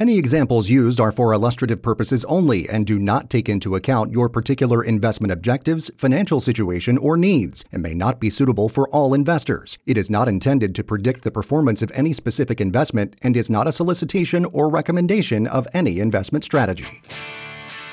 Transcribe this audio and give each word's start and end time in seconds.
Any 0.00 0.16
examples 0.16 0.70
used 0.70 1.00
are 1.00 1.12
for 1.12 1.34
illustrative 1.34 1.82
purposes 1.82 2.24
only 2.24 2.66
and 2.66 2.86
do 2.86 2.98
not 2.98 3.28
take 3.28 3.46
into 3.46 3.74
account 3.74 4.10
your 4.10 4.30
particular 4.30 4.82
investment 4.82 5.30
objectives, 5.30 5.90
financial 5.98 6.40
situation, 6.40 6.96
or 6.96 7.18
needs, 7.18 7.62
and 7.70 7.82
may 7.82 7.92
not 7.92 8.18
be 8.18 8.30
suitable 8.30 8.70
for 8.70 8.88
all 8.88 9.12
investors. 9.12 9.76
It 9.84 9.98
is 9.98 10.08
not 10.08 10.28
intended 10.28 10.74
to 10.76 10.82
predict 10.82 11.24
the 11.24 11.30
performance 11.30 11.82
of 11.82 11.92
any 11.94 12.14
specific 12.14 12.58
investment 12.58 13.16
and 13.22 13.36
is 13.36 13.50
not 13.50 13.66
a 13.66 13.72
solicitation 13.72 14.46
or 14.46 14.70
recommendation 14.70 15.46
of 15.46 15.68
any 15.74 15.98
investment 15.98 16.42
strategy. 16.42 17.02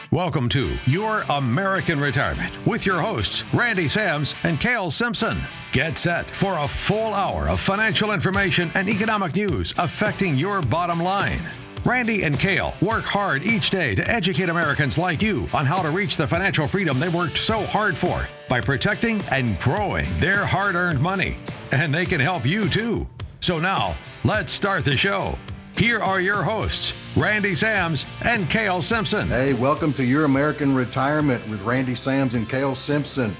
Welcome 0.10 0.48
to 0.50 0.80
Your 0.86 1.24
American 1.28 2.00
Retirement 2.00 2.66
with 2.66 2.86
your 2.86 3.02
hosts, 3.02 3.44
Randy 3.54 3.90
Sams 3.90 4.36
and 4.44 4.58
Kale 4.58 4.90
Simpson. 4.90 5.42
Get 5.74 5.98
set 5.98 6.32
for 6.32 6.60
a 6.60 6.68
full 6.68 7.14
hour 7.14 7.50
of 7.50 7.60
financial 7.60 8.14
information 8.14 8.72
and 8.74 8.88
economic 8.88 9.36
news 9.36 9.74
affecting 9.78 10.38
your 10.38 10.62
bottom 10.62 11.04
line. 11.04 11.44
Randy 11.86 12.24
and 12.24 12.38
Kale 12.38 12.74
work 12.82 13.06
hard 13.06 13.44
each 13.44 13.70
day 13.70 13.96
to 13.96 14.12
educate 14.12 14.50
Americans 14.50 14.98
like 14.98 15.22
you 15.22 15.48
on 15.54 15.66
how 15.66 15.82
to 15.82 15.90
reach 15.90 16.18
the 16.18 16.28
financial 16.28 16.68
freedom 16.68 17.00
they 17.00 17.08
worked 17.08 17.38
so 17.38 17.66
hard 17.66 17.98
for 17.98 18.28
by 18.50 18.60
protecting 18.60 19.22
and 19.32 19.58
growing 19.60 20.16
their 20.18 20.46
hard 20.46 20.76
earned 20.76 21.00
money. 21.00 21.38
And 21.72 21.96
they 21.96 22.06
can 22.06 22.20
help 22.20 22.46
you 22.46 22.68
too. 22.68 23.08
So 23.40 23.60
now, 23.60 23.96
let's 24.26 24.52
start 24.52 24.84
the 24.84 24.98
show. 24.98 25.40
Here 25.78 26.02
are 26.02 26.20
your 26.20 26.44
hosts, 26.44 26.94
Randy 27.16 27.56
Sams 27.56 28.06
and 28.24 28.50
Kale 28.50 28.82
Simpson. 28.82 29.30
Hey, 29.30 29.54
welcome 29.54 29.94
to 29.94 30.04
Your 30.04 30.26
American 30.26 30.76
Retirement 30.76 31.48
with 31.48 31.62
Randy 31.62 31.96
Sams 31.96 32.36
and 32.36 32.50
Kale 32.50 32.76
Simpson. 32.76 33.36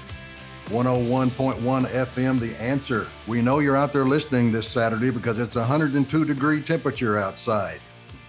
101.1 0.68 1.60
FM, 1.88 2.40
The 2.40 2.54
Answer. 2.56 3.08
We 3.26 3.42
know 3.42 3.58
you're 3.58 3.76
out 3.76 3.92
there 3.92 4.06
listening 4.06 4.50
this 4.50 4.68
Saturday 4.68 5.10
because 5.10 5.38
it's 5.38 5.56
102 5.56 6.24
degree 6.24 6.62
temperature 6.62 7.18
outside. 7.18 7.80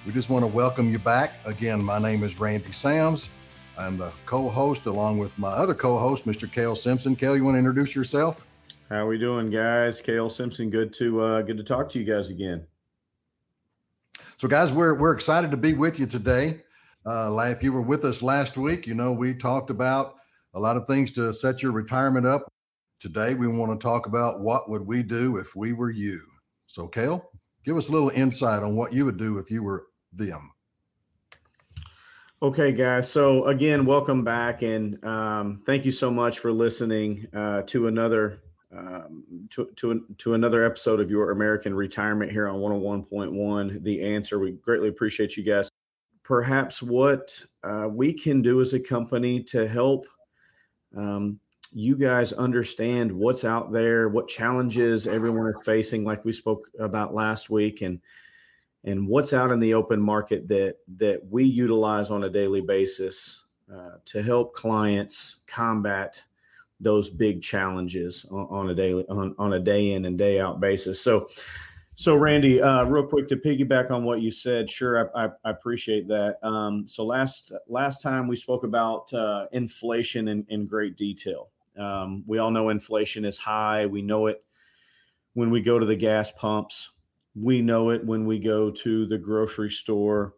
We 0.04 0.12
just 0.12 0.32
want 0.32 0.42
to 0.42 0.48
welcome 0.48 0.92
you 0.92 0.98
back. 0.98 1.34
Again, 1.46 1.84
my 1.84 2.00
name 2.00 2.24
is 2.24 2.40
Randy 2.40 2.72
Sams. 2.72 3.30
I'm 3.78 3.98
the 3.98 4.12
co-host 4.26 4.88
along 4.88 5.20
with 5.20 5.38
my 5.38 5.50
other 5.50 5.76
co-host, 5.76 6.26
Mr. 6.26 6.52
Kale 6.52 6.76
Simpson. 6.76 7.16
Kale, 7.16 7.38
you 7.38 7.44
want 7.44 7.54
to 7.54 7.60
introduce 7.60 7.96
yourself? 7.96 8.48
How 8.90 9.06
are 9.06 9.08
we 9.08 9.20
doing, 9.20 9.52
guys? 9.52 10.02
Kale 10.02 10.32
Simpson. 10.32 10.72
Good 10.72 10.92
to 10.94 11.22
uh, 11.22 11.42
good 11.44 11.58
to 11.58 11.64
talk 11.64 11.88
to 11.90 12.00
you 12.00 12.04
guys 12.04 12.32
again. 12.32 12.66
So, 14.38 14.48
guys, 14.48 14.74
we're 14.74 14.96
we're 14.96 15.14
excited 15.14 15.52
to 15.52 15.58
be 15.58 15.74
with 15.74 16.00
you 16.00 16.08
today. 16.08 16.62
Uh, 17.06 17.32
if 17.56 17.62
you 17.62 17.72
were 17.72 17.84
with 17.84 18.04
us 18.04 18.24
last 18.24 18.58
week, 18.58 18.88
you 18.88 18.96
know 18.96 19.12
we 19.12 19.36
talked 19.36 19.70
about 19.70 20.16
a 20.56 20.60
lot 20.60 20.78
of 20.78 20.88
things 20.88 21.12
to 21.12 21.32
set 21.32 21.62
your 21.62 21.74
retirement 21.74 22.26
up. 22.26 22.52
Today, 23.00 23.36
we 23.36 23.46
want 23.46 23.80
to 23.80 23.84
talk 23.84 24.08
about 24.08 24.40
what 24.40 24.68
would 24.68 24.82
we 24.82 25.04
do 25.04 25.38
if 25.38 25.56
we 25.56 25.74
were 25.74 25.92
you. 25.92 26.22
So, 26.66 26.88
Kale, 26.88 27.30
give 27.64 27.78
us 27.78 27.90
a 27.90 27.92
little 27.92 28.10
insight 28.10 28.64
on 28.64 28.76
what 28.76 28.94
you 28.94 29.06
would 29.06 29.18
do 29.18 29.38
if 29.38 29.52
you 29.52 29.62
were 29.62 29.86
them. 30.14 30.52
Okay, 32.44 32.72
guys. 32.72 33.10
So 33.12 33.46
again, 33.46 33.86
welcome 33.86 34.24
back, 34.24 34.64
and 34.64 35.04
um, 35.06 35.62
thank 35.66 35.86
you 35.86 35.92
so 35.92 36.10
much 36.10 36.40
for 36.40 36.52
listening 36.52 37.28
uh, 37.34 37.62
to 37.68 37.88
another 37.88 38.42
um, 38.76 39.24
to 39.52 39.70
to, 39.76 40.06
to 40.18 40.34
another 40.34 40.66
episode 40.66 41.00
of 41.00 41.12
your 41.12 41.32
American 41.32 41.76
Retirement 41.76 42.32
here 42.32 42.48
on 42.48 42.56
101.1. 42.56 43.84
The 43.84 44.02
answer. 44.02 44.40
We 44.40 44.54
greatly 44.54 44.90
appreciate 44.90 45.38
you 45.38 45.44
guys. 45.44 45.70
Perhaps 46.24 46.82
what 46.82 47.40
uh, 47.64 47.88
we 47.92 48.12
can 48.12 48.42
do 48.42 48.60
as 48.60 48.74
a 48.74 48.80
company 48.80 49.44
to 49.44 49.68
help 49.68 50.08
um, 50.98 51.40
you 51.72 51.96
guys 51.96 52.34
understand 52.34 53.12
what's 53.12 53.46
out 53.46 53.72
there, 53.72 54.10
what 54.10 54.28
challenges 54.28 55.08
everyone 55.08 55.48
is 55.48 55.56
facing, 55.64 56.04
like 56.04 56.26
we 56.26 56.32
spoke 56.32 56.70
about 56.80 57.14
last 57.14 57.50
week, 57.50 57.82
and 57.82 58.00
and 58.84 59.08
what's 59.08 59.34
out 59.34 59.52
in 59.52 59.60
the 59.60 59.74
open 59.74 60.02
market 60.02 60.48
that 60.48 60.78
that 60.98 61.22
we 61.30 61.44
utilize 61.44 62.10
on 62.10 62.24
a 62.24 62.30
daily 62.30 62.62
basis 62.62 63.46
uh, 63.74 63.98
to 64.06 64.22
help 64.22 64.54
clients 64.54 65.40
combat 65.48 66.24
those 66.80 67.10
big 67.10 67.42
challenges 67.42 68.26
on, 68.32 68.48
on, 68.50 68.70
a 68.72 68.76
daily 68.76 69.06
on, 69.08 69.36
on 69.38 69.54
a 69.54 69.60
day 69.60 69.94
in 69.94 70.06
and 70.06 70.18
day 70.18 70.40
out 70.40 70.60
basis. 70.60 71.02
So 71.02 71.28
so 71.96 72.16
randy 72.16 72.62
uh, 72.62 72.86
real 72.86 73.06
quick 73.06 73.28
to 73.28 73.36
piggyback 73.36 73.92
on 73.92 74.04
what 74.04 74.22
you 74.22 74.32
said 74.32 74.70
sure 74.70 75.12
i, 75.16 75.26
I, 75.26 75.30
I 75.46 75.50
appreciate 75.52 76.08
that. 76.08 76.38
Um, 76.42 76.88
so 76.88 77.06
last 77.06 77.52
last 77.68 78.02
time 78.02 78.28
we 78.28 78.36
spoke 78.36 78.64
about 78.64 79.14
uh, 79.14 79.48
inflation 79.52 80.28
in, 80.28 80.46
in 80.50 80.66
great 80.66 80.98
detail. 80.98 81.50
Um, 81.78 82.24
we 82.26 82.40
all 82.40 82.52
know 82.52 82.70
inflation 82.70 83.24
is 83.26 83.38
high. 83.38 83.86
We 83.86 84.02
know 84.02 84.28
it 84.28 84.44
when 85.34 85.52
we 85.52 85.62
go 85.62 85.80
to 85.80 85.86
the 85.86 85.96
gas 85.96 86.32
pumps 86.32 86.92
we 87.36 87.62
know 87.62 87.90
it 87.90 88.06
when 88.06 88.26
we 88.26 88.40
go 88.40 88.72
to 88.72 89.06
the 89.06 89.18
grocery 89.18 89.70
store. 89.70 90.34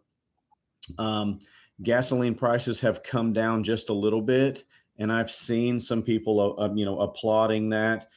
Um, 0.98 1.40
gasoline 1.82 2.34
prices 2.34 2.80
have 2.80 3.02
come 3.02 3.32
down 3.32 3.64
just 3.64 3.90
a 3.90 3.94
little 3.94 4.22
bit, 4.22 4.64
and 4.98 5.12
I've 5.12 5.30
seen 5.30 5.80
some 5.80 6.02
people, 6.02 6.56
uh, 6.58 6.72
you 6.74 6.84
know, 6.84 7.00
applauding 7.00 7.70
that. 7.70 8.08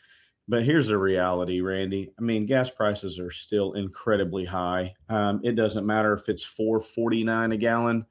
But 0.49 0.63
here's 0.63 0.87
the 0.87 0.97
reality, 0.97 1.59
Randy. 1.59 2.11
I 2.17 2.21
mean, 2.21 2.45
gas 2.45 2.69
prices 2.69 3.19
are 3.19 3.31
still 3.31 3.73
incredibly 3.73 4.45
high. 4.45 4.93
Um, 5.09 5.41
it 5.43 5.55
doesn't 5.55 5.85
matter 5.85 6.13
if 6.13 6.29
it's 6.29 6.45
4.49 6.45 7.53
a 7.53 7.57
gallon. 7.57 8.05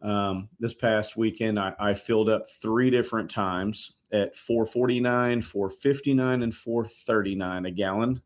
Um, 0.00 0.48
this 0.58 0.72
past 0.72 1.18
weekend, 1.18 1.60
I, 1.60 1.74
I, 1.78 1.92
filled 1.92 2.30
up 2.30 2.44
three 2.62 2.88
different 2.88 3.30
times 3.30 3.92
at 4.10 4.34
4.49, 4.34 5.02
4.59, 5.02 6.42
and 6.42 6.52
4.39 6.54 7.68
a 7.68 7.70
gallon. 7.70 8.22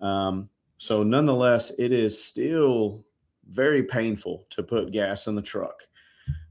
Um, 0.00 0.48
so, 0.78 1.02
nonetheless, 1.02 1.72
it 1.78 1.92
is 1.92 2.22
still 2.22 3.04
very 3.48 3.82
painful 3.82 4.46
to 4.50 4.62
put 4.62 4.92
gas 4.92 5.26
in 5.26 5.34
the 5.34 5.42
truck. 5.42 5.82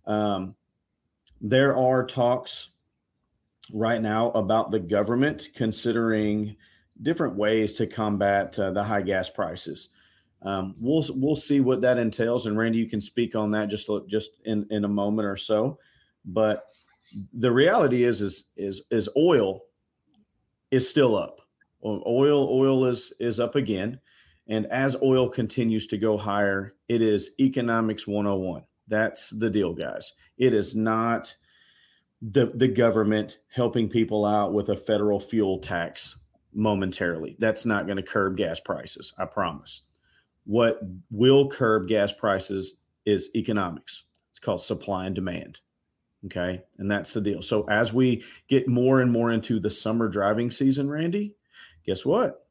Um, 0.06 0.56
there 1.42 1.76
are 1.76 2.06
talks 2.06 2.72
right 3.74 4.02
now 4.02 4.32
about 4.32 4.72
the 4.72 4.80
government 4.80 5.50
considering 5.56 6.56
different 7.02 7.38
ways 7.38 7.74
to 7.74 7.88
combat 7.88 8.58
uh, 8.58 8.72
the 8.72 8.84
high 8.84 9.02
gas 9.02 9.30
prices. 9.30 9.90
Um, 10.42 10.74
we'll 10.80 11.04
we'll 11.16 11.36
see 11.36 11.60
what 11.60 11.82
that 11.82 11.98
entails, 11.98 12.46
and 12.46 12.58
Randy, 12.58 12.78
you 12.78 12.88
can 12.88 13.02
speak 13.02 13.36
on 13.36 13.52
that 13.52 13.70
just 13.70 13.90
just 14.08 14.32
in 14.46 14.68
in 14.70 14.86
a 14.86 14.90
moment 14.90 15.28
or 15.28 15.38
so. 15.38 15.80
But 16.24 16.66
the 17.34 17.52
reality 17.52 18.04
is 18.04 18.22
is 18.22 18.46
is 18.56 18.84
is 18.92 19.10
oil 19.18 19.62
is 20.72 20.90
still 20.90 21.16
up. 21.16 21.42
Oil 21.86 22.50
oil 22.50 22.86
is 22.86 23.14
is 23.20 23.40
up 23.40 23.56
again. 23.56 24.00
And 24.48 24.66
as 24.68 24.96
oil 25.02 25.30
continues 25.30 25.88
to 25.88 25.98
go 25.98 26.18
higher, 26.18 26.76
it 26.88 27.02
is 27.02 27.32
economics 27.40 28.06
101. 28.06 28.64
That's 28.88 29.32
the 29.32 29.50
deal, 29.50 29.74
guys. 29.74 30.14
It 30.38 30.54
is 30.54 30.76
not 30.76 31.36
the, 32.22 32.48
the 32.48 32.68
government 32.68 33.40
helping 33.52 33.90
people 33.90 34.26
out 34.26 34.54
with 34.54 34.70
a 34.70 34.76
federal 34.76 35.20
fuel 35.20 35.60
tax 35.60 36.18
momentarily. 36.54 37.36
That's 37.40 37.66
not 37.66 37.86
going 37.86 37.98
to 37.98 38.04
curb 38.04 38.38
gas 38.38 38.60
prices, 38.60 39.14
I 39.18 39.26
promise. 39.26 39.82
What 40.46 40.80
will 41.10 41.50
curb 41.50 41.88
gas 41.88 42.14
prices 42.14 42.76
is 43.06 43.30
economics. 43.36 44.04
It's 44.32 44.40
called 44.40 44.62
supply 44.62 45.06
and 45.06 45.16
demand. 45.16 45.60
Okay. 46.26 46.62
And 46.78 46.90
that's 46.90 47.14
the 47.14 47.22
deal. 47.22 47.42
So 47.42 47.64
as 47.64 47.94
we 47.94 48.24
get 48.48 48.68
more 48.68 49.02
and 49.02 49.12
more 49.12 49.32
into 49.32 49.60
the 49.60 49.70
summer 49.70 50.08
driving 50.08 50.50
season, 50.50 50.90
Randy, 50.90 51.35
guess 51.86 52.06
what? 52.06 52.46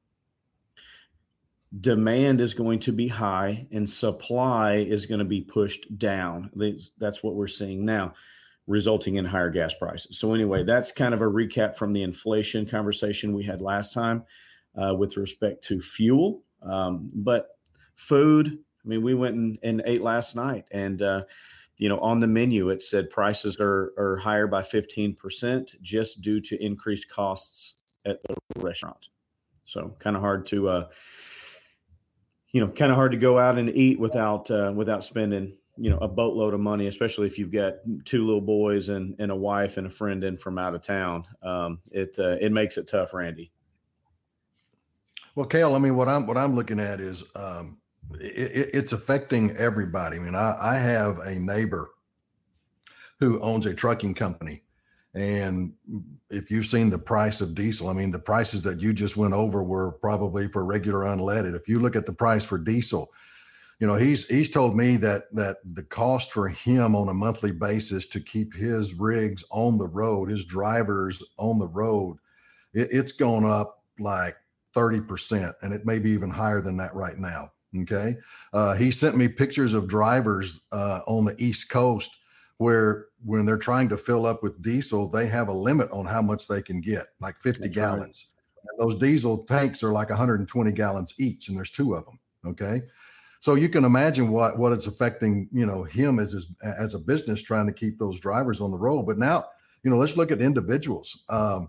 demand 1.81 2.41
is 2.41 2.55
going 2.55 2.79
to 2.79 2.93
be 2.93 3.09
high 3.09 3.67
and 3.73 3.89
supply 3.89 4.77
is 4.77 5.07
going 5.07 5.19
to 5.19 5.25
be 5.25 5.41
pushed 5.41 5.99
down. 5.99 6.51
That's 6.99 7.23
what 7.23 7.35
we're 7.35 7.49
seeing 7.49 7.85
now, 7.85 8.15
resulting 8.67 9.17
in 9.17 9.25
higher 9.25 9.51
gas 9.51 9.75
prices. 9.75 10.19
So, 10.19 10.35
anyway, 10.35 10.63
that's 10.63 10.93
kind 10.93 11.15
of 11.15 11.21
a 11.21 11.27
recap 11.27 11.77
from 11.77 11.93
the 11.93 12.03
inflation 12.03 12.67
conversation 12.67 13.35
we 13.35 13.45
had 13.45 13.61
last 13.61 13.93
time 13.93 14.25
uh, 14.77 14.95
with 14.97 15.17
respect 15.17 15.65
to 15.65 15.81
fuel. 15.81 16.43
Um, 16.63 17.11
but 17.15 17.59
food, 17.97 18.59
I 18.85 18.89
mean, 18.89 19.03
we 19.03 19.15
went 19.15 19.35
and, 19.35 19.59
and 19.63 19.83
ate 19.85 20.03
last 20.03 20.37
night 20.37 20.67
and, 20.71 21.03
uh, 21.03 21.25
you 21.77 21.89
know, 21.89 21.99
on 21.99 22.21
the 22.21 22.29
menu, 22.29 22.69
it 22.69 22.85
said 22.85 23.11
prices 23.11 23.59
are, 23.61 23.93
are 23.99 24.17
higher 24.17 24.47
by 24.47 24.63
15% 24.63 25.81
just 25.83 26.21
due 26.21 26.41
to 26.41 26.65
increased 26.65 27.09
costs 27.09 27.83
at 28.07 28.23
the 28.23 28.37
restaurant. 28.61 29.09
So, 29.65 29.97
kind 29.99 30.17
of 30.17 30.23
hard 30.23 30.47
to, 30.49 30.69
uh, 30.69 30.89
you 32.53 32.61
know, 32.61 32.69
kind 32.69 32.91
of 32.91 32.97
hard 32.97 33.13
to 33.13 33.19
go 33.19 33.39
out 33.39 33.59
and 33.59 33.69
eat 33.71 33.99
without 33.99 34.51
uh, 34.51 34.73
without 34.75 35.05
spending 35.05 35.55
you 35.77 35.91
know 35.91 35.99
a 35.99 36.09
boatload 36.09 36.55
of 36.55 36.61
money, 36.61 36.87
especially 36.87 37.27
if 37.27 37.39
you've 37.39 37.53
got 37.53 37.75
two 38.05 38.25
little 38.25 38.41
boys 38.41 38.89
and 38.89 39.17
and 39.19 39.31
a 39.31 39.37
wife 39.37 39.77
and 39.77 39.87
a 39.87 39.91
friend 39.91 40.23
in 40.25 40.37
from 40.37 40.59
out 40.59 40.75
of 40.75 40.83
town. 40.83 41.25
Um, 41.43 41.81
it 41.91 42.17
uh, 42.19 42.37
it 42.41 42.53
makes 42.53 42.77
it 42.77 42.87
tough, 42.87 43.15
Randy. 43.15 43.51
Well, 45.35 45.47
Kale, 45.47 45.75
I 45.75 45.79
mean, 45.79 45.97
what 45.97 46.09
I'm 46.09 46.27
what 46.27 46.37
I'm 46.37 46.55
looking 46.55 46.79
at 46.79 47.01
is 47.01 47.25
um, 47.35 47.79
it, 48.21 48.71
it's 48.73 48.93
affecting 48.93 49.57
everybody. 49.57 50.17
I 50.17 50.21
mean, 50.21 50.37
I, 50.37 50.57
I 50.61 50.75
have 50.77 51.19
a 51.19 51.35
neighbor 51.35 51.91
who 53.19 53.41
owns 53.41 53.67
a 53.67 53.75
trucking 53.75 54.15
company, 54.15 54.63
and 55.15 55.73
if 56.29 56.51
you've 56.51 56.67
seen 56.67 56.91
the 56.91 56.99
price 56.99 57.41
of 57.41 57.55
diesel, 57.55 57.89
I 57.89 57.93
mean, 57.93 58.11
the 58.11 58.19
prices 58.19 58.63
that 58.63 58.81
you 58.81 58.93
just 58.93 59.17
went 59.17 59.33
over 59.33 59.63
were 59.63 59.93
probably 59.93 60.49
for 60.49 60.65
regular 60.65 61.05
unleaded. 61.05 61.55
If 61.55 61.69
you 61.69 61.79
look 61.79 61.95
at 61.95 62.05
the 62.05 62.13
price 62.13 62.45
for 62.45 62.59
diesel, 62.59 63.13
you 63.79 63.87
know, 63.87 63.95
he's 63.95 64.27
he's 64.27 64.51
told 64.51 64.77
me 64.77 64.97
that 64.99 65.25
that 65.35 65.59
the 65.65 65.85
cost 65.85 66.33
for 66.33 66.49
him 66.49 66.97
on 66.97 67.09
a 67.09 67.15
monthly 67.15 67.53
basis 67.53 68.07
to 68.09 68.21
keep 68.21 68.55
his 68.55 68.95
rigs 68.95 69.45
on 69.51 69.79
the 69.79 69.87
road, 69.87 70.31
his 70.31 70.45
drivers 70.45 71.23
on 71.39 71.59
the 71.59 71.69
road, 71.69 72.17
it, 72.73 72.89
it's 72.91 73.13
gone 73.13 73.45
up 73.45 73.85
like 73.99 74.37
30%, 74.75 75.55
and 75.63 75.73
it 75.73 75.87
may 75.87 75.99
be 76.01 76.11
even 76.11 76.31
higher 76.31 76.61
than 76.61 76.77
that 76.79 76.95
right 76.95 77.19
now. 77.19 77.53
Okay. 77.83 78.17
Uh, 78.53 78.75
he 78.75 78.91
sent 78.91 79.17
me 79.17 79.29
pictures 79.29 79.75
of 79.75 79.89
drivers 79.89 80.61
uh, 80.73 81.01
on 81.07 81.25
the 81.25 81.35
East 81.39 81.71
Coast 81.71 82.19
where 82.59 83.07
when 83.25 83.47
they're 83.47 83.59
trying 83.59 83.89
to 83.89 83.97
fill 83.97 84.27
up 84.27 84.43
with 84.43 84.63
diesel, 84.63 85.09
they 85.09 85.27
have 85.27 85.49
a 85.49 85.53
limit 85.53 85.91
on 85.91 86.07
how 86.07 86.23
much 86.23 86.47
they 86.47 86.63
can 86.63 86.81
get, 86.81 87.07
like 87.21 87.37
50 87.39 87.63
That's 87.63 87.75
gallons. 87.75 88.27
Right. 88.65 88.87
those 88.87 88.99
diesel 88.99 89.45
tanks 89.45 89.83
are 89.83 89.93
like 89.93 90.09
120 90.09 90.73
gallons 90.73 91.15
each, 91.19 91.49
and 91.49 91.57
there's 91.57 91.71
two 91.71 91.95
of 91.95 92.05
them. 92.05 92.19
Okay. 92.47 92.83
So 93.41 93.57
you 93.57 93.69
can 93.69 93.85
imagine 93.85 94.31
what 94.31 94.59
what 94.59 94.73
it's 94.73 94.87
affecting, 94.87 95.49
you 95.53 95.67
know, 95.67 95.85
him 95.85 96.19
as 96.19 96.33
his, 96.33 96.47
as 96.63 96.95
a 96.95 96.99
business 96.99 97.43
trying 97.43 97.67
to 97.67 97.73
keep 97.73 97.99
those 97.99 98.19
drivers 98.19 98.61
on 98.61 98.71
the 98.71 98.79
road. 98.79 99.03
But 99.03 99.19
now, 99.19 99.45
you 99.83 99.91
know, 99.91 99.99
let's 99.99 100.17
look 100.17 100.31
at 100.31 100.41
individuals. 100.41 101.25
Um, 101.29 101.69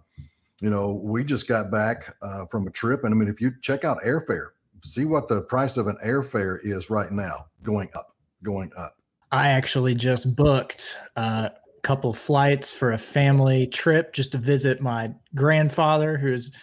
you 0.61 0.69
know, 0.69 0.93
we 0.93 1.25
just 1.25 1.49
got 1.49 1.69
back 1.71 2.15
uh, 2.21 2.45
from 2.45 2.65
a 2.65 2.71
trip, 2.71 3.03
and 3.03 3.13
I 3.13 3.17
mean, 3.17 3.27
if 3.27 3.41
you 3.41 3.51
check 3.61 3.83
out 3.83 4.01
airfare, 4.03 4.51
see 4.85 5.03
what 5.03 5.27
the 5.27 5.41
price 5.41 5.75
of 5.75 5.87
an 5.87 5.97
airfare 6.03 6.59
is 6.63 6.89
right 6.89 7.11
now, 7.11 7.47
going 7.61 7.89
up, 7.93 8.15
going 8.41 8.71
up. 8.77 8.95
I 9.35 9.49
actually 9.49 9.95
just 9.95 10.37
booked 10.37 10.97
a 11.17 11.51
couple 11.83 12.13
flights 12.13 12.71
for 12.71 12.93
a 12.93 12.97
family 12.97 13.67
trip 13.67 14.13
just 14.13 14.31
to 14.31 14.37
visit 14.37 14.79
my 14.79 15.11
grandfather, 15.35 16.17
who's 16.17 16.53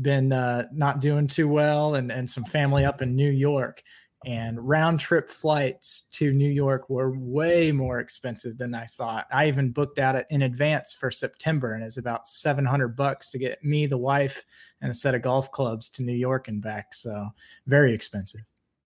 been 0.00 0.32
uh, 0.32 0.68
not 0.72 1.00
doing 1.00 1.26
too 1.26 1.48
well, 1.48 1.96
and 1.96 2.12
and 2.12 2.30
some 2.30 2.44
family 2.44 2.84
up 2.84 3.02
in 3.02 3.16
New 3.16 3.30
York 3.30 3.82
and 4.24 4.68
round 4.68 5.00
trip 5.00 5.28
flights 5.28 6.02
to 6.12 6.30
New 6.30 6.48
York 6.48 6.88
were 6.88 7.18
way 7.18 7.72
more 7.72 7.98
expensive 7.98 8.58
than 8.58 8.76
I 8.76 8.84
thought. 8.84 9.26
I 9.32 9.48
even 9.48 9.72
booked 9.72 9.98
out 9.98 10.24
in 10.30 10.42
advance 10.42 10.94
for 10.94 11.10
September 11.10 11.72
and 11.72 11.82
it's 11.82 11.96
about 11.96 12.28
700 12.28 12.94
bucks 12.94 13.30
to 13.30 13.38
get 13.38 13.64
me, 13.64 13.86
the 13.86 13.98
wife, 13.98 14.44
and 14.80 14.90
a 14.90 14.94
set 14.94 15.16
of 15.16 15.22
golf 15.22 15.50
clubs 15.50 15.90
to 15.90 16.04
New 16.04 16.12
York 16.12 16.46
and 16.46 16.62
back. 16.62 16.94
So, 16.94 17.30
very 17.66 17.92
expensive. 17.92 18.42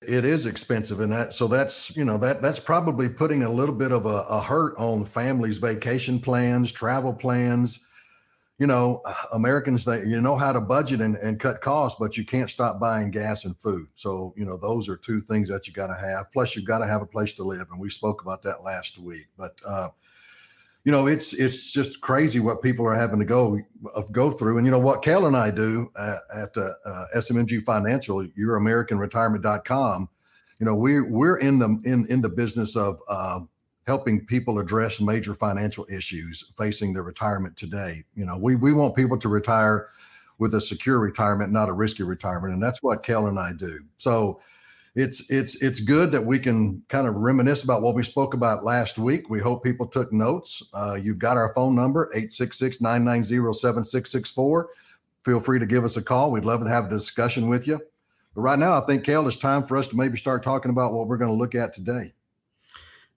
It 0.08 0.24
is 0.24 0.46
expensive 0.46 1.00
and 1.00 1.12
that 1.12 1.32
so 1.32 1.46
that's, 1.46 1.96
you 1.96 2.04
know, 2.04 2.18
that 2.18 2.42
that's 2.42 2.60
probably 2.60 3.08
putting 3.08 3.42
a 3.42 3.50
little 3.50 3.74
bit 3.74 3.92
of 3.92 4.06
a, 4.06 4.24
a 4.28 4.40
hurt 4.40 4.74
on 4.78 5.04
families 5.04 5.58
vacation 5.58 6.20
plans, 6.20 6.72
travel 6.72 7.12
plans 7.12 7.84
you 8.58 8.68
know, 8.68 9.02
Americans 9.32 9.84
that 9.84 10.06
you 10.06 10.20
know 10.20 10.36
how 10.36 10.52
to 10.52 10.60
budget 10.60 11.00
and, 11.00 11.16
and 11.16 11.40
cut 11.40 11.60
costs, 11.60 11.98
but 11.98 12.16
you 12.16 12.24
can't 12.24 12.48
stop 12.48 12.78
buying 12.78 13.10
gas 13.10 13.44
and 13.44 13.58
food. 13.58 13.88
So, 13.94 14.32
you 14.36 14.44
know, 14.44 14.56
those 14.56 14.88
are 14.88 14.96
two 14.96 15.20
things 15.20 15.48
that 15.48 15.66
you 15.66 15.72
got 15.72 15.88
to 15.88 15.94
have. 15.94 16.30
Plus, 16.32 16.54
you've 16.54 16.66
got 16.66 16.78
to 16.78 16.86
have 16.86 17.02
a 17.02 17.06
place 17.06 17.32
to 17.34 17.42
live, 17.42 17.66
and 17.70 17.80
we 17.80 17.90
spoke 17.90 18.22
about 18.22 18.42
that 18.42 18.62
last 18.62 18.98
week. 18.98 19.26
But 19.36 19.58
uh, 19.66 19.88
you 20.84 20.92
know, 20.92 21.06
it's 21.06 21.32
it's 21.32 21.72
just 21.72 22.02
crazy 22.02 22.40
what 22.40 22.62
people 22.62 22.86
are 22.86 22.94
having 22.94 23.18
to 23.18 23.24
go 23.24 23.58
uh, 23.94 24.02
go 24.12 24.30
through. 24.30 24.58
And 24.58 24.66
you 24.66 24.70
know 24.70 24.78
what 24.78 25.02
Kel 25.02 25.26
and 25.26 25.36
I 25.36 25.50
do 25.50 25.90
at, 25.98 26.18
at 26.34 26.56
uh, 26.56 26.70
uh, 26.84 27.04
SMMG 27.16 27.64
Financial, 27.64 28.22
YourAmericanRetirement.com. 28.38 30.08
You 30.60 30.66
know, 30.66 30.74
we 30.74 31.00
we're 31.00 31.38
in 31.38 31.58
the 31.58 31.80
in 31.84 32.06
in 32.10 32.20
the 32.20 32.28
business 32.28 32.76
of 32.76 33.00
uh, 33.08 33.40
helping 33.86 34.26
people 34.26 34.58
address 34.58 35.00
major 35.00 35.32
financial 35.32 35.86
issues 35.90 36.52
facing 36.58 36.92
their 36.92 37.02
retirement 37.02 37.56
today. 37.56 38.04
You 38.14 38.26
know, 38.26 38.36
we 38.36 38.54
we 38.54 38.74
want 38.74 38.94
people 38.94 39.18
to 39.18 39.28
retire 39.30 39.88
with 40.38 40.54
a 40.54 40.60
secure 40.60 40.98
retirement, 40.98 41.50
not 41.50 41.70
a 41.70 41.72
risky 41.72 42.02
retirement, 42.02 42.52
and 42.52 42.62
that's 42.62 42.82
what 42.82 43.02
Kel 43.02 43.28
and 43.28 43.38
I 43.38 43.52
do. 43.54 43.80
So 43.96 44.38
it's 44.94 45.28
it's 45.30 45.60
it's 45.60 45.80
good 45.80 46.12
that 46.12 46.24
we 46.24 46.38
can 46.38 46.84
kind 46.88 47.08
of 47.08 47.16
reminisce 47.16 47.64
about 47.64 47.82
what 47.82 47.96
we 47.96 48.04
spoke 48.04 48.34
about 48.34 48.62
last 48.62 48.98
week. 48.98 49.28
We 49.28 49.40
hope 49.40 49.64
people 49.64 49.86
took 49.86 50.12
notes. 50.12 50.62
Uh, 50.72 50.96
you've 51.00 51.18
got 51.18 51.36
our 51.36 51.52
phone 51.54 51.74
number 51.74 52.12
866-990-7664. 52.14 54.64
Feel 55.24 55.40
free 55.40 55.58
to 55.58 55.66
give 55.66 55.84
us 55.84 55.96
a 55.96 56.02
call. 56.02 56.30
We'd 56.30 56.44
love 56.44 56.62
to 56.62 56.68
have 56.68 56.86
a 56.86 56.90
discussion 56.90 57.48
with 57.48 57.66
you. 57.66 57.80
But 58.34 58.42
right 58.42 58.58
now, 58.58 58.74
I 58.74 58.80
think 58.80 59.04
Kel, 59.04 59.26
it's 59.26 59.36
time 59.36 59.64
for 59.64 59.76
us 59.76 59.88
to 59.88 59.96
maybe 59.96 60.16
start 60.16 60.42
talking 60.42 60.70
about 60.70 60.92
what 60.92 61.08
we're 61.08 61.16
going 61.16 61.30
to 61.30 61.36
look 61.36 61.54
at 61.54 61.72
today. 61.72 62.12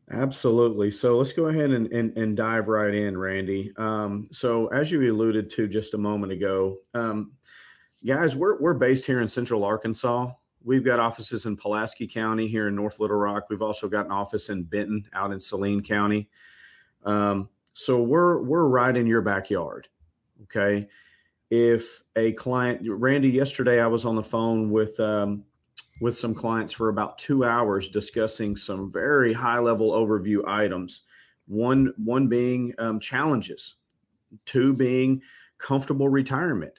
Absolutely. 0.09 0.89
So 0.89 1.17
let's 1.17 1.33
go 1.33 1.47
ahead 1.47 1.71
and, 1.71 1.91
and, 1.91 2.17
and 2.17 2.37
dive 2.37 2.69
right 2.69 2.93
in, 2.93 3.17
Randy. 3.17 3.73
Um, 3.77 4.25
so 4.31 4.67
as 4.67 4.89
you 4.89 5.11
alluded 5.11 5.49
to 5.51 5.67
just 5.67 5.95
a 5.95 5.97
moment 5.97 6.31
ago, 6.31 6.77
um, 6.93 7.33
guys, 8.05 8.35
we're, 8.35 8.57
we're 8.61 8.73
based 8.73 9.05
here 9.05 9.19
in 9.19 9.27
Central 9.27 9.65
Arkansas. 9.65 10.31
We've 10.67 10.83
got 10.83 10.99
offices 10.99 11.45
in 11.45 11.55
Pulaski 11.55 12.07
County 12.07 12.45
here 12.45 12.67
in 12.67 12.75
North 12.75 12.99
Little 12.99 13.15
Rock. 13.15 13.45
We've 13.49 13.61
also 13.61 13.87
got 13.87 14.05
an 14.05 14.11
office 14.11 14.49
in 14.49 14.63
Benton 14.63 15.07
out 15.13 15.31
in 15.31 15.39
Saline 15.39 15.81
County. 15.81 16.27
Um, 17.05 17.47
so 17.71 18.03
we're 18.03 18.41
we're 18.41 18.67
right 18.67 18.95
in 18.95 19.07
your 19.07 19.21
backyard. 19.21 19.87
Okay. 20.43 20.89
If 21.49 22.03
a 22.17 22.33
client, 22.33 22.81
Randy, 22.85 23.29
yesterday 23.29 23.79
I 23.79 23.87
was 23.87 24.03
on 24.03 24.17
the 24.17 24.23
phone 24.23 24.69
with 24.69 24.99
um, 24.99 25.45
with 26.01 26.17
some 26.17 26.35
clients 26.35 26.73
for 26.73 26.89
about 26.89 27.17
two 27.17 27.45
hours 27.45 27.87
discussing 27.87 28.57
some 28.57 28.91
very 28.91 29.31
high 29.31 29.59
level 29.59 29.91
overview 29.91 30.45
items. 30.45 31.03
One 31.47 31.93
one 31.95 32.27
being 32.27 32.73
um, 32.77 32.99
challenges, 32.99 33.75
two 34.43 34.73
being 34.73 35.21
comfortable 35.59 36.09
retirement. 36.09 36.77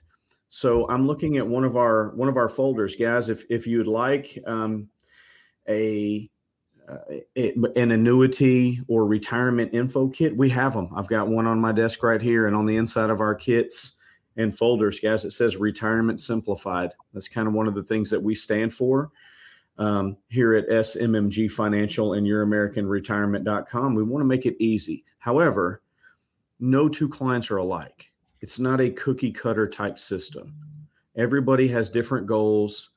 So 0.48 0.88
I'm 0.88 1.06
looking 1.06 1.36
at 1.36 1.46
one 1.46 1.64
of 1.64 1.76
our 1.76 2.10
one 2.14 2.28
of 2.28 2.36
our 2.36 2.48
folders, 2.48 2.96
guys. 2.96 3.28
If 3.28 3.44
if 3.50 3.66
you'd 3.66 3.86
like 3.86 4.38
um, 4.46 4.88
a 5.68 6.28
uh, 6.88 6.96
an 7.76 7.90
annuity 7.90 8.80
or 8.88 9.06
retirement 9.06 9.74
info 9.74 10.08
kit, 10.08 10.34
we 10.36 10.48
have 10.48 10.72
them. 10.72 10.88
I've 10.96 11.08
got 11.08 11.28
one 11.28 11.46
on 11.46 11.60
my 11.60 11.72
desk 11.72 12.02
right 12.02 12.20
here, 12.20 12.46
and 12.46 12.56
on 12.56 12.64
the 12.64 12.76
inside 12.76 13.10
of 13.10 13.20
our 13.20 13.34
kits 13.34 13.96
and 14.36 14.56
folders, 14.56 14.98
guys, 15.00 15.24
it 15.26 15.32
says 15.32 15.56
retirement 15.58 16.20
simplified. 16.20 16.92
That's 17.12 17.28
kind 17.28 17.46
of 17.46 17.52
one 17.52 17.66
of 17.66 17.74
the 17.74 17.82
things 17.82 18.08
that 18.10 18.22
we 18.22 18.34
stand 18.34 18.72
for 18.72 19.10
um, 19.76 20.16
here 20.28 20.54
at 20.54 20.68
SMMG 20.68 21.50
Financial 21.50 22.14
and 22.14 22.26
YourAmericanRetirement.com. 22.26 23.94
We 23.94 24.02
want 24.02 24.22
to 24.22 24.26
make 24.26 24.46
it 24.46 24.56
easy. 24.58 25.04
However, 25.18 25.82
no 26.58 26.88
two 26.88 27.08
clients 27.08 27.50
are 27.50 27.58
alike. 27.58 28.12
It's 28.40 28.58
not 28.58 28.80
a 28.80 28.90
cookie 28.90 29.32
cutter 29.32 29.68
type 29.68 29.98
system. 29.98 30.54
Everybody 31.16 31.68
has 31.68 31.90
different 31.90 32.26
goals, 32.26 32.90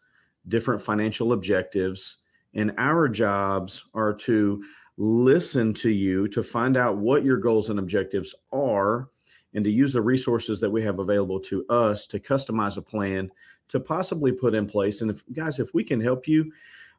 different 0.48 0.82
financial 0.82 1.34
objectives, 1.34 2.18
and 2.54 2.74
our 2.78 3.08
jobs 3.08 3.86
are 3.94 4.14
to 4.14 4.64
listen 4.98 5.74
to 5.74 5.90
you 5.90 6.28
to 6.28 6.44
find 6.44 6.78
out 6.78 6.98
what 6.98 7.24
your 7.24 7.38
goals 7.38 7.70
and 7.70 7.80
objectives 7.80 8.36
are 8.52 9.10
and 9.54 9.64
to 9.64 9.72
use 9.72 9.94
the 9.94 10.02
resources 10.02 10.60
that 10.60 10.70
we 10.70 10.84
have 10.84 11.00
available 11.00 11.40
to 11.40 11.66
us 11.68 12.06
to 12.08 12.20
customize 12.20 12.78
a 12.78 12.82
plan 12.82 13.32
to 13.68 13.80
possibly 13.80 14.32
put 14.32 14.54
in 14.54 14.66
place. 14.68 15.02
And 15.02 15.10
if 15.10 15.24
guys, 15.34 15.60
if 15.60 15.74
we 15.74 15.84
can 15.84 16.00
help 16.00 16.28
you 16.28 16.52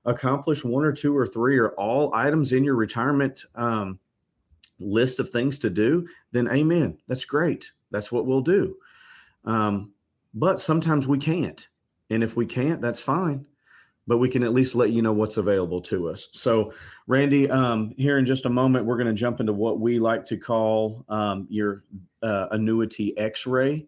accomplish 0.05 0.65
one 0.65 0.85
or 0.85 0.93
two 0.93 1.17
or 1.17 1.27
three 1.27 1.59
or 1.59 1.71
all 1.73 2.13
items 2.15 2.53
in 2.53 2.65
your 2.65 2.75
retirement 2.75 3.45
um, 3.55 3.99
list 4.83 5.19
of 5.19 5.31
things 5.31 5.59
to 5.61 5.71
do, 5.71 6.07
then 6.33 6.49
amen. 6.49 6.99
That's 7.09 7.25
great. 7.25 7.71
That's 7.91 8.11
what 8.11 8.27
we'll 8.27 8.43
do. 8.43 8.77
Um, 9.45 9.93
but 10.35 10.61
sometimes 10.61 11.07
we 11.07 11.19
can't. 11.19 11.69
And 12.11 12.23
if 12.23 12.37
we 12.37 12.47
can't, 12.47 12.81
that's 12.81 13.01
fine. 13.01 13.47
But 14.07 14.19
we 14.19 14.29
can 14.29 14.43
at 14.43 14.53
least 14.53 14.75
let 14.75 14.91
you 14.91 15.01
know 15.01 15.13
what's 15.13 15.37
available 15.37 15.81
to 15.83 16.09
us. 16.09 16.29
So, 16.33 16.75
Randy, 17.07 17.49
um, 17.49 17.95
here 17.97 18.19
in 18.19 18.27
just 18.27 18.47
a 18.47 18.51
moment, 18.51 18.85
we're 18.85 18.97
going 18.97 19.07
to 19.07 19.15
jump 19.15 19.39
into 19.39 19.53
what 19.53 19.79
we 19.79 19.99
like 20.01 20.25
to 20.27 20.37
call 20.37 21.05
um, 21.09 21.47
your 21.49 21.85
uh, 22.23 22.49
annuity 22.51 23.17
x-ray 23.17 23.87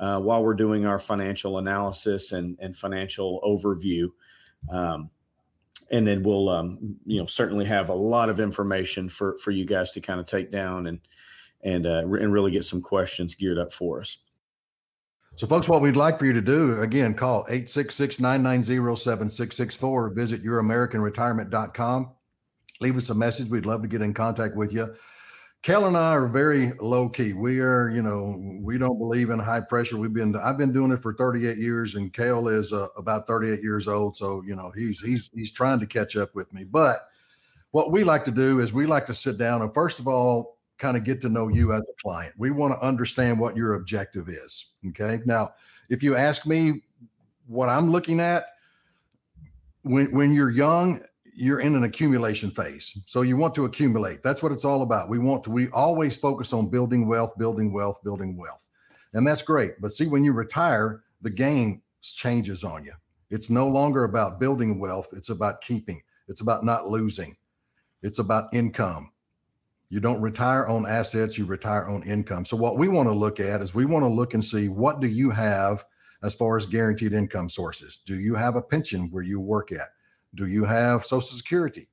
uh, 0.00 0.20
while 0.20 0.42
we're 0.42 0.54
doing 0.54 0.86
our 0.86 0.98
financial 0.98 1.58
analysis 1.58 2.32
and, 2.32 2.58
and 2.60 2.76
financial 2.76 3.40
overview 3.44 4.08
um, 4.70 5.08
and 5.94 6.06
then 6.06 6.22
we'll 6.22 6.48
um, 6.48 6.96
you 7.06 7.20
know 7.20 7.26
certainly 7.26 7.64
have 7.64 7.88
a 7.88 7.94
lot 7.94 8.28
of 8.28 8.40
information 8.40 9.08
for 9.08 9.38
for 9.38 9.52
you 9.52 9.64
guys 9.64 9.92
to 9.92 10.00
kind 10.00 10.18
of 10.18 10.26
take 10.26 10.50
down 10.50 10.88
and 10.88 10.98
and 11.62 11.86
uh, 11.86 12.00
and 12.00 12.32
really 12.32 12.50
get 12.50 12.64
some 12.64 12.82
questions 12.82 13.36
geared 13.36 13.58
up 13.58 13.72
for 13.72 14.00
us. 14.00 14.18
So 15.36 15.46
folks 15.46 15.68
what 15.68 15.82
we'd 15.82 15.94
like 15.96 16.18
for 16.18 16.26
you 16.26 16.32
to 16.32 16.42
do 16.42 16.80
again 16.80 17.14
call 17.14 17.44
866-990-7664 17.46 20.14
visit 20.14 20.44
youramericanretirement.com 20.44 22.10
leave 22.80 22.96
us 22.96 23.10
a 23.10 23.14
message. 23.14 23.48
We'd 23.48 23.66
love 23.66 23.82
to 23.82 23.88
get 23.88 24.02
in 24.02 24.14
contact 24.14 24.56
with 24.56 24.72
you 24.72 24.94
Kel 25.64 25.86
and 25.86 25.96
I 25.96 26.12
are 26.12 26.28
very 26.28 26.74
low 26.78 27.08
key. 27.08 27.32
We 27.32 27.58
are, 27.60 27.88
you 27.88 28.02
know, 28.02 28.38
we 28.60 28.76
don't 28.76 28.98
believe 28.98 29.30
in 29.30 29.38
high 29.38 29.62
pressure. 29.62 29.96
We've 29.96 30.12
been, 30.12 30.36
I've 30.36 30.58
been 30.58 30.72
doing 30.72 30.92
it 30.92 31.00
for 31.00 31.14
38 31.14 31.56
years, 31.56 31.94
and 31.94 32.12
Kel 32.12 32.48
is 32.48 32.74
uh, 32.74 32.88
about 32.98 33.26
38 33.26 33.62
years 33.62 33.88
old. 33.88 34.14
So, 34.14 34.42
you 34.46 34.54
know, 34.54 34.70
he's 34.76 35.00
he's 35.00 35.30
he's 35.34 35.50
trying 35.50 35.80
to 35.80 35.86
catch 35.86 36.18
up 36.18 36.34
with 36.34 36.52
me. 36.52 36.64
But 36.64 37.08
what 37.70 37.90
we 37.90 38.04
like 38.04 38.24
to 38.24 38.30
do 38.30 38.60
is 38.60 38.74
we 38.74 38.84
like 38.84 39.06
to 39.06 39.14
sit 39.14 39.38
down 39.38 39.62
and 39.62 39.72
first 39.72 40.00
of 40.00 40.06
all, 40.06 40.58
kind 40.76 40.98
of 40.98 41.04
get 41.04 41.22
to 41.22 41.30
know 41.30 41.48
you 41.48 41.72
as 41.72 41.80
a 41.80 42.02
client. 42.02 42.34
We 42.36 42.50
want 42.50 42.74
to 42.74 42.86
understand 42.86 43.40
what 43.40 43.56
your 43.56 43.74
objective 43.74 44.28
is. 44.28 44.72
Okay. 44.88 45.20
Now, 45.24 45.54
if 45.88 46.02
you 46.02 46.14
ask 46.14 46.46
me 46.46 46.82
what 47.46 47.70
I'm 47.70 47.90
looking 47.90 48.20
at, 48.20 48.48
when 49.80 50.12
when 50.14 50.34
you're 50.34 50.50
young, 50.50 51.00
you're 51.34 51.60
in 51.60 51.74
an 51.74 51.84
accumulation 51.84 52.50
phase. 52.50 52.96
So 53.06 53.22
you 53.22 53.36
want 53.36 53.54
to 53.56 53.64
accumulate. 53.64 54.22
That's 54.22 54.42
what 54.42 54.52
it's 54.52 54.64
all 54.64 54.82
about. 54.82 55.08
We 55.08 55.18
want 55.18 55.44
to, 55.44 55.50
we 55.50 55.68
always 55.70 56.16
focus 56.16 56.52
on 56.52 56.68
building 56.68 57.08
wealth, 57.08 57.36
building 57.36 57.72
wealth, 57.72 58.02
building 58.04 58.36
wealth. 58.36 58.68
And 59.12 59.26
that's 59.26 59.42
great. 59.42 59.80
But 59.80 59.92
see, 59.92 60.06
when 60.06 60.24
you 60.24 60.32
retire, 60.32 61.02
the 61.22 61.30
game 61.30 61.82
changes 62.02 62.64
on 62.64 62.84
you. 62.84 62.92
It's 63.30 63.50
no 63.50 63.66
longer 63.66 64.04
about 64.04 64.38
building 64.38 64.78
wealth, 64.78 65.08
it's 65.12 65.30
about 65.30 65.60
keeping, 65.60 66.02
it's 66.28 66.40
about 66.40 66.64
not 66.64 66.86
losing, 66.86 67.36
it's 68.02 68.18
about 68.18 68.52
income. 68.52 69.10
You 69.88 70.00
don't 70.00 70.20
retire 70.20 70.66
on 70.66 70.86
assets, 70.86 71.38
you 71.38 71.44
retire 71.44 71.86
on 71.86 72.02
income. 72.02 72.44
So 72.44 72.56
what 72.56 72.78
we 72.78 72.88
want 72.88 73.08
to 73.08 73.14
look 73.14 73.40
at 73.40 73.60
is 73.60 73.74
we 73.74 73.84
want 73.86 74.04
to 74.04 74.08
look 74.08 74.34
and 74.34 74.44
see 74.44 74.68
what 74.68 75.00
do 75.00 75.06
you 75.06 75.30
have 75.30 75.84
as 76.22 76.34
far 76.34 76.56
as 76.56 76.66
guaranteed 76.66 77.12
income 77.12 77.48
sources? 77.48 78.00
Do 78.04 78.18
you 78.18 78.34
have 78.34 78.56
a 78.56 78.62
pension 78.62 79.08
where 79.10 79.22
you 79.22 79.40
work 79.40 79.72
at? 79.72 79.88
Do 80.34 80.46
you 80.46 80.64
have 80.64 81.04
Social 81.04 81.36
Security? 81.36 81.88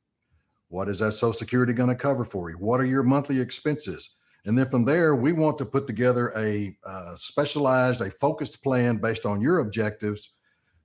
What 0.70 0.88
is 0.90 1.00
that 1.00 1.14
Social 1.14 1.34
Security 1.34 1.74
going 1.74 1.90
to 1.90 1.96
cover 1.96 2.24
for 2.24 2.50
you? 2.50 2.56
What 2.58 2.80
are 2.80 2.86
your 2.86 3.04
monthly 3.04 3.40
expenses? 3.40 4.16
And 4.46 4.58
then 4.58 4.70
from 4.70 4.86
there, 4.86 5.16
we 5.16 5.34
want 5.34 5.58
to 5.60 5.66
put 5.66 5.86
together 5.86 6.34
a 6.36 6.76
uh, 6.86 7.16
specialized, 7.16 8.02
a 8.02 8.10
focused 8.10 8.64
plan 8.64 8.98
based 8.98 9.26
on 9.26 9.42
your 9.42 9.60
objectives 9.60 10.32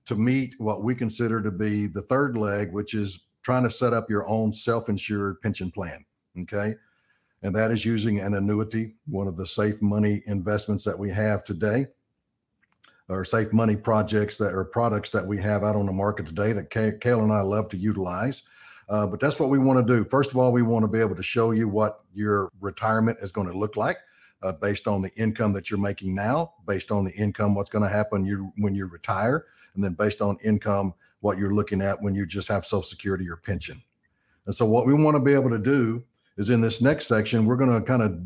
to 0.04 0.14
meet 0.14 0.54
what 0.58 0.82
we 0.82 0.94
consider 0.94 1.42
to 1.42 1.50
be 1.50 1.86
the 1.86 2.02
third 2.02 2.36
leg, 2.36 2.72
which 2.72 2.94
is 2.94 3.26
trying 3.42 3.62
to 3.62 3.70
set 3.70 3.92
up 3.92 4.10
your 4.10 4.28
own 4.28 4.52
self 4.52 4.88
insured 4.88 5.40
pension 5.40 5.70
plan. 5.70 6.04
Okay. 6.40 6.75
And 7.42 7.54
that 7.54 7.70
is 7.70 7.84
using 7.84 8.20
an 8.20 8.34
annuity, 8.34 8.94
one 9.06 9.28
of 9.28 9.36
the 9.36 9.46
safe 9.46 9.80
money 9.80 10.22
investments 10.26 10.84
that 10.84 10.98
we 10.98 11.10
have 11.10 11.44
today, 11.44 11.86
or 13.08 13.25
safe 13.25 13.52
money 13.52 13.76
projects 13.76 14.36
that 14.36 14.52
are 14.52 14.64
products 14.64 15.10
that 15.10 15.26
we 15.26 15.38
have 15.38 15.62
out 15.62 15.76
on 15.76 15.86
the 15.86 15.92
market 15.92 16.26
today 16.26 16.52
that 16.52 16.70
Kale 16.70 17.20
and 17.20 17.32
I 17.32 17.40
love 17.40 17.68
to 17.70 17.76
utilize. 17.76 18.42
Uh, 18.88 19.06
but 19.06 19.20
that's 19.20 19.40
what 19.40 19.50
we 19.50 19.58
want 19.58 19.84
to 19.84 19.94
do. 19.94 20.04
First 20.08 20.30
of 20.30 20.36
all, 20.36 20.52
we 20.52 20.62
want 20.62 20.84
to 20.84 20.88
be 20.88 21.00
able 21.00 21.16
to 21.16 21.22
show 21.22 21.50
you 21.50 21.68
what 21.68 22.04
your 22.14 22.50
retirement 22.60 23.18
is 23.20 23.32
going 23.32 23.48
to 23.50 23.56
look 23.56 23.76
like 23.76 23.98
uh, 24.42 24.52
based 24.52 24.86
on 24.86 25.02
the 25.02 25.12
income 25.16 25.52
that 25.52 25.70
you're 25.70 25.80
making 25.80 26.14
now, 26.14 26.52
based 26.66 26.90
on 26.90 27.04
the 27.04 27.12
income, 27.12 27.54
what's 27.54 27.70
going 27.70 27.82
to 27.82 27.88
happen 27.88 28.25
you, 28.25 28.52
when 28.58 28.75
you 28.75 28.86
retire, 28.86 29.46
and 29.75 29.82
then 29.82 29.94
based 29.94 30.22
on 30.22 30.38
income, 30.44 30.94
what 31.20 31.38
you're 31.38 31.54
looking 31.54 31.80
at 31.80 32.00
when 32.00 32.14
you 32.14 32.26
just 32.26 32.48
have 32.48 32.64
Social 32.64 32.82
Security 32.82 33.28
or 33.28 33.36
pension. 33.36 33.82
And 34.46 34.54
so, 34.54 34.64
what 34.64 34.86
we 34.86 34.94
want 34.94 35.16
to 35.16 35.20
be 35.20 35.32
able 35.32 35.50
to 35.50 35.58
do 35.58 36.04
is 36.36 36.50
in 36.50 36.60
this 36.60 36.80
next 36.80 37.06
section, 37.06 37.46
we're 37.46 37.56
going 37.56 37.72
to 37.72 37.80
kind 37.80 38.02
of 38.02 38.20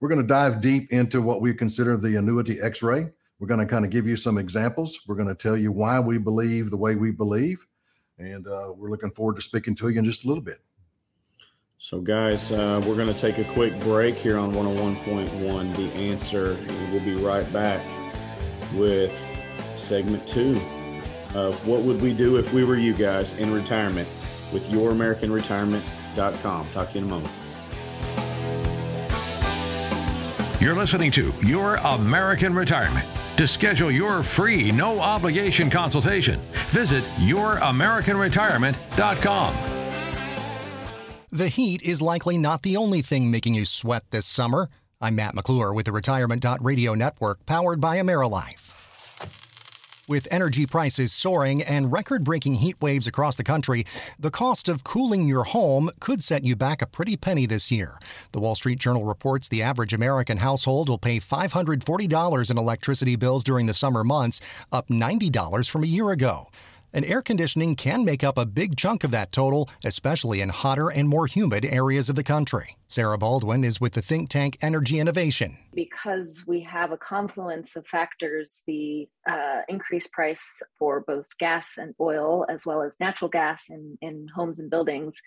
we're 0.00 0.08
going 0.08 0.20
to 0.20 0.26
dive 0.26 0.60
deep 0.60 0.90
into 0.90 1.20
what 1.20 1.40
we 1.40 1.54
consider 1.54 1.96
the 1.96 2.16
annuity 2.16 2.60
X-ray. 2.60 3.08
We're 3.42 3.48
going 3.48 3.58
to 3.58 3.66
kind 3.66 3.84
of 3.84 3.90
give 3.90 4.06
you 4.06 4.14
some 4.14 4.38
examples. 4.38 5.00
We're 5.08 5.16
going 5.16 5.26
to 5.26 5.34
tell 5.34 5.56
you 5.56 5.72
why 5.72 5.98
we 5.98 6.16
believe 6.16 6.70
the 6.70 6.76
way 6.76 6.94
we 6.94 7.10
believe 7.10 7.66
and 8.16 8.46
uh, 8.46 8.72
we're 8.76 8.88
looking 8.88 9.10
forward 9.10 9.34
to 9.34 9.42
speaking 9.42 9.74
to 9.74 9.88
you 9.88 9.98
in 9.98 10.04
just 10.04 10.24
a 10.24 10.28
little 10.28 10.44
bit. 10.44 10.58
So, 11.76 12.00
guys, 12.00 12.52
uh, 12.52 12.80
we're 12.86 12.94
going 12.94 13.12
to 13.12 13.20
take 13.20 13.38
a 13.38 13.44
quick 13.52 13.76
break 13.80 14.14
here 14.14 14.38
on 14.38 14.52
101.1 14.54 15.76
The 15.76 15.92
Answer. 15.94 16.56
We'll 16.92 17.04
be 17.04 17.16
right 17.16 17.52
back 17.52 17.84
with 18.74 19.12
segment 19.74 20.24
two 20.24 20.52
of 21.34 21.66
what 21.66 21.80
would 21.82 22.00
we 22.00 22.12
do 22.12 22.36
if 22.36 22.52
we 22.52 22.62
were 22.62 22.76
you 22.76 22.94
guys 22.94 23.32
in 23.32 23.52
retirement 23.52 24.06
with 24.52 24.68
youramericanretirement.com. 24.70 26.68
Talk 26.68 26.92
to 26.92 26.94
you 26.94 27.04
in 27.04 27.10
a 27.10 27.10
moment. 27.10 27.34
You're 30.60 30.76
listening 30.76 31.10
to 31.10 31.34
Your 31.42 31.74
American 31.78 32.54
Retirement. 32.54 33.08
To 33.42 33.48
schedule 33.48 33.90
your 33.90 34.22
free, 34.22 34.70
no 34.70 35.00
obligation 35.00 35.68
consultation, 35.68 36.38
visit 36.68 37.02
youramericanretirement.com. 37.16 39.54
The 41.32 41.48
heat 41.48 41.82
is 41.82 42.00
likely 42.00 42.38
not 42.38 42.62
the 42.62 42.76
only 42.76 43.02
thing 43.02 43.32
making 43.32 43.54
you 43.54 43.64
sweat 43.64 44.04
this 44.12 44.26
summer. 44.26 44.68
I'm 45.00 45.16
Matt 45.16 45.34
McClure 45.34 45.72
with 45.72 45.86
the 45.86 45.92
Retirement.radio 45.92 46.94
network 46.94 47.44
powered 47.44 47.80
by 47.80 47.96
AmeriLife. 47.96 48.81
With 50.08 50.26
energy 50.32 50.66
prices 50.66 51.12
soaring 51.12 51.62
and 51.62 51.92
record 51.92 52.24
breaking 52.24 52.54
heat 52.54 52.74
waves 52.80 53.06
across 53.06 53.36
the 53.36 53.44
country, 53.44 53.86
the 54.18 54.32
cost 54.32 54.68
of 54.68 54.82
cooling 54.82 55.28
your 55.28 55.44
home 55.44 55.90
could 56.00 56.20
set 56.20 56.42
you 56.42 56.56
back 56.56 56.82
a 56.82 56.88
pretty 56.88 57.16
penny 57.16 57.46
this 57.46 57.70
year. 57.70 58.00
The 58.32 58.40
Wall 58.40 58.56
Street 58.56 58.80
Journal 58.80 59.04
reports 59.04 59.46
the 59.46 59.62
average 59.62 59.92
American 59.92 60.38
household 60.38 60.88
will 60.88 60.98
pay 60.98 61.20
$540 61.20 62.50
in 62.50 62.58
electricity 62.58 63.14
bills 63.14 63.44
during 63.44 63.66
the 63.66 63.74
summer 63.74 64.02
months, 64.02 64.40
up 64.72 64.88
$90 64.88 65.70
from 65.70 65.84
a 65.84 65.86
year 65.86 66.10
ago 66.10 66.48
and 66.92 67.04
air 67.04 67.22
conditioning 67.22 67.76
can 67.76 68.04
make 68.04 68.22
up 68.22 68.36
a 68.36 68.46
big 68.46 68.76
chunk 68.76 69.04
of 69.04 69.10
that 69.10 69.32
total, 69.32 69.68
especially 69.84 70.40
in 70.40 70.48
hotter 70.50 70.88
and 70.90 71.08
more 71.08 71.26
humid 71.26 71.64
areas 71.64 72.08
of 72.08 72.16
the 72.16 72.22
country. 72.22 72.76
Sarah 72.86 73.18
Baldwin 73.18 73.64
is 73.64 73.80
with 73.80 73.94
the 73.94 74.02
think 74.02 74.28
tank 74.28 74.58
Energy 74.60 74.98
Innovation. 74.98 75.56
Because 75.74 76.44
we 76.46 76.60
have 76.60 76.92
a 76.92 76.96
confluence 76.98 77.76
of 77.76 77.86
factors, 77.86 78.62
the 78.66 79.08
uh, 79.28 79.62
increased 79.68 80.12
price 80.12 80.62
for 80.78 81.00
both 81.00 81.26
gas 81.38 81.78
and 81.78 81.94
oil, 82.00 82.44
as 82.50 82.66
well 82.66 82.82
as 82.82 83.00
natural 83.00 83.28
gas 83.28 83.64
in, 83.70 83.96
in 84.02 84.26
homes 84.34 84.60
and 84.60 84.70
buildings, 84.70 85.20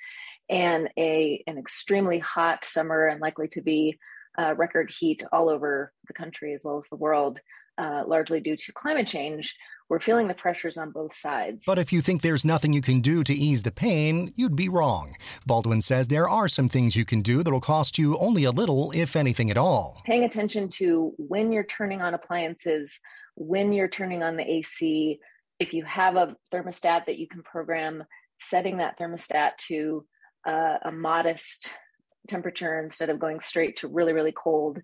and 0.50 0.90
a 0.98 1.44
an 1.48 1.58
extremely 1.58 2.20
hot 2.20 2.64
summer 2.64 3.08
and 3.08 3.20
likely 3.20 3.48
to 3.48 3.62
be 3.62 3.98
uh, 4.38 4.54
record 4.56 4.92
heat 4.92 5.24
all 5.32 5.50
over 5.50 5.92
the 6.08 6.14
country 6.14 6.54
as 6.54 6.62
well 6.64 6.78
as 6.78 6.84
the 6.90 6.98
world, 6.98 7.40
uh, 7.78 8.04
largely 8.06 8.40
due 8.40 8.56
to 8.56 8.74
climate 8.74 9.08
change 9.08 9.56
we're 9.90 10.00
feeling 10.00 10.28
the 10.28 10.34
pressures 10.34 10.78
on 10.78 10.92
both 10.92 11.16
sides. 11.16 11.64
But 11.66 11.78
if 11.78 11.94
you 11.94 12.02
think 12.02 12.22
there's 12.22 12.44
nothing 12.44 12.74
you 12.74 12.82
can 12.82 13.02
do 13.02 13.24
to 13.24 13.34
ease 13.34 13.64
the 13.64 13.72
pain, 13.72 14.34
you'd 14.36 14.56
be 14.56 14.70
wrong. 14.70 15.16
Baldwin 15.46 15.82
says 15.82 16.08
there 16.08 16.28
are 16.28 16.48
some 16.48 16.68
things 16.68 16.96
you 16.96 17.06
can 17.06 17.22
do 17.22 17.44
that'll 17.44 17.62
cost 17.62 17.98
you 17.98 18.18
only 18.18 18.44
a 18.44 18.52
little, 18.52 18.92
if 18.92 19.16
anything 19.16 19.52
at 19.52 19.58
all. 19.58 20.02
Paying 20.06 20.24
attention 20.24 20.70
to 20.70 21.14
when 21.18 21.52
you're 21.52 21.64
turning 21.64 22.02
on 22.02 22.14
appliances, 22.14 23.00
when 23.36 23.72
you're 23.72 23.88
turning 23.88 24.24
on 24.24 24.38
the 24.38 24.50
AC, 24.50 25.20
if 25.60 25.74
you 25.74 25.84
have 25.84 26.16
a 26.16 26.36
thermostat 26.54 27.06
that 27.06 27.20
you 27.20 27.28
can 27.28 27.44
program, 27.44 28.04
setting 28.40 28.78
that 28.78 29.00
thermostat 29.00 29.56
to 29.68 30.06
uh, 30.48 30.78
a 30.84 30.92
modest 30.92 31.70
temperature 32.28 32.80
instead 32.80 33.10
of 33.10 33.20
going 33.20 33.40
straight 33.40 33.78
to 33.78 33.88
really, 33.88 34.14
really 34.14 34.34
cold 34.34 34.80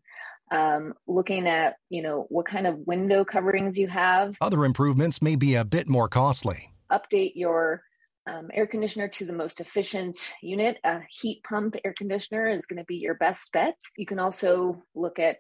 um, 0.52 0.94
looking 1.08 1.48
at 1.48 1.76
you 1.90 2.02
know 2.02 2.26
what 2.30 2.46
kind 2.46 2.68
of 2.68 2.78
window 2.86 3.26
coverings 3.26 3.78
you 3.78 3.88
have. 3.88 4.36
Other 4.42 4.66
improvements 4.66 5.22
may 5.22 5.36
be 5.36 5.56
a 5.56 5.66
bit 5.66 5.90
more 5.90 6.08
costly. 6.08 6.72
Update 6.92 7.34
your 7.36 7.82
um, 8.28 8.50
air 8.54 8.68
conditioner 8.68 9.08
to 9.08 9.26
the 9.26 9.34
most 9.34 9.62
efficient 9.62 10.34
unit. 10.42 10.78
A 10.84 11.00
heat 11.10 11.42
pump 11.44 11.76
air 11.84 11.94
conditioner 11.98 12.48
is 12.48 12.66
going 12.66 12.78
to 12.78 12.86
be 12.86 12.98
your 12.98 13.16
best 13.16 13.52
bet. 13.52 13.80
You 13.98 14.06
can 14.06 14.20
also 14.20 14.84
look 14.94 15.18
at 15.18 15.38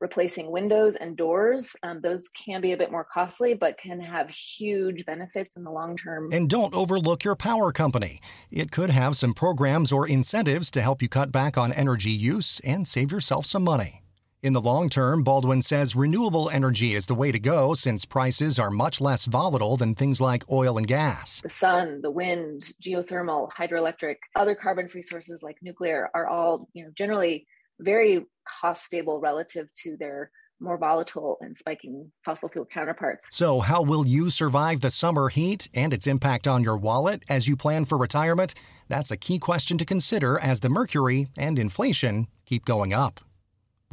replacing 0.00 0.50
windows 0.50 0.96
and 0.96 1.16
doors. 1.16 1.74
Um, 1.82 2.00
those 2.02 2.28
can 2.28 2.60
be 2.60 2.72
a 2.72 2.76
bit 2.76 2.90
more 2.90 3.06
costly, 3.10 3.54
but 3.54 3.78
can 3.78 4.00
have 4.00 4.28
huge 4.28 5.06
benefits 5.06 5.56
in 5.56 5.64
the 5.64 5.70
long 5.70 5.96
term. 5.96 6.30
And 6.32 6.50
don't 6.50 6.74
overlook 6.74 7.24
your 7.24 7.36
power 7.36 7.70
company. 7.72 8.20
It 8.50 8.70
could 8.70 8.90
have 8.90 9.16
some 9.16 9.32
programs 9.32 9.92
or 9.92 10.06
incentives 10.06 10.70
to 10.72 10.82
help 10.82 11.00
you 11.00 11.08
cut 11.08 11.32
back 11.32 11.56
on 11.56 11.72
energy 11.72 12.10
use 12.10 12.60
and 12.60 12.86
save 12.86 13.12
yourself 13.12 13.46
some 13.46 13.64
money. 13.64 14.03
In 14.44 14.52
the 14.52 14.60
long 14.60 14.90
term, 14.90 15.22
Baldwin 15.22 15.62
says 15.62 15.96
renewable 15.96 16.50
energy 16.50 16.92
is 16.92 17.06
the 17.06 17.14
way 17.14 17.32
to 17.32 17.38
go 17.38 17.72
since 17.72 18.04
prices 18.04 18.58
are 18.58 18.70
much 18.70 19.00
less 19.00 19.24
volatile 19.24 19.78
than 19.78 19.94
things 19.94 20.20
like 20.20 20.44
oil 20.52 20.76
and 20.76 20.86
gas. 20.86 21.40
The 21.40 21.48
sun, 21.48 22.02
the 22.02 22.10
wind, 22.10 22.74
geothermal, 22.78 23.48
hydroelectric, 23.58 24.16
other 24.36 24.54
carbon 24.54 24.90
free 24.90 25.00
sources 25.00 25.42
like 25.42 25.56
nuclear 25.62 26.10
are 26.14 26.26
all, 26.26 26.68
you 26.74 26.84
know, 26.84 26.90
generally 26.94 27.46
very 27.80 28.26
cost 28.46 28.84
stable 28.84 29.18
relative 29.18 29.68
to 29.82 29.96
their 29.96 30.30
more 30.60 30.76
volatile 30.76 31.38
and 31.40 31.56
spiking 31.56 32.12
fossil 32.22 32.50
fuel 32.50 32.66
counterparts. 32.66 33.26
So, 33.30 33.60
how 33.60 33.80
will 33.80 34.06
you 34.06 34.28
survive 34.28 34.82
the 34.82 34.90
summer 34.90 35.30
heat 35.30 35.70
and 35.72 35.94
its 35.94 36.06
impact 36.06 36.46
on 36.46 36.62
your 36.62 36.76
wallet 36.76 37.22
as 37.30 37.48
you 37.48 37.56
plan 37.56 37.86
for 37.86 37.96
retirement? 37.96 38.52
That's 38.88 39.10
a 39.10 39.16
key 39.16 39.38
question 39.38 39.78
to 39.78 39.86
consider 39.86 40.38
as 40.38 40.60
the 40.60 40.68
mercury 40.68 41.28
and 41.34 41.58
inflation 41.58 42.26
keep 42.44 42.66
going 42.66 42.92
up. 42.92 43.20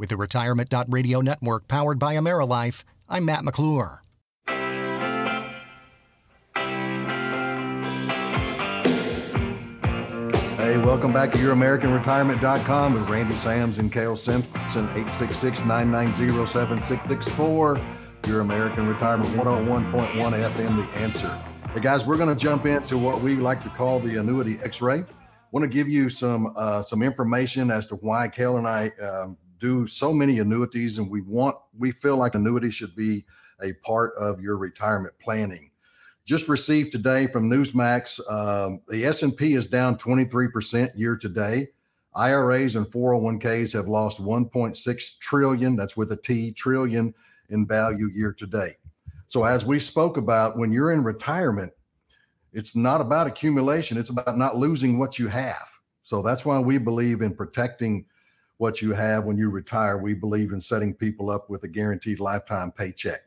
With 0.02 0.10
the 0.10 0.16
Retirement.radio 0.16 1.20
network 1.20 1.68
powered 1.68 2.00
by 2.00 2.16
AmeriLife, 2.16 2.82
I'm 3.08 3.24
Matt 3.24 3.44
McClure. 3.44 4.02
Hey, 10.56 10.76
welcome 10.78 11.12
back 11.12 11.30
to 11.30 11.38
your 11.38 11.54
YourAmericanRetirement.com 11.54 12.94
with 12.94 13.08
Randy 13.08 13.36
Sams 13.36 13.78
and 13.78 13.92
Kale 13.92 14.16
Simpson, 14.16 14.88
866-990-7664. 14.88 17.84
Your 18.26 18.40
American 18.40 18.88
Retirement 18.88 19.30
101.1 19.36 20.16
FM, 20.16 20.76
The 20.78 20.98
Answer. 20.98 21.28
Hey, 21.74 21.80
guys, 21.80 22.04
we're 22.04 22.16
going 22.16 22.36
to 22.36 22.44
jump 22.44 22.66
into 22.66 22.98
what 22.98 23.20
we 23.20 23.36
like 23.36 23.62
to 23.62 23.68
call 23.68 24.00
the 24.00 24.16
annuity 24.16 24.58
X-ray. 24.64 25.04
want 25.52 25.62
to 25.62 25.68
give 25.68 25.88
you 25.88 26.08
some 26.08 26.52
uh, 26.56 26.82
some 26.82 27.04
information 27.04 27.70
as 27.70 27.86
to 27.86 27.94
why 27.94 28.26
Kale 28.26 28.56
and 28.56 28.66
I 28.66 28.90
um, 29.00 29.36
do 29.62 29.86
so 29.86 30.12
many 30.12 30.40
annuities 30.40 30.98
and 30.98 31.10
we 31.10 31.20
want 31.22 31.56
we 31.78 31.90
feel 31.90 32.16
like 32.16 32.34
annuity 32.34 32.70
should 32.70 32.94
be 32.94 33.24
a 33.62 33.72
part 33.74 34.12
of 34.18 34.40
your 34.40 34.56
retirement 34.56 35.14
planning 35.20 35.72
just 36.24 36.48
received 36.48 36.92
today 36.92 37.26
from 37.26 37.50
Newsmax, 37.50 38.20
um, 38.30 38.80
the 38.88 39.04
S&P 39.04 39.54
is 39.54 39.66
down 39.66 39.96
23% 39.96 40.92
year 40.94 41.16
to 41.16 41.28
date. 41.28 41.70
IRAs 42.14 42.76
and 42.76 42.86
401ks 42.86 43.72
have 43.72 43.88
lost 43.88 44.22
1.6 44.22 45.18
trillion, 45.18 45.76
that's 45.76 45.96
with 45.96 46.12
a 46.12 46.16
T, 46.16 46.52
trillion 46.52 47.12
in 47.48 47.66
value 47.66 48.08
year 48.14 48.32
to 48.34 48.46
date. 48.46 48.76
So 49.26 49.44
as 49.44 49.66
we 49.66 49.78
spoke 49.78 50.16
about, 50.16 50.58
when 50.58 50.72
you're 50.72 50.92
in 50.92 51.02
retirement, 51.02 51.72
it's 52.52 52.76
not 52.76 53.00
about 53.00 53.26
accumulation, 53.26 53.96
it's 53.96 54.10
about 54.10 54.36
not 54.36 54.56
losing 54.56 54.98
what 54.98 55.18
you 55.18 55.26
have. 55.28 55.66
So 56.02 56.20
that's 56.22 56.44
why 56.44 56.58
we 56.58 56.78
believe 56.78 57.22
in 57.22 57.34
protecting 57.34 58.04
what 58.58 58.82
you 58.82 58.92
have 58.92 59.24
when 59.24 59.36
you 59.36 59.50
retire. 59.50 59.98
We 59.98 60.14
believe 60.14 60.52
in 60.52 60.60
setting 60.60 60.94
people 60.94 61.30
up 61.30 61.50
with 61.50 61.64
a 61.64 61.68
guaranteed 61.68 62.20
lifetime 62.20 62.72
paycheck. 62.72 63.20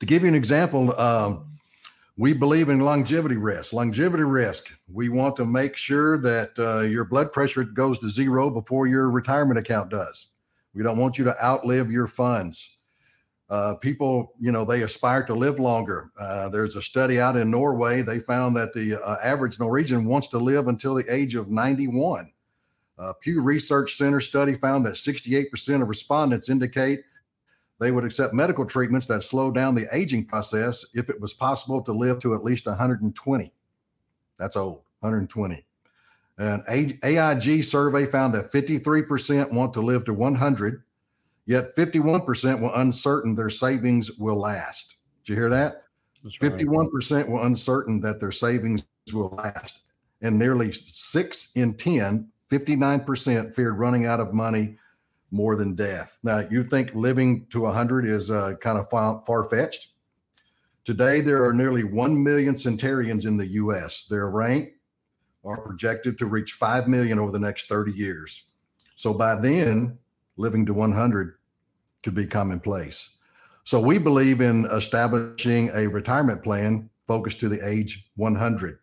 To 0.00 0.06
give 0.06 0.22
you 0.22 0.28
an 0.28 0.34
example, 0.34 0.98
um, 0.98 1.58
we 2.16 2.32
believe 2.32 2.68
in 2.68 2.80
longevity 2.80 3.36
risk. 3.36 3.72
Longevity 3.72 4.24
risk, 4.24 4.78
we 4.90 5.08
want 5.08 5.36
to 5.36 5.44
make 5.44 5.76
sure 5.76 6.18
that 6.18 6.50
uh, 6.58 6.80
your 6.80 7.04
blood 7.04 7.32
pressure 7.32 7.64
goes 7.64 7.98
to 8.00 8.08
zero 8.08 8.50
before 8.50 8.86
your 8.86 9.10
retirement 9.10 9.58
account 9.58 9.90
does. 9.90 10.28
We 10.74 10.82
don't 10.82 10.98
want 10.98 11.18
you 11.18 11.24
to 11.24 11.44
outlive 11.44 11.90
your 11.90 12.06
funds. 12.06 12.78
Uh, 13.50 13.74
people, 13.74 14.32
you 14.40 14.50
know, 14.50 14.64
they 14.64 14.82
aspire 14.82 15.22
to 15.22 15.34
live 15.34 15.58
longer. 15.60 16.10
Uh, 16.18 16.48
there's 16.48 16.74
a 16.74 16.80
study 16.80 17.20
out 17.20 17.36
in 17.36 17.50
Norway. 17.50 18.00
They 18.00 18.18
found 18.18 18.56
that 18.56 18.72
the 18.72 18.94
uh, 18.94 19.16
average 19.22 19.60
Norwegian 19.60 20.06
wants 20.06 20.28
to 20.28 20.38
live 20.38 20.68
until 20.68 20.94
the 20.94 21.04
age 21.12 21.34
of 21.34 21.50
91. 21.50 22.31
Uh, 23.02 23.12
Pew 23.14 23.40
Research 23.40 23.94
Center 23.96 24.20
study 24.20 24.54
found 24.54 24.86
that 24.86 24.94
68% 24.94 25.82
of 25.82 25.88
respondents 25.88 26.48
indicate 26.48 27.02
they 27.80 27.90
would 27.90 28.04
accept 28.04 28.32
medical 28.32 28.64
treatments 28.64 29.08
that 29.08 29.24
slow 29.24 29.50
down 29.50 29.74
the 29.74 29.88
aging 29.90 30.24
process 30.24 30.86
if 30.94 31.10
it 31.10 31.20
was 31.20 31.34
possible 31.34 31.82
to 31.82 31.92
live 31.92 32.20
to 32.20 32.32
at 32.34 32.44
least 32.44 32.66
120. 32.66 33.52
That's 34.38 34.56
old, 34.56 34.82
120. 35.00 35.64
An 36.38 36.62
AIG 36.68 37.64
survey 37.64 38.06
found 38.06 38.34
that 38.34 38.52
53% 38.52 39.52
want 39.52 39.72
to 39.72 39.80
live 39.80 40.04
to 40.04 40.14
100, 40.14 40.84
yet 41.46 41.74
51% 41.74 42.60
were 42.60 42.70
uncertain 42.76 43.34
their 43.34 43.50
savings 43.50 44.12
will 44.16 44.38
last. 44.38 44.98
Did 45.24 45.32
you 45.32 45.36
hear 45.40 45.50
that? 45.50 45.86
That's 46.22 46.38
51% 46.38 47.28
were 47.28 47.44
uncertain 47.44 48.00
that 48.02 48.20
their 48.20 48.30
savings 48.30 48.84
will 49.12 49.30
last. 49.30 49.80
And 50.20 50.38
nearly 50.38 50.70
six 50.70 51.50
in 51.56 51.74
10, 51.74 52.31
59% 52.52 53.54
feared 53.54 53.78
running 53.78 54.04
out 54.04 54.20
of 54.20 54.34
money 54.34 54.76
more 55.30 55.56
than 55.56 55.74
death. 55.74 56.18
Now, 56.22 56.46
you 56.50 56.62
think 56.62 56.94
living 56.94 57.46
to 57.50 57.60
100 57.62 58.04
is 58.04 58.30
uh, 58.30 58.54
kind 58.60 58.78
of 58.78 58.90
far 58.90 59.44
fetched? 59.44 59.88
Today, 60.84 61.22
there 61.22 61.44
are 61.44 61.54
nearly 61.54 61.84
1 61.84 62.22
million 62.22 62.56
centenarians 62.56 63.24
in 63.24 63.38
the 63.38 63.46
U.S. 63.46 64.04
Their 64.04 64.28
rank 64.28 64.72
are 65.44 65.60
projected 65.60 66.18
to 66.18 66.26
reach 66.26 66.52
5 66.52 66.88
million 66.88 67.18
over 67.18 67.32
the 67.32 67.38
next 67.38 67.68
30 67.68 67.92
years. 67.92 68.48
So 68.94 69.14
by 69.14 69.36
then, 69.36 69.98
living 70.36 70.66
to 70.66 70.74
100 70.74 71.36
could 72.02 72.14
be 72.14 72.26
commonplace. 72.26 73.16
So 73.64 73.80
we 73.80 73.96
believe 73.96 74.40
in 74.40 74.66
establishing 74.66 75.70
a 75.72 75.86
retirement 75.86 76.42
plan 76.42 76.90
focused 77.06 77.40
to 77.40 77.48
the 77.48 77.66
age 77.66 78.10
100. 78.16 78.78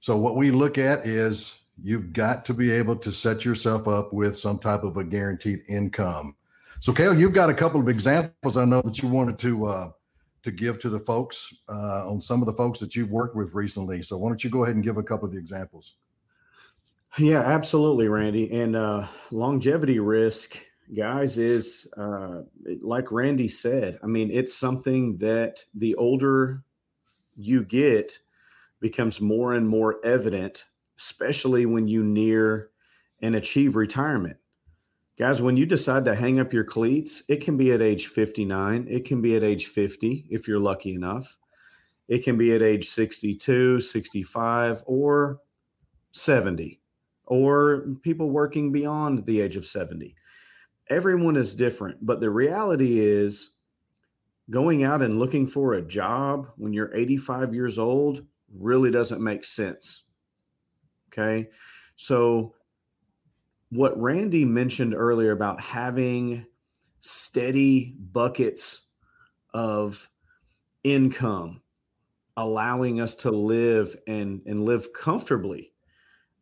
So 0.00 0.16
what 0.16 0.36
we 0.36 0.50
look 0.50 0.76
at 0.76 1.06
is 1.06 1.59
you've 1.82 2.12
got 2.12 2.44
to 2.46 2.54
be 2.54 2.70
able 2.70 2.96
to 2.96 3.12
set 3.12 3.44
yourself 3.44 3.88
up 3.88 4.12
with 4.12 4.36
some 4.36 4.58
type 4.58 4.82
of 4.82 4.96
a 4.96 5.04
guaranteed 5.04 5.62
income. 5.68 6.34
So, 6.80 6.92
Kale, 6.92 7.18
you've 7.18 7.34
got 7.34 7.50
a 7.50 7.54
couple 7.54 7.80
of 7.80 7.88
examples 7.88 8.56
I 8.56 8.64
know 8.64 8.80
that 8.82 9.02
you 9.02 9.08
wanted 9.08 9.38
to 9.40 9.66
uh, 9.66 9.90
to 10.42 10.50
give 10.50 10.78
to 10.80 10.88
the 10.88 10.98
folks 10.98 11.52
uh, 11.68 12.08
on 12.10 12.20
some 12.20 12.40
of 12.40 12.46
the 12.46 12.54
folks 12.54 12.78
that 12.80 12.96
you've 12.96 13.10
worked 13.10 13.36
with 13.36 13.52
recently. 13.54 14.02
So, 14.02 14.16
why 14.16 14.28
don't 14.28 14.42
you 14.42 14.50
go 14.50 14.64
ahead 14.64 14.74
and 14.74 14.84
give 14.84 14.96
a 14.96 15.02
couple 15.02 15.26
of 15.26 15.32
the 15.32 15.38
examples? 15.38 15.94
Yeah, 17.18 17.40
absolutely, 17.40 18.08
Randy. 18.08 18.50
And 18.52 18.76
uh, 18.76 19.06
longevity 19.30 19.98
risk, 19.98 20.56
guys, 20.96 21.38
is 21.38 21.88
uh, 21.96 22.42
like 22.80 23.10
Randy 23.10 23.48
said. 23.48 23.98
I 24.02 24.06
mean, 24.06 24.30
it's 24.30 24.54
something 24.54 25.18
that 25.18 25.64
the 25.74 25.96
older 25.96 26.62
you 27.36 27.64
get 27.64 28.18
becomes 28.80 29.20
more 29.20 29.52
and 29.54 29.68
more 29.68 30.04
evident 30.04 30.64
especially 31.00 31.64
when 31.64 31.88
you 31.88 32.04
near 32.04 32.68
and 33.22 33.34
achieve 33.34 33.74
retirement. 33.74 34.36
Guys, 35.18 35.40
when 35.40 35.56
you 35.56 35.64
decide 35.64 36.04
to 36.04 36.14
hang 36.14 36.38
up 36.38 36.52
your 36.52 36.64
cleats, 36.64 37.22
it 37.28 37.42
can 37.42 37.56
be 37.56 37.72
at 37.72 37.80
age 37.80 38.06
59, 38.06 38.86
it 38.88 39.04
can 39.06 39.22
be 39.22 39.34
at 39.34 39.42
age 39.42 39.66
50 39.66 40.26
if 40.30 40.46
you're 40.46 40.60
lucky 40.60 40.94
enough. 40.94 41.38
It 42.06 42.22
can 42.22 42.36
be 42.36 42.54
at 42.54 42.62
age 42.62 42.88
62, 42.88 43.80
65, 43.80 44.82
or 44.86 45.38
70, 46.12 46.80
or 47.26 47.86
people 48.02 48.30
working 48.30 48.72
beyond 48.72 49.24
the 49.24 49.40
age 49.40 49.56
of 49.56 49.64
70. 49.64 50.14
Everyone 50.88 51.36
is 51.36 51.54
different, 51.54 52.04
but 52.04 52.20
the 52.20 52.30
reality 52.30 52.98
is 53.00 53.50
going 54.50 54.82
out 54.82 55.02
and 55.02 55.18
looking 55.18 55.46
for 55.46 55.74
a 55.74 55.82
job 55.82 56.48
when 56.56 56.72
you're 56.72 56.94
85 56.94 57.54
years 57.54 57.78
old 57.78 58.24
really 58.52 58.90
doesn't 58.90 59.22
make 59.22 59.44
sense 59.44 60.02
Okay. 61.12 61.48
So, 61.96 62.52
what 63.70 64.00
Randy 64.00 64.44
mentioned 64.44 64.94
earlier 64.94 65.32
about 65.32 65.60
having 65.60 66.46
steady 67.00 67.96
buckets 68.12 68.88
of 69.52 70.08
income 70.84 71.62
allowing 72.36 73.00
us 73.00 73.16
to 73.16 73.30
live 73.30 73.96
and 74.06 74.40
and 74.46 74.64
live 74.64 74.92
comfortably 74.92 75.72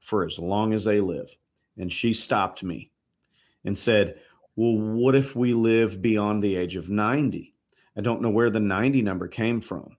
for 0.00 0.26
as 0.26 0.36
long 0.38 0.72
as 0.72 0.84
they 0.84 1.00
live. 1.00 1.36
And 1.78 1.92
she 1.92 2.12
stopped 2.12 2.64
me 2.64 2.90
and 3.64 3.78
said, 3.78 4.18
Well, 4.56 4.76
what 4.76 5.14
if 5.14 5.36
we 5.36 5.54
live 5.54 6.02
beyond 6.02 6.42
the 6.42 6.56
age 6.56 6.74
of 6.76 6.90
90? 6.90 7.54
I 7.96 8.00
don't 8.00 8.22
know 8.22 8.30
where 8.30 8.50
the 8.50 8.60
90 8.60 9.02
number 9.02 9.28
came 9.28 9.60
from. 9.60 9.96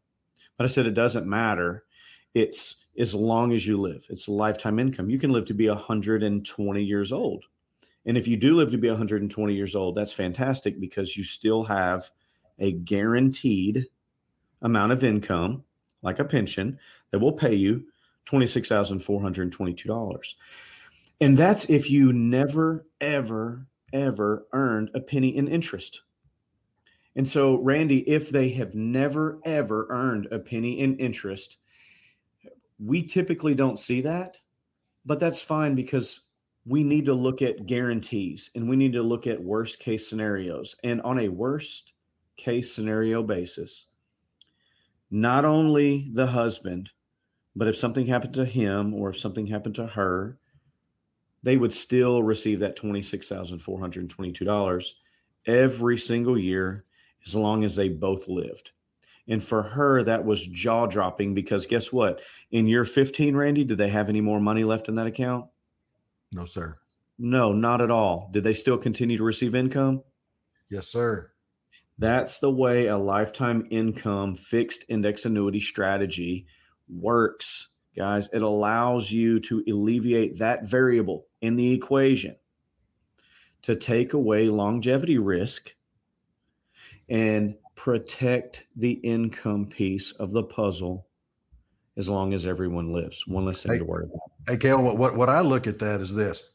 But 0.57 0.65
I 0.65 0.67
said, 0.67 0.85
It 0.85 0.93
doesn't 0.93 1.27
matter. 1.27 1.85
It's 2.33 2.82
as 2.97 3.15
long 3.15 3.53
as 3.53 3.65
you 3.65 3.79
live. 3.79 4.05
It's 4.09 4.27
a 4.27 4.31
lifetime 4.31 4.79
income. 4.79 5.09
You 5.09 5.19
can 5.19 5.31
live 5.31 5.45
to 5.45 5.53
be 5.53 5.67
120 5.67 6.83
years 6.83 7.11
old. 7.11 7.45
And 8.05 8.17
if 8.17 8.27
you 8.27 8.37
do 8.37 8.55
live 8.55 8.71
to 8.71 8.77
be 8.77 8.89
120 8.89 9.53
years 9.53 9.75
old, 9.75 9.95
that's 9.95 10.13
fantastic 10.13 10.79
because 10.79 11.17
you 11.17 11.23
still 11.23 11.63
have 11.63 12.09
a 12.59 12.73
guaranteed 12.73 13.87
amount 14.61 14.91
of 14.91 15.03
income, 15.03 15.63
like 16.01 16.19
a 16.19 16.25
pension, 16.25 16.77
that 17.11 17.19
will 17.19 17.33
pay 17.33 17.53
you 17.53 17.85
$26,422. 18.27 20.33
And 21.21 21.37
that's 21.37 21.69
if 21.69 21.89
you 21.89 22.11
never, 22.11 22.85
ever, 22.99 23.67
ever 23.91 24.45
earned 24.51 24.89
a 24.93 24.99
penny 24.99 25.35
in 25.35 25.47
interest. 25.47 26.01
And 27.15 27.27
so, 27.27 27.61
Randy, 27.61 27.99
if 28.09 28.29
they 28.29 28.49
have 28.49 28.73
never, 28.73 29.39
ever 29.45 29.85
earned 29.89 30.27
a 30.31 30.39
penny 30.39 30.79
in 30.79 30.97
interest, 30.97 31.57
we 32.83 33.03
typically 33.03 33.55
don't 33.55 33.79
see 33.79 34.01
that, 34.01 34.39
but 35.05 35.19
that's 35.19 35.41
fine 35.41 35.75
because 35.75 36.21
we 36.65 36.83
need 36.83 37.05
to 37.05 37.13
look 37.13 37.41
at 37.41 37.65
guarantees 37.65 38.51
and 38.55 38.69
we 38.69 38.75
need 38.75 38.91
to 38.93 39.01
look 39.01 39.25
at 39.27 39.41
worst 39.41 39.79
case 39.79 40.09
scenarios. 40.09 40.75
And 40.83 41.01
on 41.01 41.19
a 41.19 41.29
worst 41.29 41.93
case 42.37 42.73
scenario 42.73 43.23
basis, 43.23 43.87
not 45.11 45.45
only 45.45 46.09
the 46.13 46.27
husband, 46.27 46.91
but 47.55 47.67
if 47.67 47.77
something 47.77 48.07
happened 48.07 48.33
to 48.35 48.45
him 48.45 48.93
or 48.93 49.09
if 49.11 49.19
something 49.19 49.45
happened 49.45 49.75
to 49.75 49.87
her, 49.87 50.39
they 51.43 51.57
would 51.57 51.73
still 51.73 52.23
receive 52.23 52.59
that 52.59 52.77
$26,422 52.77 54.91
every 55.45 55.97
single 55.97 56.37
year 56.37 56.85
as 57.25 57.35
long 57.35 57.63
as 57.63 57.75
they 57.75 57.89
both 57.89 58.27
lived. 58.27 58.71
And 59.27 59.41
for 59.41 59.63
her, 59.63 60.03
that 60.03 60.25
was 60.25 60.45
jaw 60.45 60.85
dropping 60.85 61.33
because 61.33 61.65
guess 61.65 61.93
what? 61.93 62.21
In 62.51 62.67
year 62.67 62.83
15, 62.83 63.35
Randy, 63.35 63.63
did 63.63 63.77
they 63.77 63.89
have 63.89 64.09
any 64.09 64.21
more 64.21 64.39
money 64.39 64.63
left 64.63 64.89
in 64.89 64.95
that 64.95 65.07
account? 65.07 65.45
No, 66.33 66.45
sir. 66.45 66.77
No, 67.17 67.53
not 67.53 67.81
at 67.81 67.91
all. 67.91 68.29
Did 68.33 68.43
they 68.43 68.53
still 68.53 68.77
continue 68.77 69.17
to 69.17 69.23
receive 69.23 69.55
income? 69.55 70.03
Yes, 70.69 70.87
sir. 70.87 71.31
That's 71.99 72.39
the 72.39 72.51
way 72.51 72.87
a 72.87 72.97
lifetime 72.97 73.67
income 73.69 74.35
fixed 74.35 74.85
index 74.89 75.25
annuity 75.25 75.61
strategy 75.61 76.47
works, 76.89 77.69
guys. 77.95 78.27
It 78.33 78.41
allows 78.41 79.11
you 79.11 79.39
to 79.41 79.63
alleviate 79.69 80.39
that 80.39 80.65
variable 80.65 81.27
in 81.41 81.55
the 81.55 81.71
equation 81.71 82.35
to 83.61 83.75
take 83.75 84.13
away 84.13 84.49
longevity 84.49 85.17
risk 85.17 85.75
and 87.09 87.55
protect 87.83 88.65
the 88.77 88.93
income 88.93 89.67
piece 89.67 90.13
of 90.13 90.31
the 90.31 90.41
puzzle 90.41 91.05
as 91.97 92.07
long 92.07 92.33
as 92.33 92.47
everyone 92.47 92.93
lives. 92.93 93.27
One 93.27 93.43
less 93.43 93.61
thing 93.61 93.73
hey, 93.73 93.79
to 93.79 93.83
worry 93.83 94.05
about. 94.05 94.31
Hey, 94.47 94.55
Kel, 94.55 94.81
what, 94.81 94.97
what, 94.97 95.17
what 95.17 95.27
I 95.27 95.41
look 95.41 95.67
at 95.67 95.79
that 95.79 95.99
is 95.99 96.15
this, 96.15 96.51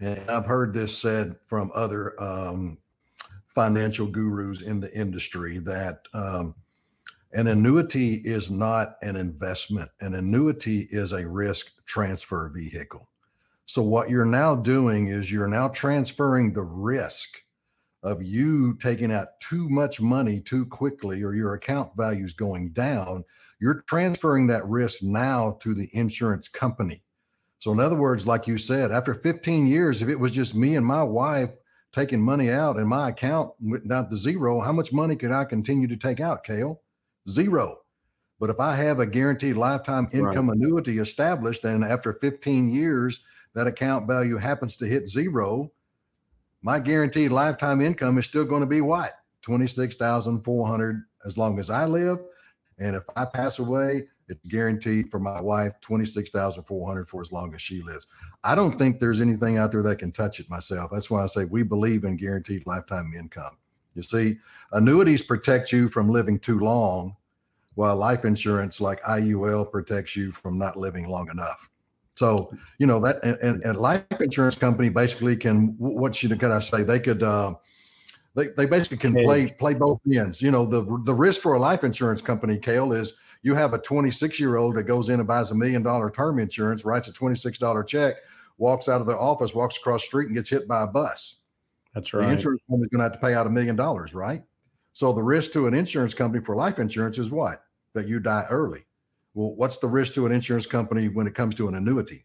and 0.00 0.30
I've 0.30 0.44
heard 0.44 0.74
this 0.74 0.96
said 0.98 1.34
from 1.46 1.70
other 1.74 2.12
um, 2.22 2.76
financial 3.46 4.06
gurus 4.06 4.60
in 4.60 4.80
the 4.80 4.92
industry 4.94 5.60
that 5.60 6.00
um, 6.12 6.54
an 7.32 7.46
annuity 7.46 8.16
is 8.16 8.50
not 8.50 8.96
an 9.00 9.16
investment. 9.16 9.90
An 10.02 10.12
annuity 10.12 10.88
is 10.90 11.12
a 11.12 11.26
risk 11.26 11.82
transfer 11.86 12.52
vehicle. 12.54 13.08
So, 13.64 13.80
what 13.80 14.10
you're 14.10 14.26
now 14.26 14.56
doing 14.56 15.08
is 15.08 15.32
you're 15.32 15.48
now 15.48 15.68
transferring 15.68 16.52
the 16.52 16.64
risk 16.64 17.42
of 18.08 18.22
you 18.22 18.74
taking 18.74 19.12
out 19.12 19.38
too 19.40 19.68
much 19.68 20.00
money 20.00 20.40
too 20.40 20.66
quickly 20.66 21.22
or 21.22 21.34
your 21.34 21.54
account 21.54 21.96
values 21.96 22.32
going 22.32 22.70
down, 22.70 23.24
you're 23.60 23.82
transferring 23.86 24.46
that 24.48 24.66
risk 24.66 25.02
now 25.02 25.58
to 25.60 25.74
the 25.74 25.88
insurance 25.92 26.48
company. 26.48 27.02
So, 27.58 27.72
in 27.72 27.80
other 27.80 27.96
words, 27.96 28.26
like 28.26 28.46
you 28.46 28.56
said, 28.56 28.92
after 28.92 29.14
15 29.14 29.66
years, 29.66 30.00
if 30.00 30.08
it 30.08 30.18
was 30.18 30.32
just 30.32 30.54
me 30.54 30.76
and 30.76 30.86
my 30.86 31.02
wife 31.02 31.56
taking 31.92 32.22
money 32.22 32.50
out 32.50 32.76
and 32.76 32.88
my 32.88 33.08
account 33.08 33.52
went 33.60 33.88
down 33.88 34.08
to 34.08 34.16
zero, 34.16 34.60
how 34.60 34.72
much 34.72 34.92
money 34.92 35.16
could 35.16 35.32
I 35.32 35.44
continue 35.44 35.88
to 35.88 35.96
take 35.96 36.20
out, 36.20 36.44
Kale? 36.44 36.80
Zero. 37.28 37.78
But 38.38 38.50
if 38.50 38.60
I 38.60 38.76
have 38.76 39.00
a 39.00 39.06
guaranteed 39.06 39.56
lifetime 39.56 40.08
income 40.12 40.48
right. 40.48 40.56
annuity 40.56 40.98
established 40.98 41.64
and 41.64 41.82
after 41.82 42.12
15 42.14 42.70
years, 42.70 43.22
that 43.54 43.66
account 43.66 44.06
value 44.06 44.36
happens 44.36 44.76
to 44.76 44.86
hit 44.86 45.08
zero, 45.08 45.72
my 46.62 46.78
guaranteed 46.78 47.30
lifetime 47.30 47.80
income 47.80 48.18
is 48.18 48.26
still 48.26 48.44
going 48.44 48.60
to 48.60 48.66
be 48.66 48.80
what? 48.80 49.12
26,400 49.42 51.02
as 51.26 51.38
long 51.38 51.58
as 51.58 51.70
I 51.70 51.86
live. 51.86 52.18
And 52.78 52.94
if 52.94 53.02
I 53.16 53.24
pass 53.24 53.58
away, 53.58 54.06
it's 54.28 54.46
guaranteed 54.46 55.10
for 55.10 55.18
my 55.18 55.40
wife 55.40 55.72
26,400 55.80 57.08
for 57.08 57.20
as 57.20 57.32
long 57.32 57.54
as 57.54 57.62
she 57.62 57.82
lives. 57.82 58.06
I 58.44 58.54
don't 58.54 58.78
think 58.78 59.00
there's 59.00 59.20
anything 59.20 59.56
out 59.56 59.72
there 59.72 59.82
that 59.82 59.98
can 59.98 60.12
touch 60.12 60.38
it 60.38 60.50
myself. 60.50 60.90
That's 60.92 61.10
why 61.10 61.24
I 61.24 61.26
say 61.26 61.44
we 61.44 61.62
believe 61.62 62.04
in 62.04 62.16
guaranteed 62.16 62.66
lifetime 62.66 63.12
income. 63.18 63.56
You 63.94 64.02
see, 64.02 64.36
annuities 64.72 65.22
protect 65.22 65.72
you 65.72 65.88
from 65.88 66.08
living 66.08 66.38
too 66.38 66.58
long, 66.58 67.16
while 67.74 67.96
life 67.96 68.24
insurance 68.24 68.80
like 68.80 69.02
IUL 69.02 69.70
protects 69.70 70.14
you 70.14 70.30
from 70.30 70.58
not 70.58 70.76
living 70.76 71.08
long 71.08 71.30
enough. 71.30 71.70
So 72.18 72.52
you 72.78 72.86
know 72.86 72.98
that 73.00 73.22
and, 73.22 73.62
and 73.62 73.76
life 73.78 74.02
insurance 74.20 74.56
company 74.56 74.88
basically 74.88 75.36
can 75.36 75.76
what 75.78 76.16
should 76.16 76.38
could 76.40 76.50
I 76.50 76.58
say 76.58 76.82
they 76.82 76.98
could 76.98 77.22
uh, 77.22 77.54
they 78.34 78.48
they 78.48 78.66
basically 78.66 78.98
can 78.98 79.14
play 79.14 79.46
play 79.46 79.74
both 79.74 80.00
ends. 80.12 80.42
You 80.42 80.50
know 80.50 80.66
the 80.66 80.82
the 81.04 81.14
risk 81.14 81.40
for 81.40 81.54
a 81.54 81.60
life 81.60 81.84
insurance 81.84 82.20
company, 82.20 82.58
Kale, 82.58 82.92
is 82.92 83.14
you 83.42 83.54
have 83.54 83.72
a 83.72 83.78
26 83.78 84.40
year 84.40 84.56
old 84.56 84.74
that 84.74 84.82
goes 84.82 85.10
in 85.10 85.20
and 85.20 85.28
buys 85.28 85.52
a 85.52 85.54
million 85.54 85.84
dollar 85.84 86.10
term 86.10 86.40
insurance, 86.40 86.84
writes 86.84 87.06
a 87.06 87.12
26 87.12 87.56
dollar 87.58 87.84
check, 87.84 88.16
walks 88.58 88.88
out 88.88 89.00
of 89.00 89.06
the 89.06 89.16
office, 89.16 89.54
walks 89.54 89.76
across 89.76 90.02
the 90.02 90.06
street, 90.06 90.26
and 90.26 90.34
gets 90.34 90.50
hit 90.50 90.66
by 90.66 90.82
a 90.82 90.88
bus. 90.88 91.36
That's 91.94 92.12
right. 92.12 92.26
The 92.26 92.32
insurance 92.32 92.62
company's 92.68 92.88
going 92.90 92.98
to 92.98 93.04
have 93.04 93.12
to 93.12 93.20
pay 93.20 93.34
out 93.34 93.46
a 93.46 93.50
million 93.50 93.76
dollars, 93.76 94.12
right? 94.12 94.42
So 94.92 95.12
the 95.12 95.22
risk 95.22 95.52
to 95.52 95.68
an 95.68 95.74
insurance 95.74 96.14
company 96.14 96.42
for 96.42 96.56
life 96.56 96.80
insurance 96.80 97.16
is 97.18 97.30
what? 97.30 97.62
That 97.94 98.08
you 98.08 98.18
die 98.18 98.46
early. 98.50 98.87
Well, 99.38 99.54
what's 99.54 99.78
the 99.78 99.86
risk 99.86 100.14
to 100.14 100.26
an 100.26 100.32
insurance 100.32 100.66
company 100.66 101.06
when 101.06 101.28
it 101.28 101.34
comes 101.36 101.54
to 101.54 101.68
an 101.68 101.76
annuity? 101.76 102.24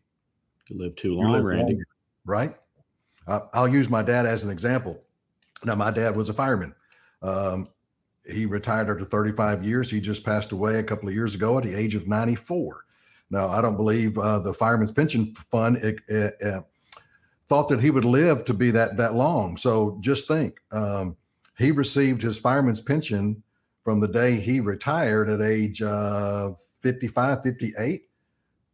You 0.67 0.79
live 0.79 0.95
too 0.95 1.13
long, 1.13 1.33
live 1.33 1.43
Randy. 1.43 1.77
Right? 2.25 2.55
Uh, 3.27 3.41
I'll 3.53 3.67
use 3.67 3.87
my 3.87 4.01
dad 4.01 4.25
as 4.25 4.43
an 4.43 4.49
example. 4.49 4.99
Now, 5.63 5.75
my 5.75 5.91
dad 5.91 6.15
was 6.15 6.29
a 6.29 6.33
fireman. 6.33 6.73
Um, 7.21 7.69
he 8.27 8.47
retired 8.47 8.89
after 8.89 9.05
35 9.05 9.63
years. 9.63 9.91
He 9.91 10.01
just 10.01 10.25
passed 10.25 10.53
away 10.53 10.79
a 10.79 10.83
couple 10.83 11.07
of 11.07 11.13
years 11.13 11.35
ago 11.35 11.55
at 11.59 11.65
the 11.65 11.75
age 11.75 11.93
of 11.93 12.07
94. 12.07 12.83
Now, 13.29 13.47
I 13.47 13.61
don't 13.61 13.77
believe 13.77 14.17
uh, 14.17 14.39
the 14.39 14.53
Fireman's 14.53 14.91
Pension 14.91 15.35
Fund 15.51 15.77
it, 15.77 16.01
it, 16.07 16.33
it, 16.39 16.63
thought 17.47 17.69
that 17.69 17.79
he 17.79 17.91
would 17.91 18.05
live 18.05 18.43
to 18.45 18.55
be 18.55 18.71
that 18.71 18.97
that 18.97 19.13
long. 19.13 19.55
So 19.57 19.99
just 20.01 20.27
think, 20.27 20.59
um, 20.71 21.15
he 21.59 21.69
received 21.69 22.23
his 22.23 22.39
fireman's 22.39 22.81
pension 22.81 23.43
from 23.83 23.99
the 23.99 24.07
day 24.07 24.39
he 24.39 24.59
retired 24.59 25.29
at 25.29 25.41
age 25.41 25.79
uh, 25.79 26.53
55, 26.83 27.41
58 27.41 28.03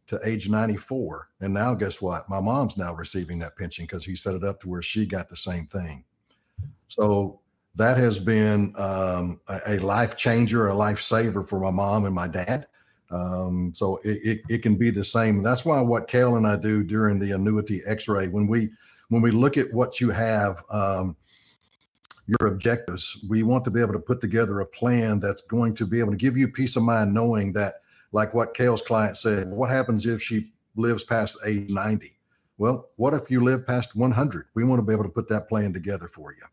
to 0.08 0.20
age 0.24 0.50
94. 0.50 1.28
And 1.40 1.54
now, 1.54 1.72
guess 1.72 2.02
what? 2.02 2.28
My 2.28 2.40
mom's 2.40 2.76
now 2.76 2.92
receiving 2.92 3.38
that 3.38 3.56
pension 3.56 3.84
because 3.84 4.04
he 4.04 4.16
set 4.16 4.34
it 4.34 4.44
up 4.44 4.60
to 4.60 4.68
where 4.68 4.82
she 4.82 5.06
got 5.06 5.28
the 5.28 5.36
same 5.36 5.66
thing. 5.66 6.04
So 6.88 7.40
that 7.76 7.96
has 7.96 8.18
been 8.18 8.74
um, 8.76 9.40
a, 9.48 9.60
a, 9.68 9.78
life 9.78 10.16
changer, 10.16 10.66
a 10.66 10.74
life 10.74 11.00
saver 11.00 11.44
for 11.44 11.60
my 11.60 11.70
mom 11.70 12.04
and 12.04 12.14
my 12.14 12.26
dad. 12.26 12.66
Um, 13.12 13.72
so 13.74 13.98
it, 14.04 14.18
it, 14.24 14.40
it, 14.48 14.58
can 14.62 14.76
be 14.76 14.90
the 14.90 15.04
same. 15.04 15.42
That's 15.42 15.64
why 15.64 15.80
what 15.80 16.08
Kale 16.08 16.36
and 16.36 16.46
I 16.46 16.56
do 16.56 16.84
during 16.84 17.18
the 17.18 17.32
annuity 17.32 17.80
X-ray, 17.86 18.28
when 18.28 18.46
we 18.46 18.70
when 19.08 19.22
we 19.22 19.32
look 19.32 19.56
at 19.56 19.72
what 19.72 20.00
you 20.00 20.10
have, 20.10 20.62
um, 20.70 21.16
your 22.26 22.48
objectives, 22.48 23.24
we 23.28 23.42
want 23.42 23.64
to 23.64 23.70
be 23.72 23.80
able 23.80 23.92
to 23.92 23.98
put 23.98 24.20
together 24.20 24.60
a 24.60 24.66
plan 24.66 25.18
that's 25.18 25.42
going 25.42 25.74
to 25.74 25.86
be 25.86 25.98
able 25.98 26.12
to 26.12 26.16
give 26.16 26.36
you 26.36 26.46
peace 26.46 26.76
of 26.76 26.84
mind, 26.84 27.12
knowing 27.12 27.52
that 27.54 27.79
like 28.12 28.34
what 28.34 28.54
Kale's 28.54 28.82
client 28.82 29.16
said, 29.16 29.48
what 29.48 29.70
happens 29.70 30.06
if 30.06 30.22
she 30.22 30.52
lives 30.76 31.04
past 31.04 31.38
age 31.46 31.70
90? 31.70 32.16
Well, 32.58 32.90
what 32.96 33.14
if 33.14 33.30
you 33.30 33.42
live 33.42 33.66
past 33.66 33.96
100? 33.96 34.46
We 34.54 34.64
want 34.64 34.80
to 34.80 34.86
be 34.86 34.92
able 34.92 35.04
to 35.04 35.10
put 35.10 35.28
that 35.28 35.48
plan 35.48 35.72
together 35.72 36.08
for 36.08 36.32
you. 36.32 36.46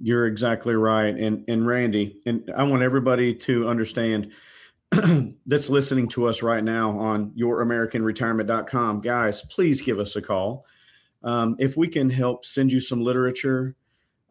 You're 0.00 0.26
exactly 0.26 0.74
right. 0.74 1.14
And 1.14 1.44
and 1.48 1.66
Randy, 1.66 2.20
and 2.26 2.50
I 2.56 2.64
want 2.64 2.82
everybody 2.82 3.34
to 3.34 3.68
understand 3.68 4.32
that's 5.46 5.68
listening 5.68 6.08
to 6.08 6.26
us 6.26 6.42
right 6.42 6.62
now 6.62 6.90
on 6.90 7.30
youramericanretirement.com. 7.30 9.00
Guys, 9.00 9.42
please 9.42 9.82
give 9.82 9.98
us 9.98 10.16
a 10.16 10.22
call. 10.22 10.64
Um, 11.22 11.56
if 11.58 11.76
we 11.76 11.88
can 11.88 12.08
help 12.10 12.44
send 12.44 12.70
you 12.70 12.80
some 12.80 13.02
literature, 13.02 13.74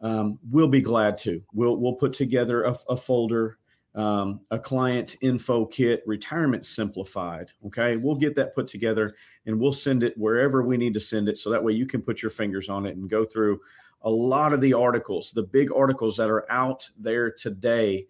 um, 0.00 0.38
we'll 0.50 0.68
be 0.68 0.80
glad 0.80 1.18
to. 1.18 1.42
We'll 1.52 1.76
we'll 1.76 1.94
put 1.94 2.12
together 2.12 2.64
a, 2.64 2.76
a 2.88 2.96
folder 2.96 3.58
um, 3.96 4.40
a 4.50 4.58
client 4.58 5.16
info 5.22 5.64
kit, 5.64 6.02
retirement 6.06 6.66
simplified. 6.66 7.50
Okay, 7.66 7.96
we'll 7.96 8.14
get 8.14 8.36
that 8.36 8.54
put 8.54 8.68
together 8.68 9.14
and 9.46 9.58
we'll 9.58 9.72
send 9.72 10.02
it 10.02 10.16
wherever 10.18 10.62
we 10.62 10.76
need 10.76 10.94
to 10.94 11.00
send 11.00 11.28
it, 11.28 11.38
so 11.38 11.50
that 11.50 11.64
way 11.64 11.72
you 11.72 11.86
can 11.86 12.02
put 12.02 12.22
your 12.22 12.30
fingers 12.30 12.68
on 12.68 12.84
it 12.84 12.96
and 12.96 13.08
go 13.08 13.24
through 13.24 13.60
a 14.02 14.10
lot 14.10 14.52
of 14.52 14.60
the 14.60 14.74
articles, 14.74 15.32
the 15.32 15.42
big 15.42 15.72
articles 15.72 16.16
that 16.18 16.28
are 16.28 16.50
out 16.52 16.88
there 16.98 17.30
today, 17.30 18.06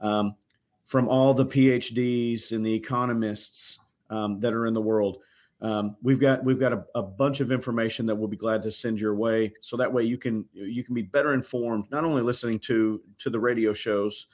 um, 0.00 0.36
from 0.84 1.08
all 1.08 1.32
the 1.32 1.46
PhDs 1.46 2.52
and 2.52 2.64
the 2.64 2.74
economists 2.74 3.78
um, 4.10 4.38
that 4.40 4.52
are 4.52 4.66
in 4.66 4.74
the 4.74 4.82
world. 4.82 5.18
Um, 5.62 5.96
we've 6.02 6.20
got 6.20 6.44
we've 6.44 6.60
got 6.60 6.72
a, 6.72 6.84
a, 6.96 7.02
bunch 7.02 7.40
of 7.40 7.52
information 7.52 8.04
that 8.06 8.16
we'll 8.16 8.28
be 8.28 8.36
glad 8.36 8.64
to 8.64 8.72
send 8.72 9.00
your 9.00 9.14
way, 9.14 9.54
so 9.60 9.76
that 9.76 9.90
way 9.90 10.02
you 10.02 10.18
can 10.18 10.44
you 10.52 10.82
can 10.84 10.92
be 10.92 11.02
better 11.02 11.32
informed, 11.32 11.90
not 11.90 12.04
only 12.04 12.20
listening 12.20 12.58
to 12.60 13.00
to 13.18 13.30
the 13.30 13.38
radio 13.40 13.72
shows 13.72 14.26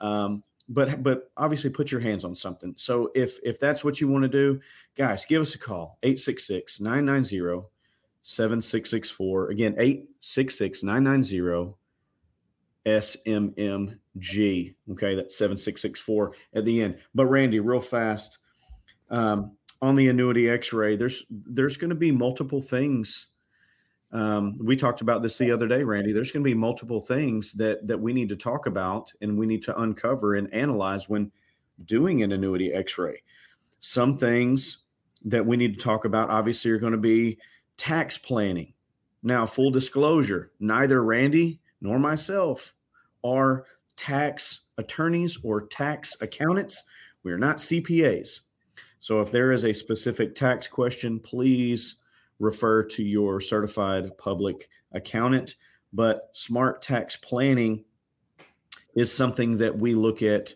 um, 0.00 0.42
but 0.68 1.02
but 1.02 1.30
obviously 1.36 1.70
put 1.70 1.90
your 1.90 2.00
hands 2.00 2.24
on 2.24 2.34
something. 2.34 2.72
So 2.76 3.10
if 3.14 3.38
if 3.42 3.58
that's 3.58 3.84
what 3.84 4.00
you 4.00 4.08
want 4.08 4.22
to 4.22 4.28
do, 4.28 4.60
guys, 4.96 5.24
give 5.24 5.42
us 5.42 5.54
a 5.54 5.58
call 5.58 5.98
866 6.02 6.80
990 6.80 7.66
7664. 8.22 9.50
Again, 9.50 9.74
866 9.78 10.82
990 10.82 11.74
SMMG. 12.86 14.74
Okay, 14.92 15.14
that's 15.14 15.36
7664 15.36 16.34
at 16.54 16.64
the 16.64 16.82
end. 16.82 16.98
But 17.14 17.26
Randy, 17.26 17.60
real 17.60 17.80
fast, 17.80 18.38
um, 19.10 19.56
on 19.82 19.96
the 19.96 20.08
annuity 20.08 20.48
X-ray, 20.48 20.96
there's 20.96 21.24
there's 21.30 21.76
going 21.76 21.90
to 21.90 21.96
be 21.96 22.12
multiple 22.12 22.62
things. 22.62 23.28
Um, 24.12 24.58
we 24.58 24.76
talked 24.76 25.00
about 25.00 25.22
this 25.22 25.38
the 25.38 25.52
other 25.52 25.68
day, 25.68 25.84
Randy. 25.84 26.12
There's 26.12 26.32
going 26.32 26.42
to 26.42 26.50
be 26.50 26.54
multiple 26.54 27.00
things 27.00 27.52
that 27.54 27.86
that 27.86 28.00
we 28.00 28.12
need 28.12 28.28
to 28.30 28.36
talk 28.36 28.66
about 28.66 29.12
and 29.20 29.38
we 29.38 29.46
need 29.46 29.62
to 29.64 29.80
uncover 29.80 30.34
and 30.34 30.52
analyze 30.52 31.08
when 31.08 31.30
doing 31.84 32.22
an 32.22 32.32
annuity 32.32 32.72
X-ray. 32.72 33.22
Some 33.78 34.16
things 34.16 34.78
that 35.24 35.46
we 35.46 35.56
need 35.56 35.76
to 35.76 35.82
talk 35.82 36.04
about, 36.04 36.30
obviously, 36.30 36.70
are 36.70 36.78
going 36.78 36.92
to 36.92 36.98
be 36.98 37.38
tax 37.76 38.18
planning. 38.18 38.74
Now, 39.22 39.46
full 39.46 39.70
disclosure, 39.70 40.50
neither 40.60 41.02
Randy 41.02 41.60
nor 41.80 41.98
myself 41.98 42.74
are 43.22 43.66
tax 43.96 44.62
attorneys 44.78 45.38
or 45.42 45.66
tax 45.66 46.16
accountants. 46.20 46.82
We 47.22 47.32
are 47.32 47.38
not 47.38 47.58
CPAs. 47.58 48.40
So 48.98 49.20
if 49.20 49.30
there 49.30 49.52
is 49.52 49.64
a 49.64 49.72
specific 49.72 50.34
tax 50.34 50.68
question, 50.68 51.20
please 51.20 51.96
refer 52.40 52.82
to 52.82 53.04
your 53.04 53.40
certified 53.40 54.18
public 54.18 54.68
accountant. 54.92 55.54
But 55.92 56.30
smart 56.32 56.82
tax 56.82 57.16
planning 57.16 57.84
is 58.96 59.12
something 59.12 59.58
that 59.58 59.78
we 59.78 59.94
look 59.94 60.22
at 60.22 60.54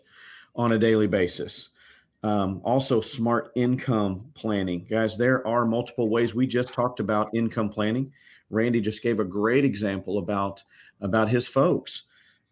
on 0.56 0.72
a 0.72 0.78
daily 0.78 1.06
basis. 1.06 1.68
Um, 2.24 2.62
also, 2.64 3.00
smart 3.00 3.52
income 3.54 4.30
planning. 4.34 4.86
Guys, 4.88 5.18
there 5.18 5.46
are 5.46 5.66
multiple 5.66 6.08
ways. 6.08 6.34
We 6.34 6.46
just 6.46 6.72
talked 6.72 6.98
about 6.98 7.34
income 7.34 7.68
planning. 7.68 8.12
Randy 8.48 8.80
just 8.80 9.02
gave 9.02 9.20
a 9.20 9.24
great 9.24 9.64
example 9.64 10.18
about, 10.18 10.62
about 11.00 11.28
his 11.28 11.46
folks 11.46 12.04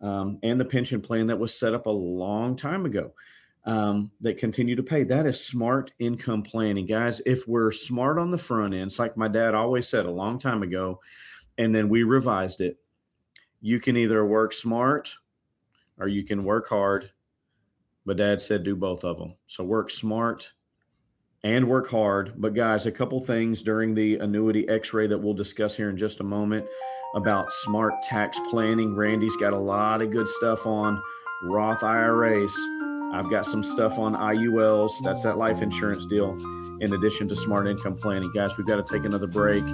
um, 0.02 0.38
and 0.42 0.60
the 0.60 0.64
pension 0.64 1.00
plan 1.00 1.28
that 1.28 1.38
was 1.38 1.58
set 1.58 1.74
up 1.74 1.86
a 1.86 1.90
long 1.90 2.54
time 2.54 2.84
ago 2.84 3.12
um, 3.64 4.10
that 4.20 4.38
continue 4.38 4.76
to 4.76 4.82
pay. 4.82 5.04
That 5.04 5.26
is 5.26 5.44
smart 5.44 5.92
income 5.98 6.42
planning, 6.42 6.86
guys. 6.86 7.20
If 7.24 7.46
we're 7.46 7.72
smart 7.72 8.18
on 8.18 8.30
the 8.30 8.38
front 8.38 8.74
end, 8.74 8.84
it's 8.84 8.98
like 8.98 9.16
my 9.16 9.28
dad 9.28 9.54
always 9.54 9.88
said 9.88 10.06
a 10.06 10.10
long 10.10 10.38
time 10.38 10.62
ago, 10.62 11.00
and 11.58 11.74
then 11.74 11.88
we 11.88 12.02
revised 12.02 12.60
it. 12.60 12.78
You 13.60 13.78
can 13.78 13.96
either 13.96 14.26
work 14.26 14.52
smart 14.52 15.14
or 15.98 16.08
you 16.08 16.24
can 16.24 16.44
work 16.44 16.68
hard. 16.68 17.12
But 18.04 18.16
dad 18.16 18.40
said 18.40 18.64
do 18.64 18.74
both 18.74 19.04
of 19.04 19.18
them. 19.18 19.36
So 19.46 19.62
work 19.62 19.88
smart 19.88 20.52
and 21.44 21.68
work 21.68 21.88
hard. 21.88 22.34
But 22.36 22.54
guys, 22.54 22.86
a 22.86 22.90
couple 22.90 23.20
things 23.20 23.62
during 23.62 23.94
the 23.94 24.16
annuity 24.16 24.68
x 24.68 24.92
ray 24.92 25.06
that 25.06 25.18
we'll 25.18 25.34
discuss 25.34 25.76
here 25.76 25.88
in 25.88 25.96
just 25.96 26.18
a 26.18 26.24
moment 26.24 26.66
about 27.14 27.52
smart 27.52 27.94
tax 28.02 28.40
planning. 28.50 28.96
Randy's 28.96 29.36
got 29.36 29.52
a 29.52 29.58
lot 29.58 30.02
of 30.02 30.10
good 30.10 30.26
stuff 30.26 30.66
on 30.66 31.00
Roth 31.44 31.84
IRAs 31.84 32.56
I've 33.12 33.30
got 33.30 33.46
some 33.46 33.62
stuff 33.62 33.98
on 33.98 34.14
IULs. 34.14 34.92
That's 35.04 35.22
that 35.22 35.38
life 35.38 35.62
insurance 35.62 36.06
deal, 36.06 36.36
in 36.80 36.92
addition 36.94 37.28
to 37.28 37.36
smart 37.36 37.68
income 37.68 37.96
planning. 37.96 38.30
Guys, 38.34 38.56
we've 38.56 38.66
got 38.66 38.84
to 38.84 38.92
take 38.92 39.04
another 39.04 39.26
break. 39.26 39.64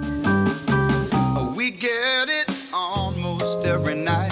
We 1.55 1.71
get 1.71 2.29
it 2.29 2.49
almost 2.73 3.65
every 3.65 3.95
night. 3.95 4.29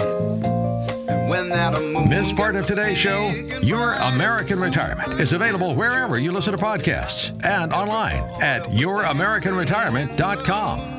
This 2.08 2.32
part 2.32 2.56
of 2.56 2.66
today's 2.66 2.98
show, 2.98 3.28
Your 3.62 3.92
American 3.92 4.58
Retirement, 4.60 5.20
is 5.20 5.32
available 5.32 5.74
wherever 5.74 6.18
you 6.18 6.32
listen 6.32 6.56
to 6.56 6.62
podcasts 6.62 7.30
and 7.44 7.72
online 7.72 8.22
at 8.42 8.64
youramericanretirement.com. 8.64 10.97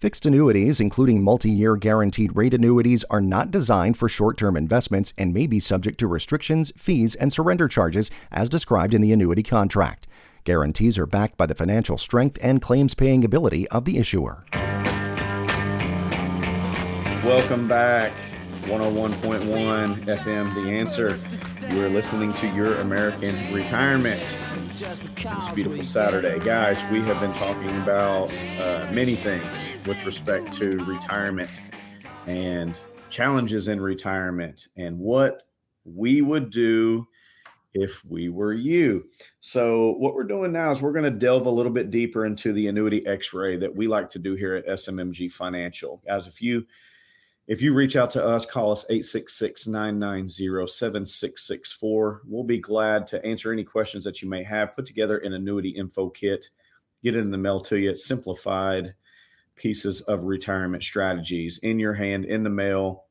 Fixed 0.00 0.24
annuities, 0.24 0.80
including 0.80 1.22
multi 1.22 1.50
year 1.50 1.76
guaranteed 1.76 2.34
rate 2.34 2.54
annuities, 2.54 3.04
are 3.10 3.20
not 3.20 3.50
designed 3.50 3.98
for 3.98 4.08
short 4.08 4.38
term 4.38 4.56
investments 4.56 5.12
and 5.18 5.34
may 5.34 5.46
be 5.46 5.60
subject 5.60 5.98
to 5.98 6.06
restrictions, 6.06 6.72
fees, 6.74 7.14
and 7.14 7.30
surrender 7.30 7.68
charges 7.68 8.10
as 8.32 8.48
described 8.48 8.94
in 8.94 9.02
the 9.02 9.12
annuity 9.12 9.42
contract. 9.42 10.06
Guarantees 10.44 10.96
are 10.96 11.04
backed 11.04 11.36
by 11.36 11.44
the 11.44 11.54
financial 11.54 11.98
strength 11.98 12.38
and 12.42 12.62
claims 12.62 12.94
paying 12.94 13.26
ability 13.26 13.68
of 13.68 13.84
the 13.84 13.98
issuer. 13.98 14.46
Welcome 17.22 17.68
back. 17.68 18.12
101.1 18.62 20.06
FM, 20.06 20.54
The 20.54 20.70
Answer. 20.70 21.18
You 21.74 21.84
are 21.84 21.90
listening 21.90 22.32
to 22.34 22.48
Your 22.54 22.76
American 22.80 23.52
Retirement. 23.52 24.34
This 24.80 24.98
beautiful 25.54 25.84
Saturday. 25.84 26.38
Guys, 26.38 26.82
we 26.90 27.02
have 27.02 27.20
been 27.20 27.34
talking 27.34 27.68
about 27.82 28.32
uh, 28.58 28.88
many 28.90 29.14
things 29.14 29.68
with 29.86 30.02
respect 30.06 30.54
to 30.54 30.78
retirement 30.86 31.50
and 32.26 32.80
challenges 33.10 33.68
in 33.68 33.78
retirement 33.78 34.68
and 34.78 34.98
what 34.98 35.42
we 35.84 36.22
would 36.22 36.48
do 36.48 37.06
if 37.74 38.02
we 38.06 38.30
were 38.30 38.54
you. 38.54 39.04
So, 39.40 39.96
what 39.98 40.14
we're 40.14 40.24
doing 40.24 40.50
now 40.50 40.70
is 40.70 40.80
we're 40.80 40.94
going 40.94 41.04
to 41.04 41.10
delve 41.10 41.44
a 41.44 41.50
little 41.50 41.72
bit 41.72 41.90
deeper 41.90 42.24
into 42.24 42.54
the 42.54 42.68
annuity 42.68 43.06
x 43.06 43.34
ray 43.34 43.58
that 43.58 43.76
we 43.76 43.86
like 43.86 44.08
to 44.10 44.18
do 44.18 44.34
here 44.34 44.54
at 44.54 44.66
SMMG 44.66 45.30
Financial. 45.30 46.00
Guys, 46.06 46.26
if 46.26 46.40
you 46.40 46.64
if 47.50 47.60
you 47.60 47.74
reach 47.74 47.96
out 47.96 48.10
to 48.10 48.24
us, 48.24 48.46
call 48.46 48.70
us 48.70 48.84
866 48.88 49.66
990 49.66 50.68
7664. 50.68 52.22
We'll 52.24 52.44
be 52.44 52.58
glad 52.58 53.08
to 53.08 53.26
answer 53.26 53.52
any 53.52 53.64
questions 53.64 54.04
that 54.04 54.22
you 54.22 54.28
may 54.28 54.44
have. 54.44 54.76
Put 54.76 54.86
together 54.86 55.18
an 55.18 55.32
annuity 55.32 55.70
info 55.70 56.10
kit, 56.10 56.48
get 57.02 57.16
it 57.16 57.18
in 57.18 57.32
the 57.32 57.36
mail 57.36 57.58
to 57.62 57.76
you. 57.76 57.90
It's 57.90 58.06
simplified 58.06 58.94
pieces 59.56 60.00
of 60.02 60.22
retirement 60.22 60.84
strategies 60.84 61.58
in 61.58 61.80
your 61.80 61.92
hand, 61.92 62.24
in 62.24 62.44
the 62.44 62.50
mail, 62.50 63.06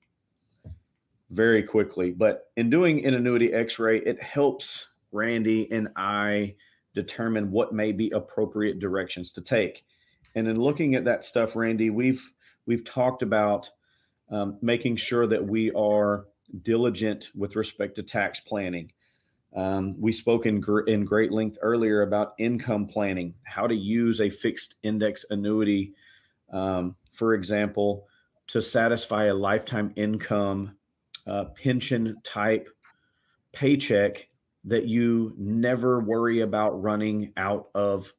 very 1.30 1.62
quickly. 1.62 2.12
But 2.12 2.49
in 2.56 2.69
doing 2.69 3.06
an 3.06 3.15
annuity 3.15 3.52
x 3.52 3.78
ray, 3.78 3.97
it 3.97 4.21
helps 4.21 4.88
Randy 5.12 5.69
and 5.69 5.89
I 5.97 6.56
determine 6.95 7.52
what 7.52 7.73
may 7.73 7.91
be 7.91 8.10
appropriate 8.12 8.80
directions 8.80 9.34
to 9.34 9.41
take. 9.41 9.84
And 10.34 10.47
in 10.47 10.58
looking 10.62 10.95
at 10.95 11.04
that 11.04 11.25
stuff, 11.25 11.58
Randy, 11.58 11.89
we've 11.89 12.32
we've 12.65 12.86
talked 12.86 13.21
about 13.21 13.69
um, 14.31 14.57
making 14.61 14.95
sure 14.95 15.27
that 15.27 15.45
we 15.45 15.71
are 15.71 16.25
diligent 16.61 17.29
with 17.35 17.55
respect 17.55 17.95
to 17.95 18.03
tax 18.03 18.39
planning. 18.39 18.91
Um, 19.55 19.99
we 19.99 20.11
spoke 20.11 20.45
in, 20.45 20.61
gr- 20.61 20.81
in 20.81 21.05
great 21.05 21.31
length 21.31 21.57
earlier 21.61 22.01
about 22.01 22.33
income 22.37 22.85
planning, 22.85 23.35
how 23.43 23.65
to 23.67 23.75
use 23.75 24.21
a 24.21 24.29
fixed 24.29 24.75
index 24.83 25.25
annuity, 25.29 25.93
um, 26.51 26.95
for 27.11 27.33
example, 27.33 28.07
to 28.47 28.61
satisfy 28.61 29.25
a 29.25 29.33
lifetime 29.33 29.91
income 29.95 30.75
uh, 31.25 31.45
pension 31.45 32.17
type 32.23 32.69
paycheck 33.51 34.27
that 34.65 34.85
you 34.85 35.33
never 35.37 35.99
worry 35.99 36.41
about 36.41 36.81
running 36.81 37.31
out 37.37 37.69
of 37.73 38.13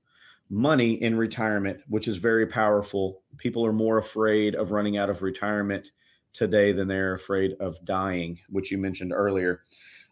money 0.49 0.95
in 0.95 1.17
retirement, 1.17 1.81
which 1.89 2.09
is 2.09 2.17
very 2.17 2.47
powerful. 2.47 3.23
People 3.39 3.65
are 3.65 3.73
more 3.73 3.99
afraid 3.99 4.55
of 4.55 4.73
running 4.73 4.97
out 4.97 5.11
of 5.11 5.23
retirement 5.23 5.91
today 6.33 6.73
than 6.73 6.89
they're 6.89 7.15
afraid 7.15 7.55
of 7.61 7.85
dying, 7.85 8.41
which 8.49 8.71
you 8.71 8.79
mentioned 8.79 9.13
earlier. 9.13 9.63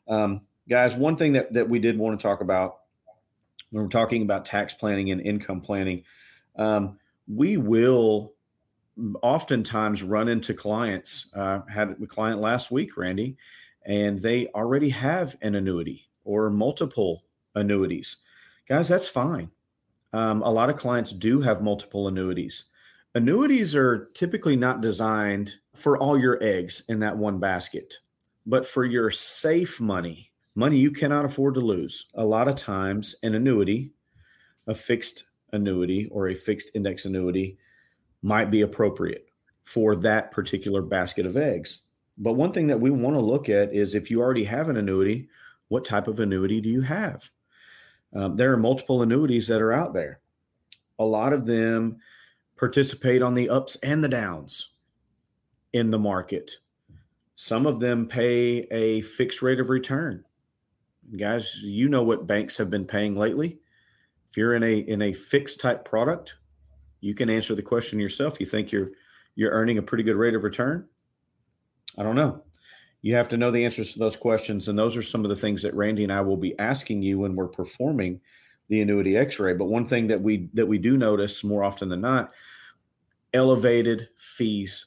Um, 0.08 0.42
guys, 0.68 0.94
one 0.94 1.16
thing 1.16 1.32
that, 1.32 1.52
that 1.52 1.68
we 1.68 1.78
did 1.78 1.98
want 1.98 2.18
to 2.18 2.22
talk 2.22 2.40
about 2.40 2.78
when 3.70 3.84
we're 3.84 3.90
talking 3.90 4.22
about 4.22 4.44
tax 4.44 4.74
planning 4.74 5.10
and 5.10 5.20
income 5.20 5.60
planning, 5.60 6.04
um, 6.56 6.98
we 7.26 7.56
will 7.56 8.32
oftentimes 9.22 10.02
run 10.02 10.28
into 10.28 10.54
clients. 10.54 11.28
Uh, 11.34 11.60
had 11.68 11.96
a 12.02 12.06
client 12.06 12.40
last 12.40 12.70
week, 12.70 12.96
Randy, 12.96 13.36
and 13.84 14.20
they 14.20 14.48
already 14.48 14.88
have 14.90 15.36
an 15.40 15.54
annuity 15.54 16.08
or 16.24 16.50
multiple 16.50 17.24
annuities. 17.54 18.16
Guys, 18.68 18.88
that's 18.88 19.08
fine. 19.08 19.50
Um, 20.12 20.42
a 20.42 20.50
lot 20.50 20.70
of 20.70 20.76
clients 20.76 21.12
do 21.12 21.40
have 21.40 21.62
multiple 21.62 22.08
annuities. 22.08 22.64
Annuities 23.18 23.74
are 23.74 24.10
typically 24.14 24.54
not 24.54 24.80
designed 24.80 25.56
for 25.74 25.98
all 25.98 26.16
your 26.16 26.40
eggs 26.40 26.84
in 26.88 27.00
that 27.00 27.16
one 27.16 27.40
basket, 27.40 27.94
but 28.46 28.64
for 28.64 28.84
your 28.84 29.10
safe 29.10 29.80
money, 29.80 30.30
money 30.54 30.76
you 30.78 30.92
cannot 30.92 31.24
afford 31.24 31.54
to 31.54 31.60
lose. 31.60 32.06
A 32.14 32.24
lot 32.24 32.46
of 32.46 32.54
times, 32.54 33.16
an 33.24 33.34
annuity, 33.34 33.90
a 34.68 34.74
fixed 34.76 35.24
annuity 35.52 36.06
or 36.12 36.28
a 36.28 36.34
fixed 36.36 36.70
index 36.76 37.06
annuity, 37.06 37.58
might 38.22 38.52
be 38.52 38.60
appropriate 38.60 39.26
for 39.64 39.96
that 39.96 40.30
particular 40.30 40.80
basket 40.80 41.26
of 41.26 41.36
eggs. 41.36 41.80
But 42.18 42.34
one 42.34 42.52
thing 42.52 42.68
that 42.68 42.80
we 42.80 42.90
want 42.90 43.16
to 43.16 43.20
look 43.20 43.48
at 43.48 43.74
is 43.74 43.96
if 43.96 44.12
you 44.12 44.20
already 44.20 44.44
have 44.44 44.68
an 44.68 44.76
annuity, 44.76 45.28
what 45.66 45.84
type 45.84 46.06
of 46.06 46.20
annuity 46.20 46.60
do 46.60 46.68
you 46.68 46.82
have? 46.82 47.32
Um, 48.14 48.36
there 48.36 48.52
are 48.52 48.56
multiple 48.56 49.02
annuities 49.02 49.48
that 49.48 49.60
are 49.60 49.72
out 49.72 49.92
there. 49.92 50.20
A 51.00 51.04
lot 51.04 51.32
of 51.32 51.46
them 51.46 51.98
participate 52.58 53.22
on 53.22 53.34
the 53.34 53.48
ups 53.48 53.76
and 53.82 54.02
the 54.02 54.08
downs 54.08 54.74
in 55.72 55.90
the 55.90 55.98
market. 55.98 56.52
Some 57.36 57.66
of 57.66 57.80
them 57.80 58.06
pay 58.06 58.66
a 58.70 59.00
fixed 59.02 59.42
rate 59.42 59.60
of 59.60 59.70
return. 59.70 60.24
Guys, 61.16 61.60
you 61.62 61.88
know 61.88 62.02
what 62.02 62.26
banks 62.26 62.56
have 62.56 62.68
been 62.68 62.84
paying 62.84 63.16
lately. 63.16 63.60
If 64.28 64.36
you're 64.36 64.54
in 64.54 64.62
a 64.62 64.78
in 64.78 65.00
a 65.00 65.12
fixed 65.12 65.60
type 65.60 65.84
product, 65.84 66.34
you 67.00 67.14
can 67.14 67.30
answer 67.30 67.54
the 67.54 67.62
question 67.62 67.98
yourself. 67.98 68.40
You 68.40 68.46
think 68.46 68.72
you're 68.72 68.90
you're 69.36 69.52
earning 69.52 69.78
a 69.78 69.82
pretty 69.82 70.04
good 70.04 70.16
rate 70.16 70.34
of 70.34 70.42
return? 70.42 70.86
I 71.96 72.02
don't 72.02 72.16
know. 72.16 72.42
You 73.00 73.14
have 73.14 73.28
to 73.28 73.36
know 73.36 73.50
the 73.50 73.64
answers 73.64 73.92
to 73.92 73.98
those 74.00 74.16
questions, 74.16 74.68
and 74.68 74.78
those 74.78 74.96
are 74.96 75.02
some 75.02 75.24
of 75.24 75.30
the 75.30 75.36
things 75.36 75.62
that 75.62 75.74
Randy 75.74 76.02
and 76.02 76.12
I 76.12 76.20
will 76.20 76.36
be 76.36 76.58
asking 76.58 77.02
you 77.02 77.20
when 77.20 77.36
we're 77.36 77.48
performing 77.48 78.20
the 78.68 78.80
annuity 78.80 79.16
X-ray. 79.16 79.54
But 79.54 79.66
one 79.66 79.86
thing 79.86 80.08
that 80.08 80.20
we 80.20 80.48
that 80.54 80.66
we 80.66 80.78
do 80.78 80.96
notice 80.96 81.42
more 81.42 81.64
often 81.64 81.88
than 81.88 82.00
not, 82.00 82.32
elevated 83.34 84.08
fees 84.16 84.86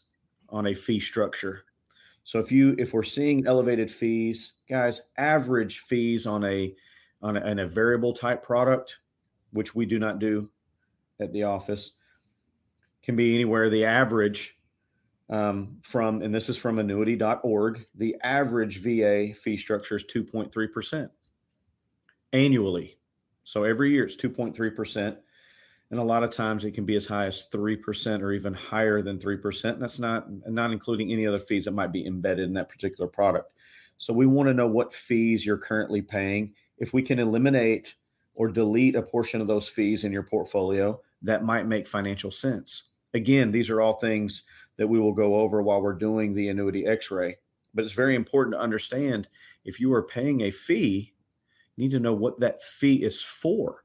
on 0.49 0.67
a 0.67 0.73
fee 0.73 0.99
structure. 0.99 1.63
So 2.23 2.39
if 2.39 2.51
you 2.51 2.75
if 2.77 2.93
we're 2.93 3.03
seeing 3.03 3.47
elevated 3.47 3.89
fees, 3.89 4.53
guys, 4.69 5.01
average 5.17 5.79
fees 5.79 6.27
on 6.27 6.43
a 6.45 6.75
on 7.21 7.37
a, 7.37 7.41
on 7.41 7.59
a 7.59 7.67
variable 7.67 8.13
type 8.13 8.41
product, 8.41 8.99
which 9.51 9.75
we 9.75 9.85
do 9.85 9.99
not 9.99 10.19
do 10.19 10.49
at 11.19 11.31
the 11.33 11.43
office, 11.43 11.91
can 13.03 13.15
be 13.15 13.33
anywhere. 13.35 13.69
The 13.69 13.85
average 13.85 14.57
um, 15.29 15.77
from, 15.81 16.21
and 16.21 16.33
this 16.33 16.49
is 16.49 16.57
from 16.57 16.79
annuity.org, 16.79 17.85
the 17.95 18.15
average 18.21 18.81
VA 18.81 19.33
fee 19.33 19.57
structure 19.57 19.95
is 19.95 20.05
2.3% 20.05 21.09
annually. 22.33 22.97
So 23.43 23.63
every 23.63 23.91
year 23.91 24.03
it's 24.03 24.15
2.3%. 24.15 25.17
And 25.89 25.99
a 25.99 26.03
lot 26.03 26.23
of 26.23 26.29
times 26.29 26.63
it 26.63 26.71
can 26.71 26.85
be 26.85 26.95
as 26.95 27.05
high 27.05 27.25
as 27.25 27.47
3% 27.51 28.21
or 28.21 28.31
even 28.31 28.53
higher 28.53 29.01
than 29.01 29.17
3%. 29.17 29.73
And 29.73 29.81
that's 29.81 29.99
not, 29.99 30.27
not 30.47 30.71
including 30.71 31.11
any 31.11 31.27
other 31.27 31.39
fees 31.39 31.65
that 31.65 31.71
might 31.71 31.91
be 31.91 32.05
embedded 32.05 32.45
in 32.45 32.53
that 32.53 32.69
particular 32.69 33.07
product. 33.07 33.51
So 33.97 34.13
we 34.13 34.25
want 34.25 34.47
to 34.47 34.53
know 34.53 34.67
what 34.67 34.93
fees 34.93 35.45
you're 35.45 35.57
currently 35.57 36.01
paying. 36.01 36.53
If 36.77 36.93
we 36.93 37.01
can 37.01 37.19
eliminate 37.19 37.95
or 38.35 38.47
delete 38.47 38.95
a 38.95 39.01
portion 39.01 39.41
of 39.41 39.47
those 39.47 39.67
fees 39.67 40.05
in 40.05 40.13
your 40.13 40.23
portfolio, 40.23 40.99
that 41.21 41.43
might 41.43 41.67
make 41.67 41.87
financial 41.87 42.31
sense. 42.31 42.83
Again, 43.13 43.51
these 43.51 43.69
are 43.69 43.81
all 43.81 43.93
things 43.93 44.43
that 44.77 44.87
we 44.87 44.99
will 44.99 45.13
go 45.13 45.35
over 45.35 45.61
while 45.61 45.81
we're 45.81 45.93
doing 45.93 46.33
the 46.33 46.47
annuity 46.47 46.87
x 46.87 47.11
ray. 47.11 47.37
But 47.73 47.83
it's 47.83 47.93
very 47.93 48.15
important 48.15 48.55
to 48.55 48.61
understand 48.61 49.27
if 49.65 49.79
you 49.79 49.93
are 49.93 50.01
paying 50.01 50.41
a 50.41 50.51
fee, 50.51 51.10
need 51.81 51.91
to 51.91 51.99
know 51.99 52.13
what 52.13 52.39
that 52.39 52.61
fee 52.61 53.03
is 53.03 53.21
for. 53.21 53.83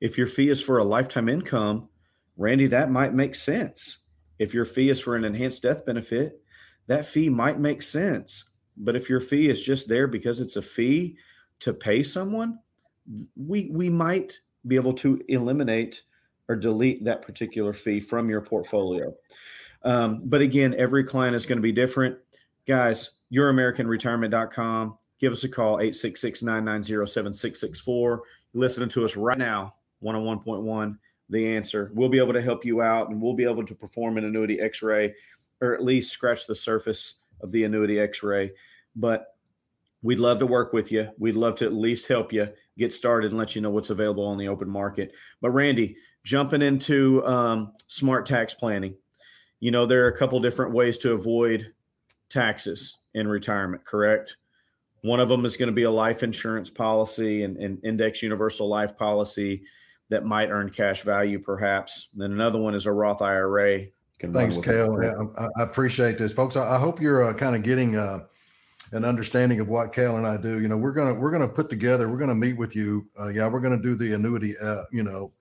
If 0.00 0.18
your 0.18 0.26
fee 0.26 0.50
is 0.50 0.62
for 0.62 0.78
a 0.78 0.84
lifetime 0.84 1.28
income, 1.28 1.88
Randy, 2.36 2.66
that 2.68 2.90
might 2.90 3.14
make 3.14 3.34
sense. 3.34 3.98
If 4.38 4.52
your 4.52 4.66
fee 4.66 4.90
is 4.90 5.00
for 5.00 5.16
an 5.16 5.24
enhanced 5.24 5.62
death 5.62 5.86
benefit, 5.86 6.40
that 6.86 7.06
fee 7.06 7.30
might 7.30 7.58
make 7.58 7.80
sense. 7.80 8.44
But 8.76 8.94
if 8.94 9.08
your 9.08 9.20
fee 9.20 9.48
is 9.48 9.64
just 9.64 9.88
there 9.88 10.06
because 10.06 10.40
it's 10.40 10.56
a 10.56 10.62
fee 10.62 11.16
to 11.60 11.72
pay 11.72 12.02
someone, 12.02 12.58
we 13.34 13.70
we 13.72 13.88
might 13.88 14.38
be 14.66 14.76
able 14.76 14.92
to 14.92 15.20
eliminate 15.28 16.02
or 16.48 16.56
delete 16.56 17.04
that 17.04 17.22
particular 17.22 17.72
fee 17.72 18.00
from 18.00 18.28
your 18.28 18.42
portfolio. 18.42 19.14
Um, 19.82 20.20
but 20.24 20.42
again, 20.42 20.74
every 20.76 21.04
client 21.04 21.34
is 21.34 21.46
going 21.46 21.58
to 21.58 21.62
be 21.62 21.72
different. 21.72 22.18
Guys, 22.66 23.12
youramericanretirement.com. 23.32 24.98
Give 25.18 25.32
us 25.32 25.44
a 25.44 25.48
call, 25.48 25.80
866 25.80 26.42
990 26.42 27.10
7664. 27.10 28.22
Listening 28.54 28.88
to 28.90 29.04
us 29.04 29.16
right 29.16 29.38
now, 29.38 29.74
101.1, 30.02 30.98
the 31.30 31.56
answer. 31.56 31.90
We'll 31.94 32.08
be 32.08 32.18
able 32.18 32.32
to 32.34 32.42
help 32.42 32.64
you 32.64 32.82
out 32.82 33.10
and 33.10 33.20
we'll 33.20 33.34
be 33.34 33.44
able 33.44 33.64
to 33.64 33.74
perform 33.74 34.18
an 34.18 34.24
annuity 34.24 34.60
x 34.60 34.82
ray 34.82 35.14
or 35.60 35.74
at 35.74 35.82
least 35.82 36.12
scratch 36.12 36.46
the 36.46 36.54
surface 36.54 37.14
of 37.40 37.50
the 37.50 37.64
annuity 37.64 37.98
x 37.98 38.22
ray. 38.22 38.52
But 38.94 39.36
we'd 40.02 40.18
love 40.18 40.38
to 40.38 40.46
work 40.46 40.72
with 40.72 40.92
you. 40.92 41.08
We'd 41.18 41.36
love 41.36 41.56
to 41.56 41.66
at 41.66 41.72
least 41.72 42.08
help 42.08 42.32
you 42.32 42.48
get 42.78 42.92
started 42.92 43.30
and 43.30 43.38
let 43.38 43.54
you 43.54 43.62
know 43.62 43.70
what's 43.70 43.90
available 43.90 44.26
on 44.26 44.38
the 44.38 44.48
open 44.48 44.68
market. 44.68 45.12
But 45.40 45.50
Randy, 45.50 45.96
jumping 46.24 46.62
into 46.62 47.26
um, 47.26 47.72
smart 47.88 48.26
tax 48.26 48.54
planning, 48.54 48.96
you 49.60 49.70
know, 49.70 49.86
there 49.86 50.04
are 50.04 50.08
a 50.08 50.16
couple 50.16 50.38
different 50.40 50.72
ways 50.72 50.98
to 50.98 51.12
avoid 51.12 51.72
taxes 52.28 52.98
in 53.14 53.26
retirement, 53.26 53.84
correct? 53.84 54.36
One 55.02 55.20
of 55.20 55.28
them 55.28 55.44
is 55.44 55.56
going 55.56 55.68
to 55.68 55.74
be 55.74 55.84
a 55.84 55.90
life 55.90 56.22
insurance 56.22 56.70
policy 56.70 57.42
and 57.42 57.56
an 57.58 57.78
index 57.84 58.22
universal 58.22 58.68
life 58.68 58.96
policy 58.96 59.62
that 60.08 60.24
might 60.24 60.50
earn 60.50 60.70
cash 60.70 61.02
value, 61.02 61.38
perhaps. 61.38 62.08
then 62.14 62.32
another 62.32 62.58
one 62.58 62.74
is 62.74 62.86
a 62.86 62.92
Roth 62.92 63.22
IRA. 63.22 63.86
Thanks, 64.20 64.56
Kale. 64.56 64.98
Yeah, 65.02 65.12
I, 65.38 65.46
I, 65.60 65.62
appreciate 65.64 66.16
this, 66.16 66.32
folks. 66.32 66.56
I, 66.56 66.76
I 66.76 66.78
hope 66.78 67.00
you're 67.00 67.24
uh, 67.24 67.34
kind 67.34 67.54
of 67.54 67.62
getting 67.62 67.96
uh, 67.96 68.20
an 68.92 69.04
understanding 69.04 69.60
of 69.60 69.68
what 69.68 69.92
Kale 69.92 70.16
and 70.16 70.26
I 70.26 70.38
do. 70.38 70.60
You 70.60 70.68
know, 70.68 70.76
we're 70.78 70.92
gonna 70.92 71.12
we're 71.12 71.30
gonna 71.30 71.46
put 71.46 71.68
together. 71.68 72.08
We're 72.08 72.16
gonna 72.16 72.34
meet 72.34 72.56
with 72.56 72.74
you. 72.74 73.06
Uh, 73.20 73.28
yeah, 73.28 73.46
we're 73.46 73.60
gonna 73.60 73.80
do 73.80 73.94
the 73.94 74.14
annuity. 74.14 74.54
Uh, 74.56 74.84
you 74.90 75.02
know, 75.02 75.32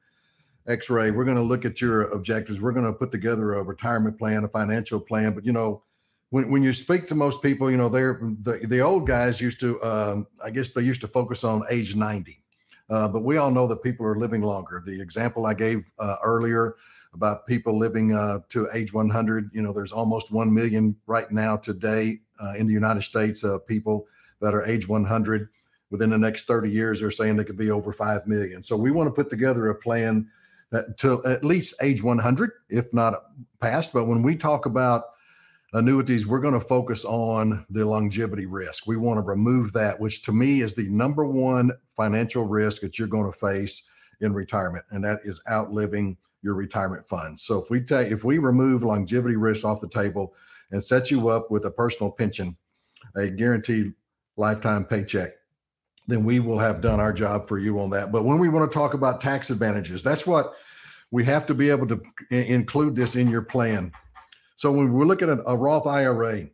X-ray. 0.68 1.12
We're 1.12 1.26
going 1.26 1.38
to 1.38 1.44
look 1.44 1.64
at 1.66 1.80
your 1.80 2.04
objectives. 2.12 2.60
We're 2.60 2.72
going 2.72 2.86
to 2.86 2.94
put 2.94 3.12
together 3.12 3.54
a 3.54 3.64
retirement 3.64 4.18
plan, 4.18 4.44
a 4.44 4.48
financial 4.48 5.00
plan. 5.00 5.34
But 5.34 5.46
you 5.46 5.52
know, 5.52 5.84
when 6.30 6.52
when 6.52 6.64
you 6.64 6.74
speak 6.74 7.08
to 7.08 7.16
most 7.16 7.42
people, 7.42 7.70
you 7.70 7.78
know, 7.78 7.90
they're 7.90 8.20
the 8.42 8.66
the 8.68 8.82
old 8.82 9.08
guys 9.08 9.40
used 9.42 9.60
to. 9.62 9.82
Um, 9.84 10.28
I 10.44 10.50
guess 10.50 10.72
they 10.72 10.82
used 10.82 11.02
to 11.02 11.08
focus 11.08 11.44
on 11.44 11.64
age 11.70 11.96
ninety, 11.96 12.42
uh, 12.90 13.08
but 13.08 13.24
we 13.24 13.38
all 13.38 13.52
know 13.52 13.68
that 13.68 13.84
people 13.84 14.06
are 14.06 14.16
living 14.16 14.42
longer. 14.42 14.82
The 14.86 15.00
example 15.00 15.46
I 15.46 15.54
gave 15.54 15.92
uh, 16.00 16.18
earlier 16.24 16.76
about 17.14 17.48
people 17.48 17.78
living 17.78 18.14
uh, 18.14 18.40
to 18.50 18.68
age 18.74 18.94
100, 18.94 19.50
you 19.54 19.62
know, 19.62 19.72
there's 19.72 19.94
almost 19.94 20.34
1 20.34 20.54
million 20.54 20.94
right 21.08 21.32
now 21.32 21.56
today 21.56 22.20
uh, 22.44 22.54
in 22.58 22.68
the 22.68 22.74
United 22.74 23.04
States 23.04 23.42
uh, 23.42 23.58
people 23.60 24.06
that 24.42 24.54
are 24.54 24.66
age 24.66 24.88
100. 24.88 25.48
Within 25.92 26.10
the 26.10 26.18
next 26.18 26.46
30 26.46 26.70
years, 26.70 27.00
they're 27.00 27.12
saying 27.12 27.38
they 27.38 27.46
could 27.46 27.58
be 27.58 27.72
over 27.72 27.94
5 27.94 28.28
million. 28.28 28.62
So 28.64 28.76
we 28.76 28.92
want 28.92 29.08
to 29.08 29.14
put 29.14 29.30
together 29.30 29.70
a 29.70 29.76
plan 29.76 30.28
to 30.98 31.24
at 31.26 31.46
least 31.46 31.76
age 31.82 32.04
100, 32.04 32.52
if 32.70 32.94
not 32.94 33.14
past. 33.62 33.94
But 33.94 34.06
when 34.06 34.22
we 34.22 34.36
talk 34.36 34.66
about 34.66 35.06
annuities, 35.76 36.26
we're 36.26 36.40
going 36.40 36.54
to 36.54 36.60
focus 36.60 37.04
on 37.04 37.66
the 37.70 37.86
longevity 37.86 38.46
risk. 38.46 38.88
We 38.88 38.96
want 38.96 39.18
to 39.18 39.22
remove 39.22 39.74
that, 39.74 40.00
which 40.00 40.24
to 40.24 40.32
me 40.32 40.62
is 40.62 40.74
the 40.74 40.88
number 40.90 41.26
one 41.26 41.72
financial 41.98 42.46
risk 42.46 42.82
that 42.82 42.98
you're 42.98 43.10
going 43.10 43.32
to 43.32 43.38
face 43.38 43.84
in 44.22 44.34
retirement, 44.34 44.86
and 44.92 45.04
that 45.04 45.20
is 45.26 45.42
outliving 45.50 46.18
your 46.42 46.56
retirement 46.56 47.06
funds. 47.06 47.44
So 47.44 47.62
if 47.62 47.70
we 47.70 47.82
take 47.82 48.12
if 48.12 48.24
we 48.24 48.38
remove 48.38 48.84
longevity 48.84 49.36
risk 49.36 49.66
off 49.66 49.82
the 49.82 49.90
table 49.90 50.34
and 50.72 50.82
set 50.82 51.12
you 51.12 51.28
up 51.28 51.52
with 51.52 51.66
a 51.66 51.72
personal 51.72 52.12
pension, 52.12 52.56
a 53.16 53.30
guaranteed 53.30 53.94
lifetime 54.38 54.86
paycheck, 54.86 55.32
then 56.08 56.24
we 56.24 56.40
will 56.40 56.60
have 56.60 56.82
done 56.82 57.02
our 57.02 57.12
job 57.12 57.48
for 57.48 57.58
you 57.58 57.80
on 57.80 57.90
that. 57.90 58.14
But 58.14 58.24
when 58.24 58.40
we 58.40 58.48
want 58.48 58.72
to 58.72 58.74
talk 58.74 58.94
about 58.94 59.20
tax 59.20 59.50
advantages, 59.50 60.04
that's 60.04 60.26
what 60.26 60.54
we 61.12 61.26
have 61.26 61.46
to 61.48 61.54
be 61.54 61.70
able 61.70 61.88
to 61.88 62.02
include 62.30 62.96
this 62.96 63.16
in 63.16 63.30
your 63.30 63.42
plan. 63.42 63.92
So 64.56 64.72
when 64.72 64.94
we 64.94 65.06
look 65.06 65.22
at 65.22 65.30
a, 65.30 65.44
a 65.48 65.56
Roth 65.56 65.88
IRA, 65.88 66.48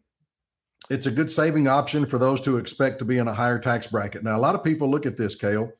it's 0.89 1.05
a 1.05 1.11
good 1.11 1.31
saving 1.31 1.67
option 1.67 2.05
for 2.05 2.17
those 2.17 2.43
who 2.43 2.57
expect 2.57 2.99
to 2.99 3.05
be 3.05 3.17
in 3.17 3.27
a 3.27 3.33
higher 3.33 3.59
tax 3.59 3.87
bracket. 3.87 4.23
Now, 4.23 4.37
a 4.37 4.39
lot 4.39 4.55
of 4.55 4.63
people 4.63 4.89
look 4.89 5.05
at 5.05 5.17
this, 5.17 5.35
Kale, 5.35 5.71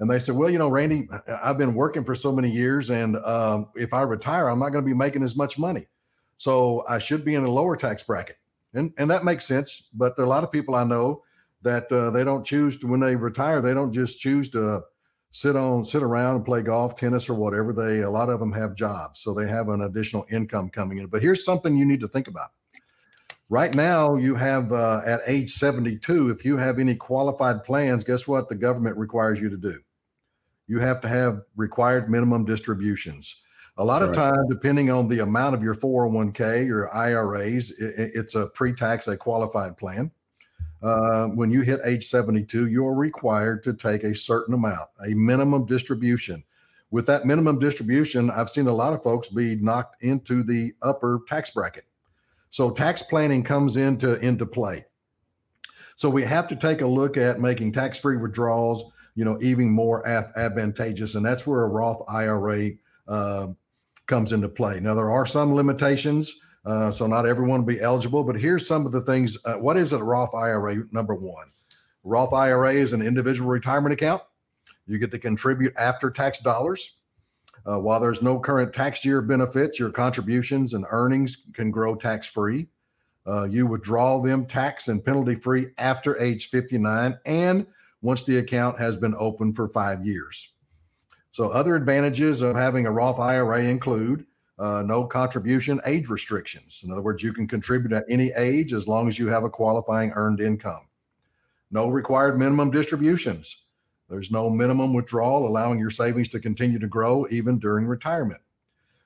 and 0.00 0.10
they 0.10 0.18
say, 0.18 0.32
well, 0.32 0.50
you 0.50 0.58
know, 0.58 0.68
Randy, 0.68 1.08
I've 1.42 1.58
been 1.58 1.74
working 1.74 2.04
for 2.04 2.14
so 2.14 2.32
many 2.32 2.50
years, 2.50 2.90
and 2.90 3.16
um, 3.18 3.68
if 3.74 3.92
I 3.92 4.02
retire, 4.02 4.48
I'm 4.48 4.58
not 4.58 4.70
going 4.70 4.84
to 4.84 4.88
be 4.88 4.94
making 4.94 5.22
as 5.22 5.36
much 5.36 5.58
money. 5.58 5.86
So 6.36 6.84
I 6.88 6.98
should 6.98 7.24
be 7.24 7.34
in 7.34 7.44
a 7.44 7.50
lower 7.50 7.76
tax 7.76 8.02
bracket. 8.02 8.36
And, 8.72 8.92
and 8.98 9.10
that 9.10 9.24
makes 9.24 9.46
sense. 9.46 9.88
But 9.92 10.16
there 10.16 10.24
are 10.24 10.26
a 10.26 10.30
lot 10.30 10.44
of 10.44 10.50
people 10.50 10.74
I 10.74 10.84
know 10.84 11.22
that 11.62 11.90
uh, 11.92 12.10
they 12.10 12.24
don't 12.24 12.44
choose 12.44 12.78
to, 12.78 12.86
when 12.86 13.00
they 13.00 13.16
retire, 13.16 13.60
they 13.60 13.74
don't 13.74 13.92
just 13.92 14.18
choose 14.18 14.50
to 14.50 14.82
sit 15.34 15.56
on 15.56 15.84
sit 15.84 16.00
around 16.00 16.36
and 16.36 16.44
play 16.44 16.62
golf 16.62 16.94
tennis 16.94 17.28
or 17.28 17.34
whatever 17.34 17.72
they 17.72 18.02
a 18.02 18.08
lot 18.08 18.30
of 18.30 18.38
them 18.38 18.52
have 18.52 18.76
jobs 18.76 19.18
so 19.18 19.34
they 19.34 19.48
have 19.48 19.68
an 19.68 19.82
additional 19.82 20.24
income 20.30 20.70
coming 20.70 20.98
in. 20.98 21.06
But 21.08 21.22
here's 21.22 21.44
something 21.44 21.76
you 21.76 21.84
need 21.84 21.98
to 22.00 22.08
think 22.08 22.28
about. 22.28 22.50
Right 23.48 23.74
now 23.74 24.14
you 24.14 24.36
have 24.36 24.72
uh, 24.72 25.00
at 25.04 25.22
age 25.26 25.50
72 25.50 26.30
if 26.30 26.44
you 26.44 26.56
have 26.56 26.78
any 26.78 26.94
qualified 26.94 27.64
plans 27.64 28.04
guess 28.04 28.28
what 28.28 28.48
the 28.48 28.54
government 28.54 28.96
requires 28.96 29.40
you 29.40 29.50
to 29.50 29.56
do? 29.56 29.80
You 30.68 30.78
have 30.78 31.00
to 31.00 31.08
have 31.08 31.42
required 31.56 32.08
minimum 32.08 32.44
distributions. 32.44 33.42
A 33.76 33.84
lot 33.84 34.02
of 34.02 34.14
time 34.14 34.46
depending 34.48 34.88
on 34.88 35.08
the 35.08 35.18
amount 35.18 35.56
of 35.56 35.64
your 35.64 35.74
401k 35.74 36.64
your 36.64 36.94
iras 36.94 37.72
it, 37.72 38.12
it's 38.14 38.36
a 38.36 38.46
pre-tax 38.46 39.08
a 39.08 39.16
qualified 39.16 39.76
plan 39.76 40.12
uh, 40.84 41.28
when 41.28 41.50
you 41.50 41.62
hit 41.62 41.80
age 41.84 42.04
72, 42.04 42.66
you're 42.68 42.94
required 42.94 43.62
to 43.62 43.72
take 43.72 44.04
a 44.04 44.14
certain 44.14 44.54
amount, 44.54 44.90
a 45.08 45.14
minimum 45.14 45.64
distribution. 45.64 46.44
With 46.90 47.06
that 47.06 47.24
minimum 47.24 47.58
distribution, 47.58 48.30
I've 48.30 48.50
seen 48.50 48.66
a 48.66 48.72
lot 48.72 48.92
of 48.92 49.02
folks 49.02 49.30
be 49.30 49.56
knocked 49.56 50.02
into 50.02 50.42
the 50.42 50.74
upper 50.82 51.22
tax 51.26 51.50
bracket. 51.50 51.84
So 52.50 52.70
tax 52.70 53.02
planning 53.02 53.42
comes 53.42 53.78
into 53.78 54.20
into 54.20 54.44
play. 54.44 54.84
So 55.96 56.10
we 56.10 56.22
have 56.22 56.46
to 56.48 56.56
take 56.56 56.82
a 56.82 56.86
look 56.86 57.16
at 57.16 57.40
making 57.40 57.72
tax-free 57.72 58.18
withdrawals, 58.18 58.92
you 59.14 59.24
know, 59.24 59.38
even 59.40 59.70
more 59.70 60.06
advantageous, 60.06 61.14
and 61.14 61.24
that's 61.24 61.46
where 61.46 61.62
a 61.62 61.68
Roth 61.68 62.02
IRA 62.08 62.72
uh, 63.08 63.48
comes 64.06 64.32
into 64.32 64.48
play. 64.48 64.80
Now 64.80 64.94
there 64.94 65.10
are 65.10 65.24
some 65.24 65.54
limitations 65.54 66.40
Uh, 66.64 66.90
so 66.90 67.06
not 67.06 67.26
everyone 67.26 67.60
will 67.60 67.74
be 67.74 67.80
eligible, 67.80 68.24
but 68.24 68.36
here's 68.36 68.66
some 68.66 68.86
of 68.86 68.92
the 68.92 69.02
things. 69.02 69.36
Uh, 69.44 69.54
what 69.54 69.76
is 69.76 69.92
a 69.92 70.02
Roth 70.02 70.34
IRA? 70.34 70.84
Number 70.92 71.14
one, 71.14 71.46
Roth 72.02 72.32
IRA 72.32 72.72
is 72.72 72.92
an 72.92 73.02
individual 73.02 73.50
retirement 73.50 73.92
account. 73.92 74.22
You 74.86 74.98
get 74.98 75.10
to 75.10 75.18
contribute 75.18 75.74
after 75.76 76.10
tax 76.10 76.40
dollars. 76.40 76.96
Uh, 77.66 77.78
while 77.78 77.98
there's 77.98 78.20
no 78.20 78.38
current 78.38 78.72
tax 78.72 79.04
year 79.04 79.22
benefits, 79.22 79.78
your 79.78 79.90
contributions 79.90 80.74
and 80.74 80.84
earnings 80.90 81.46
can 81.54 81.70
grow 81.70 81.94
tax 81.94 82.26
free. 82.26 82.68
Uh, 83.26 83.44
you 83.44 83.66
withdraw 83.66 84.20
them 84.20 84.44
tax 84.44 84.88
and 84.88 85.02
penalty 85.02 85.34
free 85.34 85.68
after 85.78 86.20
age 86.20 86.50
59 86.50 87.18
and 87.24 87.66
once 88.02 88.24
the 88.24 88.36
account 88.36 88.78
has 88.78 88.98
been 88.98 89.14
open 89.18 89.54
for 89.54 89.66
five 89.66 90.04
years. 90.04 90.56
So, 91.30 91.48
other 91.48 91.74
advantages 91.74 92.42
of 92.42 92.54
having 92.54 92.86
a 92.86 92.92
Roth 92.92 93.18
IRA 93.18 93.64
include 93.64 94.26
uh, 94.58 94.82
no 94.86 95.04
contribution 95.04 95.80
age 95.84 96.08
restrictions. 96.08 96.82
In 96.84 96.92
other 96.92 97.02
words, 97.02 97.22
you 97.22 97.32
can 97.32 97.48
contribute 97.48 97.92
at 97.92 98.04
any 98.08 98.32
age 98.36 98.72
as 98.72 98.86
long 98.86 99.08
as 99.08 99.18
you 99.18 99.28
have 99.28 99.44
a 99.44 99.50
qualifying 99.50 100.12
earned 100.14 100.40
income. 100.40 100.88
No 101.70 101.88
required 101.88 102.38
minimum 102.38 102.70
distributions. 102.70 103.64
There's 104.08 104.30
no 104.30 104.50
minimum 104.50 104.92
withdrawal, 104.92 105.48
allowing 105.48 105.78
your 105.78 105.90
savings 105.90 106.28
to 106.30 106.40
continue 106.40 106.78
to 106.78 106.86
grow 106.86 107.26
even 107.30 107.58
during 107.58 107.86
retirement. 107.86 108.40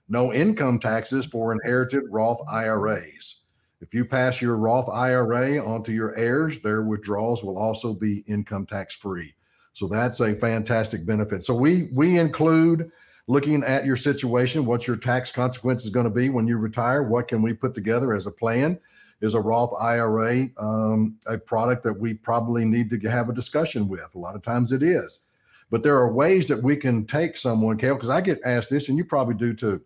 No 0.08 0.32
income 0.32 0.78
taxes 0.78 1.24
for 1.26 1.52
inherited 1.52 2.02
Roth 2.10 2.40
IRAs. 2.50 3.36
If 3.80 3.94
you 3.94 4.04
pass 4.04 4.42
your 4.42 4.56
Roth 4.56 4.88
IRA 4.88 5.64
onto 5.64 5.92
your 5.92 6.16
heirs, 6.16 6.58
their 6.58 6.82
withdrawals 6.82 7.44
will 7.44 7.56
also 7.56 7.94
be 7.94 8.24
income 8.26 8.66
tax 8.66 8.94
free. 8.94 9.34
So 9.72 9.86
that's 9.86 10.20
a 10.20 10.34
fantastic 10.34 11.06
benefit. 11.06 11.44
So 11.44 11.54
we 11.54 11.88
we 11.94 12.18
include 12.18 12.90
looking 13.28 13.62
at 13.62 13.84
your 13.84 13.94
situation, 13.94 14.64
what 14.64 14.86
your 14.86 14.96
tax 14.96 15.30
consequence 15.30 15.84
is 15.84 15.90
going 15.90 16.04
to 16.04 16.10
be 16.10 16.30
when 16.30 16.48
you 16.48 16.56
retire. 16.56 17.02
What 17.02 17.28
can 17.28 17.42
we 17.42 17.52
put 17.52 17.74
together 17.74 18.14
as 18.14 18.26
a 18.26 18.32
plan? 18.32 18.80
Is 19.20 19.34
a 19.34 19.40
Roth 19.40 19.72
IRA 19.80 20.48
um, 20.58 21.18
a 21.26 21.36
product 21.36 21.82
that 21.82 21.92
we 21.92 22.14
probably 22.14 22.64
need 22.64 22.88
to 22.90 23.10
have 23.10 23.28
a 23.28 23.34
discussion 23.34 23.88
with? 23.88 24.14
A 24.14 24.18
lot 24.18 24.34
of 24.34 24.42
times 24.42 24.72
it 24.72 24.82
is. 24.82 25.26
But 25.70 25.82
there 25.82 25.96
are 25.96 26.12
ways 26.12 26.46
that 26.48 26.62
we 26.62 26.76
can 26.76 27.04
take 27.04 27.36
someone, 27.36 27.76
Kale, 27.76 27.94
because 27.94 28.10
I 28.10 28.20
get 28.20 28.40
asked 28.44 28.70
this, 28.70 28.88
and 28.88 28.96
you 28.96 29.04
probably 29.04 29.34
do 29.34 29.52
too. 29.54 29.82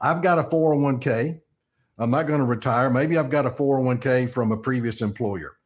I've 0.00 0.22
got 0.22 0.38
a 0.38 0.44
401k. 0.44 1.40
I'm 1.98 2.10
not 2.10 2.26
going 2.26 2.38
to 2.38 2.46
retire. 2.46 2.88
Maybe 2.88 3.18
I've 3.18 3.30
got 3.30 3.46
a 3.46 3.50
401k 3.50 4.30
from 4.30 4.52
a 4.52 4.56
previous 4.56 5.02
employer, 5.02 5.58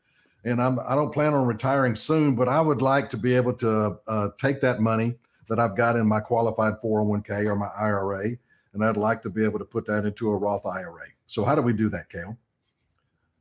and 0.44 0.61
I'm 0.61 0.80
I 0.80 0.94
don't 0.94 1.12
plan 1.12 1.34
on 1.34 1.46
retiring 1.46 1.94
soon. 1.94 2.34
But 2.34 2.48
I 2.48 2.61
would 2.62 2.82
like 2.82 3.11
to 3.11 3.16
be 3.18 3.36
able 3.36 3.52
to 3.54 3.98
uh, 4.09 4.28
take 4.40 4.61
that 4.62 4.80
money 4.80 5.18
that 5.49 5.59
I've 5.59 5.76
got 5.76 5.96
in 5.96 6.07
my 6.07 6.20
qualified 6.20 6.74
401k 6.82 7.46
or 7.46 7.57
my 7.57 7.70
IRA, 7.78 8.36
and 8.72 8.84
I'd 8.84 8.96
like 8.96 9.22
to 9.22 9.30
be 9.30 9.44
able 9.44 9.59
to 9.59 9.64
put 9.64 9.86
that 9.86 10.05
into 10.05 10.30
a 10.30 10.36
Roth 10.36 10.66
IRA. 10.66 11.07
So 11.26 11.44
how 11.44 11.55
do 11.55 11.62
we 11.62 11.72
do 11.72 11.88
that, 11.88 12.11
Kale? 12.11 12.36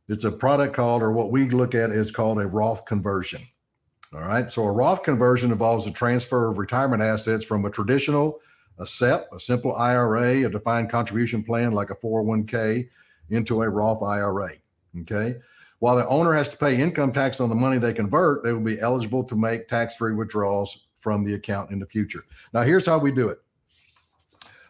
It's 0.10 0.24
a 0.24 0.32
product 0.32 0.74
called, 0.74 1.02
or 1.02 1.12
what 1.12 1.32
we 1.32 1.50
look 1.50 1.76
at 1.76 1.92
is 1.92 2.12
called 2.12 2.40
a 2.40 2.48
Roth 2.48 2.86
conversion. 2.86 3.42
All 4.14 4.22
right. 4.22 4.50
So 4.50 4.64
a 4.64 4.72
Roth 4.72 5.04
conversion 5.04 5.52
involves 5.52 5.86
the 5.86 5.92
transfer 5.92 6.50
of 6.50 6.58
retirement 6.58 7.04
assets 7.04 7.44
from 7.44 7.66
a 7.66 7.70
traditional, 7.70 8.40
a 8.80 8.86
SEP, 8.86 9.28
a 9.34 9.40
simple 9.40 9.76
IRA, 9.76 10.46
a 10.46 10.50
defined 10.50 10.90
contribution 10.90 11.44
plan 11.44 11.74
like 11.74 11.90
a 11.90 11.96
401k, 11.96 12.88
into 13.30 13.62
a 13.62 13.70
Roth 13.70 14.02
IRA. 14.02 14.52
Okay. 15.02 15.36
While 15.80 15.98
the 15.98 16.08
owner 16.08 16.34
has 16.34 16.50
to 16.50 16.58
pay 16.58 16.80
income 16.82 17.12
tax 17.12 17.40
on 17.40 17.50
the 17.50 17.56
money 17.56 17.78
they 17.78 17.94
convert, 17.94 18.44
they 18.44 18.54
will 18.54 18.62
be 18.62 18.80
eligible 18.80 19.24
to 19.26 19.36
make 19.36 19.68
tax 19.68 19.96
free 19.96 20.14
withdrawals 20.14 20.87
from 21.08 21.24
the 21.24 21.36
account 21.36 21.72
in 21.72 21.80
the 21.80 21.86
future. 21.86 22.26
Now, 22.52 22.64
here's 22.64 22.86
how 22.86 22.98
we 22.98 23.14
do 23.14 23.30
it. 23.30 23.38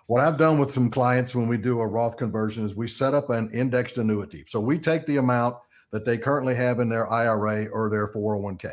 What 0.05 0.21
I've 0.21 0.38
done 0.38 0.59
with 0.59 0.71
some 0.71 0.91
clients 0.91 1.33
when 1.33 1.47
we 1.47 1.57
do 1.57 1.79
a 1.79 1.88
Roth 1.88 2.15
conversion 2.15 2.63
is 2.63 2.75
we 2.75 2.88
set 2.88 3.15
up 3.15 3.31
an 3.31 3.49
indexed 3.51 3.97
annuity. 3.97 4.43
So 4.45 4.59
we 4.59 4.77
take 4.77 5.07
the 5.07 5.17
amount 5.17 5.55
that 5.91 6.05
they 6.05 6.15
currently 6.15 6.53
have 6.53 6.79
in 6.79 6.89
their 6.89 7.11
IRA 7.11 7.65
or 7.69 7.89
their 7.89 8.07
401k, 8.09 8.71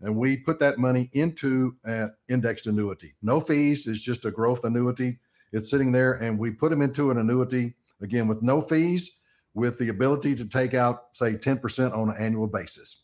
and 0.00 0.16
we 0.16 0.38
put 0.38 0.58
that 0.60 0.78
money 0.78 1.10
into 1.12 1.76
an 1.84 2.12
indexed 2.30 2.66
annuity. 2.66 3.14
No 3.20 3.40
fees, 3.40 3.86
it's 3.86 4.00
just 4.00 4.24
a 4.24 4.30
growth 4.30 4.64
annuity. 4.64 5.18
It's 5.52 5.70
sitting 5.70 5.92
there, 5.92 6.14
and 6.14 6.38
we 6.38 6.50
put 6.50 6.70
them 6.70 6.80
into 6.80 7.10
an 7.10 7.18
annuity 7.18 7.74
again 8.00 8.26
with 8.26 8.40
no 8.40 8.62
fees, 8.62 9.18
with 9.52 9.78
the 9.78 9.90
ability 9.90 10.34
to 10.36 10.48
take 10.48 10.72
out, 10.72 11.08
say, 11.12 11.34
10% 11.34 11.94
on 11.94 12.08
an 12.08 12.16
annual 12.18 12.46
basis. 12.46 13.02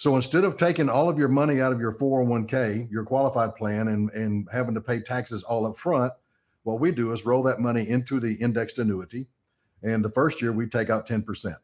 So 0.00 0.16
instead 0.16 0.44
of 0.44 0.56
taking 0.56 0.88
all 0.88 1.10
of 1.10 1.18
your 1.18 1.28
money 1.28 1.60
out 1.60 1.74
of 1.74 1.78
your 1.78 1.92
401k, 1.92 2.90
your 2.90 3.04
qualified 3.04 3.54
plan, 3.54 3.88
and, 3.88 4.08
and 4.12 4.48
having 4.50 4.74
to 4.74 4.80
pay 4.80 5.00
taxes 5.00 5.42
all 5.42 5.66
up 5.66 5.76
front, 5.76 6.10
what 6.62 6.80
we 6.80 6.90
do 6.90 7.12
is 7.12 7.26
roll 7.26 7.42
that 7.42 7.60
money 7.60 7.86
into 7.86 8.18
the 8.18 8.32
indexed 8.36 8.78
annuity. 8.78 9.26
And 9.82 10.02
the 10.02 10.08
first 10.08 10.40
year 10.40 10.52
we 10.52 10.68
take 10.68 10.88
out 10.88 11.06
10%. 11.06 11.54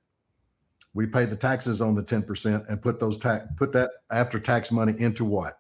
We 0.93 1.07
pay 1.07 1.25
the 1.25 1.35
taxes 1.35 1.81
on 1.81 1.95
the 1.95 2.03
10% 2.03 2.69
and 2.69 2.83
put 2.83 3.01
those 3.01 3.17
tax 3.17 3.47
put 3.57 3.73
that 3.73 3.93
after 4.11 4.39
tax 4.39 4.71
money 4.71 4.93
into 4.99 5.25
what? 5.25 5.59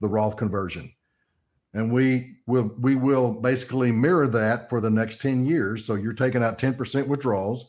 The 0.00 0.08
Roth 0.08 0.36
conversion. 0.36 0.92
And 1.74 1.92
we 1.92 2.38
will 2.48 2.74
we 2.80 2.96
will 2.96 3.34
basically 3.34 3.92
mirror 3.92 4.26
that 4.26 4.68
for 4.68 4.80
the 4.80 4.90
next 4.90 5.22
10 5.22 5.46
years. 5.46 5.84
So 5.84 5.94
you're 5.94 6.12
taking 6.12 6.42
out 6.42 6.58
10% 6.58 7.06
withdrawals 7.06 7.66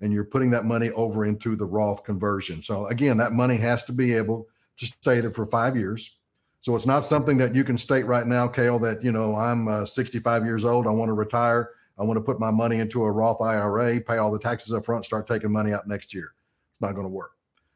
and 0.00 0.12
you're 0.12 0.24
putting 0.24 0.50
that 0.50 0.64
money 0.64 0.90
over 0.92 1.24
into 1.24 1.56
the 1.56 1.66
Roth 1.66 2.04
conversion. 2.04 2.62
So 2.62 2.86
again, 2.86 3.16
that 3.18 3.32
money 3.32 3.56
has 3.56 3.84
to 3.84 3.92
be 3.92 4.14
able 4.14 4.48
to 4.76 4.86
stay 4.86 5.20
there 5.20 5.30
for 5.30 5.46
five 5.46 5.76
years. 5.76 6.16
So 6.60 6.74
it's 6.74 6.86
not 6.86 7.04
something 7.04 7.38
that 7.38 7.54
you 7.54 7.64
can 7.64 7.78
state 7.78 8.06
right 8.06 8.26
now, 8.26 8.48
Kale, 8.48 8.78
that, 8.80 9.02
you 9.02 9.12
know, 9.12 9.34
I'm 9.36 9.68
uh, 9.68 9.84
65 9.84 10.44
years 10.44 10.64
old. 10.64 10.86
I 10.86 10.90
want 10.90 11.08
to 11.08 11.14
retire. 11.14 11.70
I 11.98 12.04
want 12.04 12.16
to 12.16 12.22
put 12.22 12.40
my 12.40 12.50
money 12.50 12.78
into 12.78 13.04
a 13.04 13.10
Roth 13.10 13.40
IRA, 13.40 14.00
pay 14.00 14.18
all 14.18 14.30
the 14.30 14.38
taxes 14.38 14.72
up 14.72 14.84
front, 14.84 15.04
start 15.04 15.26
taking 15.26 15.50
money 15.50 15.72
out 15.72 15.88
next 15.88 16.14
year. 16.14 16.32
It's 16.70 16.80
not 16.80 16.92
going 16.92 17.06
to 17.06 17.12
work. 17.12 17.32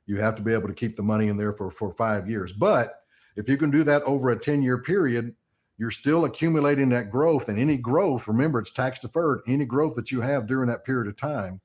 You 0.07 0.16
have 0.16 0.35
to 0.37 0.43
be 0.43 0.53
able 0.53 0.68
to 0.68 0.75
keep 0.75 0.97
the 0.97 1.03
money 1.03 1.29
in 1.29 1.37
there 1.37 1.53
for, 1.53 1.70
for 1.70 1.93
five 1.93 2.29
years. 2.29 2.53
But 2.53 2.97
if 3.37 3.49
you 3.49 3.57
can 3.57 3.70
do 3.70 3.83
that 3.85 4.03
over 4.03 4.31
a 4.31 4.39
10 4.39 4.62
year 4.62 4.79
period, 4.79 5.35
you're 5.79 5.91
still 5.91 6.25
accumulating 6.25 6.89
that 6.91 7.11
growth. 7.11 7.49
And 7.49 7.59
any 7.59 7.77
growth, 7.77 8.29
remember, 8.29 8.61
it's 8.61 8.73
tax 8.73 9.01
deferred. 9.01 9.41
Any 9.49 9.64
growth 9.64 9.97
that 9.97 10.12
you 10.12 10.20
have 10.20 10.47
during 10.47 10.68
that 10.68 10.85
period 10.85 11.09
of 11.09 11.16
time 11.16 11.61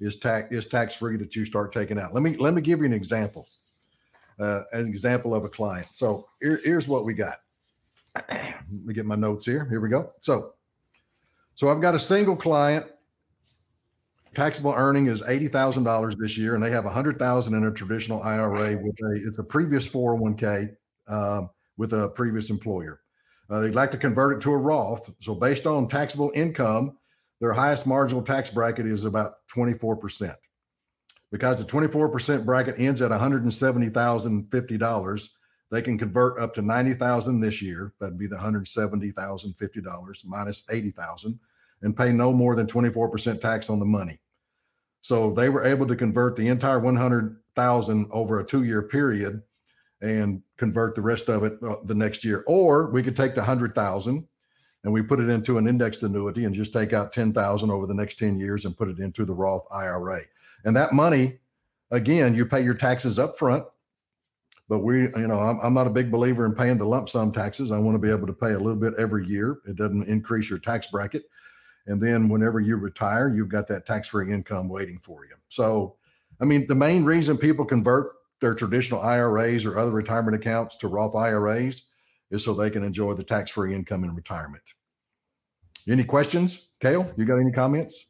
is 0.00 0.16
tax 0.16 0.52
is 0.52 0.66
tax 0.66 0.94
free 0.94 1.16
that 1.16 1.34
you 1.34 1.44
start 1.44 1.72
taking 1.72 1.98
out. 1.98 2.14
Let 2.14 2.22
me 2.22 2.36
let 2.36 2.54
me 2.54 2.62
give 2.62 2.80
you 2.80 2.86
an 2.86 2.92
example 2.92 3.48
uh, 4.40 4.62
an 4.72 4.86
example 4.86 5.34
of 5.34 5.44
a 5.44 5.48
client. 5.48 5.88
So 5.92 6.28
here, 6.40 6.60
here's 6.64 6.88
what 6.88 7.04
we 7.04 7.14
got. 7.14 7.38
Let 8.30 8.62
me 8.70 8.94
get 8.94 9.06
my 9.06 9.16
notes 9.16 9.46
here. 9.46 9.66
Here 9.68 9.80
we 9.80 9.88
go. 9.88 10.12
So, 10.20 10.52
so 11.54 11.68
I've 11.68 11.80
got 11.80 11.94
a 11.94 11.98
single 11.98 12.36
client. 12.36 12.86
Taxable 14.34 14.74
earning 14.76 15.06
is 15.06 15.22
eighty 15.26 15.48
thousand 15.48 15.84
dollars 15.84 16.14
this 16.14 16.38
year, 16.38 16.54
and 16.54 16.62
they 16.62 16.70
have 16.70 16.84
a 16.84 16.90
hundred 16.90 17.16
thousand 17.18 17.54
in 17.54 17.64
a 17.64 17.72
traditional 17.72 18.22
IRA 18.22 18.76
with 18.76 18.94
a 19.02 19.26
it's 19.26 19.38
a 19.38 19.42
previous 19.44 19.86
four 19.86 20.12
hundred 20.12 20.20
oh 20.20 20.22
one 20.22 20.36
k 20.36 20.68
um, 21.08 21.50
with 21.76 21.92
a 21.92 22.10
previous 22.10 22.50
employer. 22.50 23.00
Uh, 23.50 23.60
they'd 23.60 23.74
like 23.74 23.90
to 23.90 23.96
convert 23.96 24.36
it 24.36 24.40
to 24.42 24.52
a 24.52 24.56
Roth. 24.56 25.10
So 25.20 25.34
based 25.34 25.66
on 25.66 25.88
taxable 25.88 26.30
income, 26.34 26.98
their 27.40 27.52
highest 27.52 27.86
marginal 27.86 28.22
tax 28.22 28.50
bracket 28.50 28.86
is 28.86 29.04
about 29.04 29.46
twenty 29.48 29.74
four 29.74 29.96
percent 29.96 30.38
because 31.30 31.64
the 31.64 31.70
24% 31.70 32.44
bracket 32.44 32.74
ends 32.78 33.00
at 33.02 33.10
$170,050. 33.10 35.28
They 35.70 35.82
can 35.82 35.98
convert 35.98 36.40
up 36.40 36.54
to 36.54 36.62
90,000 36.62 37.40
this 37.40 37.60
year. 37.60 37.92
That'd 38.00 38.18
be 38.18 38.26
the 38.26 38.36
$170,050 38.36 40.26
minus 40.26 40.64
80,000 40.70 41.38
and 41.82 41.94
pay 41.96 42.10
no 42.12 42.32
more 42.32 42.56
than 42.56 42.66
24% 42.66 43.40
tax 43.40 43.70
on 43.70 43.78
the 43.78 43.86
money. 43.86 44.18
So 45.00 45.32
they 45.32 45.48
were 45.48 45.64
able 45.64 45.86
to 45.86 45.94
convert 45.94 46.34
the 46.36 46.48
entire 46.48 46.80
100,000 46.80 48.08
over 48.10 48.40
a 48.40 48.44
2-year 48.44 48.82
period 48.82 49.42
and 50.00 50.42
convert 50.56 50.94
the 50.94 51.02
rest 51.02 51.28
of 51.28 51.42
it 51.44 51.58
uh, 51.62 51.74
the 51.84 51.94
next 51.94 52.24
year. 52.24 52.42
Or 52.46 52.90
we 52.90 53.02
could 53.02 53.16
take 53.16 53.34
the 53.34 53.42
100,000 53.42 54.26
and 54.84 54.92
we 54.92 55.02
put 55.02 55.20
it 55.20 55.28
into 55.28 55.58
an 55.58 55.66
indexed 55.66 56.02
annuity 56.02 56.44
and 56.44 56.54
just 56.54 56.72
take 56.72 56.92
out 56.92 57.12
10,000 57.12 57.70
over 57.70 57.86
the 57.86 57.94
next 57.94 58.18
10 58.18 58.38
years 58.38 58.64
and 58.64 58.76
put 58.76 58.88
it 58.88 58.98
into 58.98 59.24
the 59.24 59.34
Roth 59.34 59.66
IRA. 59.72 60.20
And 60.64 60.76
that 60.76 60.92
money, 60.92 61.38
again, 61.90 62.34
you 62.34 62.46
pay 62.46 62.62
your 62.62 62.74
taxes 62.74 63.18
up 63.18 63.38
front. 63.38 63.64
But 64.68 64.80
we, 64.80 65.00
you 65.00 65.26
know, 65.26 65.38
I'm, 65.38 65.58
I'm 65.62 65.74
not 65.74 65.86
a 65.86 65.90
big 65.90 66.10
believer 66.10 66.44
in 66.44 66.54
paying 66.54 66.76
the 66.76 66.84
lump 66.84 67.08
sum 67.08 67.32
taxes. 67.32 67.72
I 67.72 67.78
want 67.78 67.94
to 67.94 67.98
be 67.98 68.10
able 68.10 68.26
to 68.26 68.34
pay 68.34 68.52
a 68.52 68.58
little 68.58 68.76
bit 68.76 68.92
every 68.98 69.26
year. 69.26 69.60
It 69.66 69.76
doesn't 69.76 70.08
increase 70.08 70.50
your 70.50 70.58
tax 70.58 70.88
bracket. 70.88 71.24
And 71.86 72.00
then 72.00 72.28
whenever 72.28 72.60
you 72.60 72.76
retire, 72.76 73.34
you've 73.34 73.48
got 73.48 73.66
that 73.68 73.86
tax 73.86 74.08
free 74.08 74.30
income 74.30 74.68
waiting 74.68 74.98
for 74.98 75.24
you. 75.24 75.36
So, 75.48 75.96
I 76.38 76.44
mean, 76.44 76.66
the 76.66 76.74
main 76.74 77.02
reason 77.04 77.38
people 77.38 77.64
convert 77.64 78.12
their 78.40 78.54
traditional 78.54 79.00
IRAs 79.00 79.64
or 79.64 79.78
other 79.78 79.90
retirement 79.90 80.36
accounts 80.36 80.76
to 80.78 80.88
Roth 80.88 81.16
IRAs 81.16 81.84
is 82.30 82.44
so 82.44 82.54
they 82.54 82.70
can 82.70 82.82
enjoy 82.82 83.14
the 83.14 83.24
tax 83.24 83.50
free 83.50 83.74
income 83.74 84.04
in 84.04 84.14
retirement. 84.14 84.74
Any 85.88 86.04
questions, 86.04 86.68
Kale? 86.80 87.10
You 87.16 87.24
got 87.24 87.38
any 87.38 87.52
comments? 87.52 88.08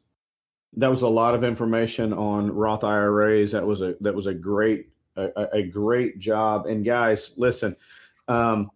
that 0.73 0.89
was 0.89 1.01
a 1.01 1.07
lot 1.07 1.33
of 1.33 1.43
information 1.43 2.13
on 2.13 2.51
Roth 2.51 2.83
IRAs. 2.83 3.51
That 3.51 3.65
was 3.65 3.81
a 3.81 3.95
that 4.01 4.13
was 4.13 4.27
a 4.27 4.33
great 4.33 4.89
a, 5.15 5.47
a 5.53 5.63
great 5.63 6.19
job. 6.19 6.67
And 6.67 6.85
guys, 6.85 7.33
listen, 7.35 7.75
um, 8.27 8.69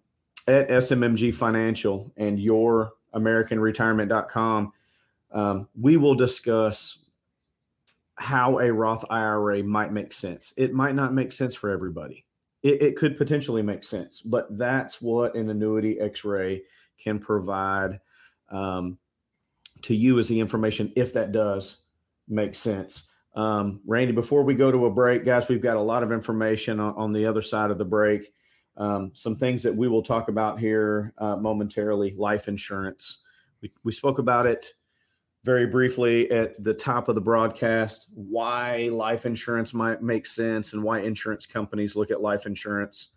at 0.48 0.70
SMMG 0.70 1.34
Financial 1.34 2.12
and 2.18 2.38
your 2.40 2.94
AmericanRetirement.com, 3.16 4.74
um, 5.32 5.68
we 5.80 5.96
will 5.98 6.16
discuss 6.16 6.98
how 8.16 8.60
a 8.60 8.74
Roth 8.74 9.06
IRA 9.10 9.64
might 9.64 9.94
make 9.94 10.12
sense. 10.12 10.54
It 10.58 10.74
might 10.74 10.96
not 10.96 11.14
make 11.14 11.32
sense 11.32 11.56
for 11.56 11.70
everybody. 11.70 12.26
It, 12.64 12.82
it 12.82 12.96
could 12.96 13.18
potentially 13.18 13.62
make 13.62 13.84
sense, 13.84 14.22
but 14.22 14.58
that's 14.58 15.02
what 15.02 15.36
an 15.36 15.50
annuity 15.50 16.00
X-ray 16.00 16.64
can 16.98 17.20
provide 17.20 18.00
um, 18.50 18.98
to 19.82 19.96
you 19.96 20.18
as 20.20 20.28
the 20.28 20.40
information 20.40 20.92
if 20.96 21.14
that 21.14 21.32
does 21.32 21.78
make 22.28 22.56
sense. 22.56 23.04
Um, 23.36 23.82
Randy, 23.86 24.14
before 24.14 24.44
we 24.44 24.56
go 24.56 24.72
to 24.72 24.86
a 24.86 24.92
break, 24.92 25.26
guys, 25.26 25.50
we've 25.50 25.62
got 25.62 25.78
a 25.78 25.82
lot 25.82 26.04
of 26.04 26.12
information 26.12 26.80
on, 26.80 26.94
on 26.96 27.14
the 27.14 27.26
other 27.26 27.42
side 27.42 27.72
of 27.72 27.78
the 27.78 27.86
break. 27.86 28.32
Um, 28.78 29.12
some 29.14 29.36
things 29.36 29.62
that 29.64 29.76
we 29.76 29.88
will 29.88 30.04
talk 30.04 30.30
about 30.30 30.60
here 30.60 31.14
uh, 31.18 31.36
momentarily 31.36 32.16
life 32.18 32.48
insurance. 32.48 33.20
We, 33.62 33.72
we 33.84 33.92
spoke 33.92 34.20
about 34.20 34.46
it 34.46 34.74
very 35.44 35.68
briefly 35.68 36.32
at 36.32 36.62
the 36.64 36.74
top 36.74 37.10
of 37.10 37.16
the 37.16 37.22
broadcast 37.22 38.08
why 38.14 38.90
life 38.92 39.26
insurance 39.26 39.74
might 39.74 40.02
make 40.02 40.26
sense 40.26 40.74
and 40.74 40.82
why 40.82 41.00
insurance 41.00 41.46
companies 41.46 41.96
look 41.96 42.12
at 42.12 42.22
life 42.22 42.46
insurance 42.46 43.10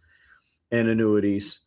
and 0.73 0.89
annuities 0.89 1.61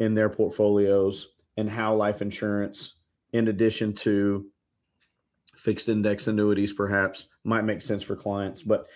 in 0.00 0.14
their 0.14 0.28
portfolios 0.28 1.28
and 1.56 1.70
how 1.70 1.94
life 1.94 2.20
insurance, 2.20 2.94
in 3.32 3.48
addition 3.48 3.92
to 3.92 4.46
fixed 5.56 5.88
index 5.88 6.26
annuities, 6.26 6.72
perhaps 6.72 7.28
might 7.44 7.64
make 7.64 7.80
sense 7.80 8.02
for 8.02 8.16
clients. 8.16 8.64
But 8.64 8.88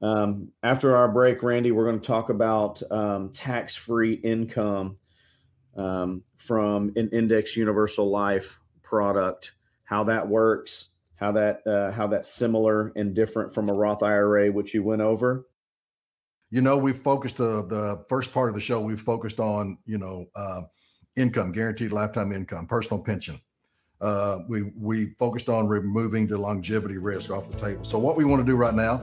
um, 0.00 0.52
after 0.62 0.94
our 0.94 1.08
break, 1.08 1.42
Randy, 1.42 1.72
we're 1.72 1.86
going 1.86 2.00
to 2.00 2.06
talk 2.06 2.30
about 2.30 2.80
um, 2.92 3.32
tax 3.32 3.74
free 3.74 4.14
income 4.14 4.96
um, 5.76 6.22
from 6.36 6.92
an 6.94 7.08
index 7.08 7.56
universal 7.56 8.08
life 8.08 8.60
product 8.82 9.52
how 9.84 10.04
that 10.04 10.26
works, 10.26 10.88
how 11.16 11.32
that 11.32 11.66
uh, 11.66 11.92
how 11.92 12.06
that's 12.06 12.32
similar 12.32 12.92
and 12.96 13.14
different 13.14 13.54
from 13.54 13.68
a 13.68 13.72
Roth 13.72 14.02
IRA, 14.02 14.50
which 14.50 14.74
you 14.74 14.82
went 14.82 15.02
over? 15.02 15.46
You 16.50 16.62
know, 16.62 16.76
we 16.76 16.92
focused 16.92 17.40
uh, 17.40 17.62
the 17.62 18.04
first 18.08 18.32
part 18.32 18.48
of 18.48 18.54
the 18.54 18.60
show. 18.60 18.80
We 18.80 18.96
focused 18.96 19.40
on 19.40 19.78
you 19.86 19.98
know 19.98 20.26
uh, 20.34 20.62
income, 21.16 21.52
guaranteed 21.52 21.92
lifetime 21.92 22.32
income, 22.32 22.66
personal 22.66 23.02
pension. 23.02 23.40
Uh, 24.00 24.40
we 24.48 24.62
we 24.76 25.06
focused 25.18 25.48
on 25.48 25.66
removing 25.66 26.26
the 26.26 26.36
longevity 26.36 26.98
risk 26.98 27.30
off 27.30 27.50
the 27.50 27.58
table. 27.58 27.84
So 27.84 27.98
what 27.98 28.16
we 28.16 28.24
want 28.24 28.44
to 28.44 28.46
do 28.46 28.56
right 28.56 28.74
now 28.74 29.02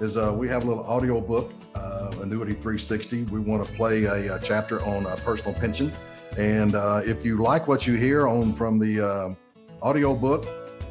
is 0.00 0.16
uh, 0.16 0.32
we 0.36 0.46
have 0.48 0.64
a 0.64 0.66
little 0.66 0.84
audio 0.84 1.20
book, 1.20 1.52
uh, 1.74 2.12
Annuity 2.20 2.52
360. 2.52 3.24
We 3.24 3.40
want 3.40 3.66
to 3.66 3.72
play 3.72 4.04
a, 4.04 4.36
a 4.36 4.40
chapter 4.40 4.82
on 4.84 5.06
uh, 5.06 5.16
personal 5.24 5.58
pension, 5.58 5.90
and 6.36 6.74
uh, 6.74 7.00
if 7.04 7.24
you 7.24 7.42
like 7.42 7.66
what 7.66 7.86
you 7.86 7.94
hear 7.94 8.28
on 8.28 8.52
from 8.52 8.78
the 8.78 9.04
uh, 9.04 9.34
audiobook, 9.86 10.44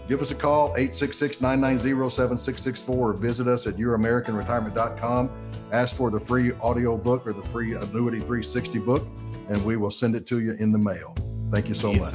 give 0.07 0.21
us 0.21 0.31
a 0.31 0.35
call 0.35 0.73
866-990-7664 0.75 2.89
or 2.89 3.13
visit 3.13 3.47
us 3.47 3.67
at 3.67 3.75
youramericanretirement.com. 3.75 5.29
Ask 5.71 5.95
for 5.95 6.09
the 6.09 6.19
free 6.19 6.53
audiobook 6.53 7.27
or 7.27 7.33
the 7.33 7.43
free 7.43 7.73
Annuity 7.73 8.17
360 8.19 8.79
book, 8.79 9.05
and 9.49 9.63
we 9.65 9.75
will 9.75 9.91
send 9.91 10.15
it 10.15 10.25
to 10.27 10.39
you 10.39 10.53
in 10.53 10.71
the 10.71 10.79
mail. 10.79 11.13
Thank 11.51 11.67
you 11.67 11.75
so 11.75 11.91
if 11.91 11.99
much. 11.99 12.13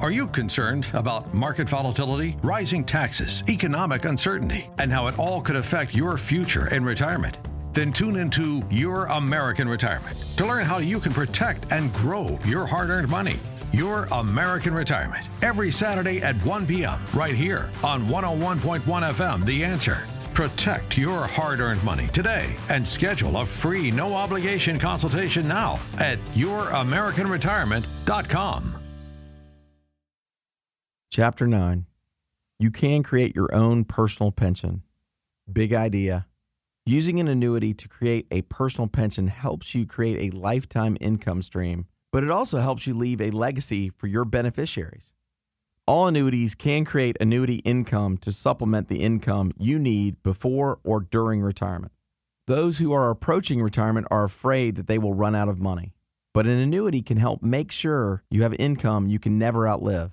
Are 0.00 0.10
you 0.10 0.26
concerned 0.28 0.88
about 0.94 1.34
market 1.34 1.68
volatility, 1.68 2.36
rising 2.42 2.84
taxes, 2.84 3.44
economic 3.48 4.06
uncertainty, 4.06 4.70
and 4.78 4.92
how 4.92 5.08
it 5.08 5.18
all 5.18 5.42
could 5.42 5.56
affect 5.56 5.94
your 5.94 6.16
future 6.16 6.74
in 6.74 6.84
retirement? 6.84 7.36
Then 7.72 7.92
tune 7.92 8.16
into 8.16 8.64
Your 8.70 9.06
American 9.06 9.68
Retirement 9.68 10.16
to 10.36 10.46
learn 10.46 10.64
how 10.64 10.78
you 10.78 10.98
can 10.98 11.12
protect 11.12 11.70
and 11.70 11.92
grow 11.92 12.38
your 12.44 12.66
hard 12.66 12.90
earned 12.90 13.08
money. 13.08 13.38
Your 13.72 14.06
American 14.06 14.74
Retirement 14.74 15.28
every 15.42 15.70
Saturday 15.70 16.20
at 16.22 16.34
1 16.44 16.66
p.m. 16.66 16.98
right 17.14 17.34
here 17.34 17.70
on 17.84 18.08
101.1 18.08 18.80
FM 18.80 19.44
The 19.44 19.64
Answer. 19.64 19.98
Protect 20.34 20.98
your 20.98 21.26
hard 21.26 21.60
earned 21.60 21.84
money 21.84 22.08
today 22.08 22.56
and 22.68 22.84
schedule 22.86 23.38
a 23.38 23.46
free, 23.46 23.90
no 23.90 24.14
obligation 24.14 24.78
consultation 24.78 25.46
now 25.46 25.78
at 25.98 26.18
youramericanretirement.com. 26.32 28.76
Chapter 31.12 31.46
9 31.46 31.86
You 32.58 32.70
can 32.70 33.02
create 33.02 33.36
your 33.36 33.54
own 33.54 33.84
personal 33.84 34.32
pension. 34.32 34.82
Big 35.52 35.72
idea 35.72 36.26
Using 36.86 37.20
an 37.20 37.28
annuity 37.28 37.74
to 37.74 37.88
create 37.88 38.26
a 38.30 38.42
personal 38.42 38.88
pension 38.88 39.28
helps 39.28 39.74
you 39.74 39.86
create 39.86 40.32
a 40.32 40.36
lifetime 40.36 40.96
income 40.98 41.42
stream, 41.42 41.86
but 42.10 42.24
it 42.24 42.30
also 42.30 42.58
helps 42.58 42.86
you 42.86 42.94
leave 42.94 43.20
a 43.20 43.30
legacy 43.30 43.90
for 43.90 44.06
your 44.06 44.24
beneficiaries. 44.24 45.12
All 45.86 46.06
annuities 46.06 46.54
can 46.54 46.86
create 46.86 47.18
annuity 47.20 47.56
income 47.56 48.16
to 48.18 48.32
supplement 48.32 48.88
the 48.88 49.02
income 49.02 49.52
you 49.58 49.78
need 49.78 50.22
before 50.22 50.78
or 50.82 51.00
during 51.00 51.42
retirement. 51.42 51.92
Those 52.46 52.78
who 52.78 52.92
are 52.92 53.10
approaching 53.10 53.60
retirement 53.60 54.06
are 54.10 54.24
afraid 54.24 54.76
that 54.76 54.86
they 54.86 54.98
will 54.98 55.14
run 55.14 55.34
out 55.34 55.48
of 55.48 55.60
money, 55.60 55.92
but 56.32 56.46
an 56.46 56.58
annuity 56.58 57.02
can 57.02 57.18
help 57.18 57.42
make 57.42 57.70
sure 57.70 58.24
you 58.30 58.42
have 58.42 58.54
income 58.58 59.06
you 59.06 59.18
can 59.18 59.38
never 59.38 59.68
outlive. 59.68 60.12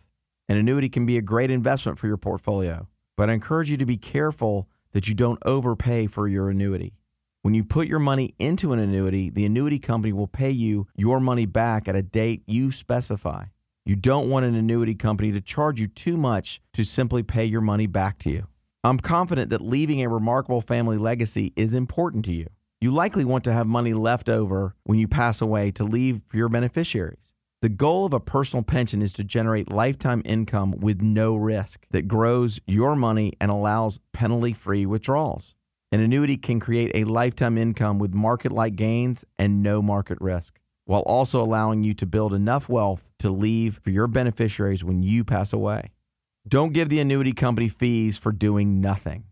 An 0.50 0.58
annuity 0.58 0.90
can 0.90 1.06
be 1.06 1.18
a 1.18 1.22
great 1.22 1.50
investment 1.50 1.98
for 1.98 2.08
your 2.08 2.18
portfolio, 2.18 2.88
but 3.16 3.30
I 3.30 3.34
encourage 3.34 3.72
you 3.72 3.78
to 3.78 3.86
be 3.86 3.98
careful 3.98 4.68
that 4.94 5.08
you 5.08 5.14
don't 5.14 5.40
overpay 5.46 6.08
for 6.08 6.28
your 6.28 6.50
annuity. 6.50 6.94
When 7.42 7.54
you 7.54 7.64
put 7.64 7.88
your 7.88 8.00
money 8.00 8.36
into 8.40 8.74
an 8.74 8.80
annuity, 8.80 9.30
the 9.30 9.46
annuity 9.46 9.80
company 9.80 10.12
will 10.12 10.28
pay 10.28 10.52
you 10.52 10.88
your 10.96 11.20
money 11.20 11.46
back 11.46 11.88
at 11.88 11.96
a 11.96 12.02
date 12.02 12.44
you 12.46 12.72
specify. 12.72 13.46
You 13.86 13.96
don't 13.96 14.30
want 14.30 14.46
an 14.46 14.56
annuity 14.56 14.96
company 14.96 15.32
to 15.32 15.40
charge 15.40 15.80
you 15.80 15.88
too 15.88 16.18
much 16.18 16.62
to 16.74 16.84
simply 16.84 17.24
pay 17.24 17.46
your 17.46 17.62
money 17.62 17.88
back 17.88 18.20
to 18.20 18.30
you. 18.30 18.48
I'm 18.84 19.00
confident 19.00 19.50
that 19.52 19.62
leaving 19.62 20.02
a 20.02 20.10
remarkable 20.10 20.62
family 20.62 20.98
legacy 20.98 21.54
is 21.56 21.74
important 21.74 22.26
to 22.26 22.34
you. 22.34 22.48
You 22.82 22.92
likely 22.92 23.26
want 23.26 23.44
to 23.46 23.54
have 23.54 23.66
money 23.66 23.94
left 23.94 24.30
over 24.30 24.76
when 24.84 25.00
you 25.00 25.08
pass 25.08 25.42
away 25.42 25.72
to 25.72 25.84
leave 25.84 26.22
your 26.34 26.50
beneficiaries. 26.50 27.32
The 27.60 27.70
goal 27.70 28.06
of 28.06 28.14
a 28.14 28.20
personal 28.20 28.62
pension 28.62 29.02
is 29.02 29.12
to 29.14 29.24
generate 29.24 29.72
lifetime 29.72 30.22
income 30.26 30.76
with 30.78 31.02
no 31.02 31.36
risk 31.36 31.88
that 31.90 32.08
grows 32.08 32.60
your 32.68 32.96
money 32.96 33.34
and 33.42 33.50
allows 33.50 34.00
penalty 34.14 34.54
free 34.54 34.86
withdrawals. 34.86 35.56
An 35.92 36.00
annuity 36.00 36.38
can 36.38 36.60
create 36.60 36.92
a 36.94 37.06
lifetime 37.06 37.58
income 37.58 37.98
with 37.98 38.14
market 38.14 38.52
like 38.52 38.76
gains 38.76 39.26
and 39.40 39.64
no 39.64 39.82
market 39.82 40.20
risk, 40.22 40.60
while 40.86 41.02
also 41.02 41.42
allowing 41.42 41.84
you 41.84 41.96
to 41.96 42.06
build 42.06 42.32
enough 42.32 42.70
wealth 42.70 43.10
to 43.18 43.32
leave 43.32 43.80
for 43.82 43.90
your 43.90 44.06
beneficiaries 44.06 44.84
when 44.84 45.02
you 45.02 45.24
pass 45.24 45.52
away. 45.52 45.94
Don't 46.48 46.74
give 46.74 46.90
the 46.90 47.00
annuity 47.00 47.34
company 47.34 47.70
fees 47.70 48.20
for 48.20 48.32
doing 48.32 48.82
nothing. 48.82 49.24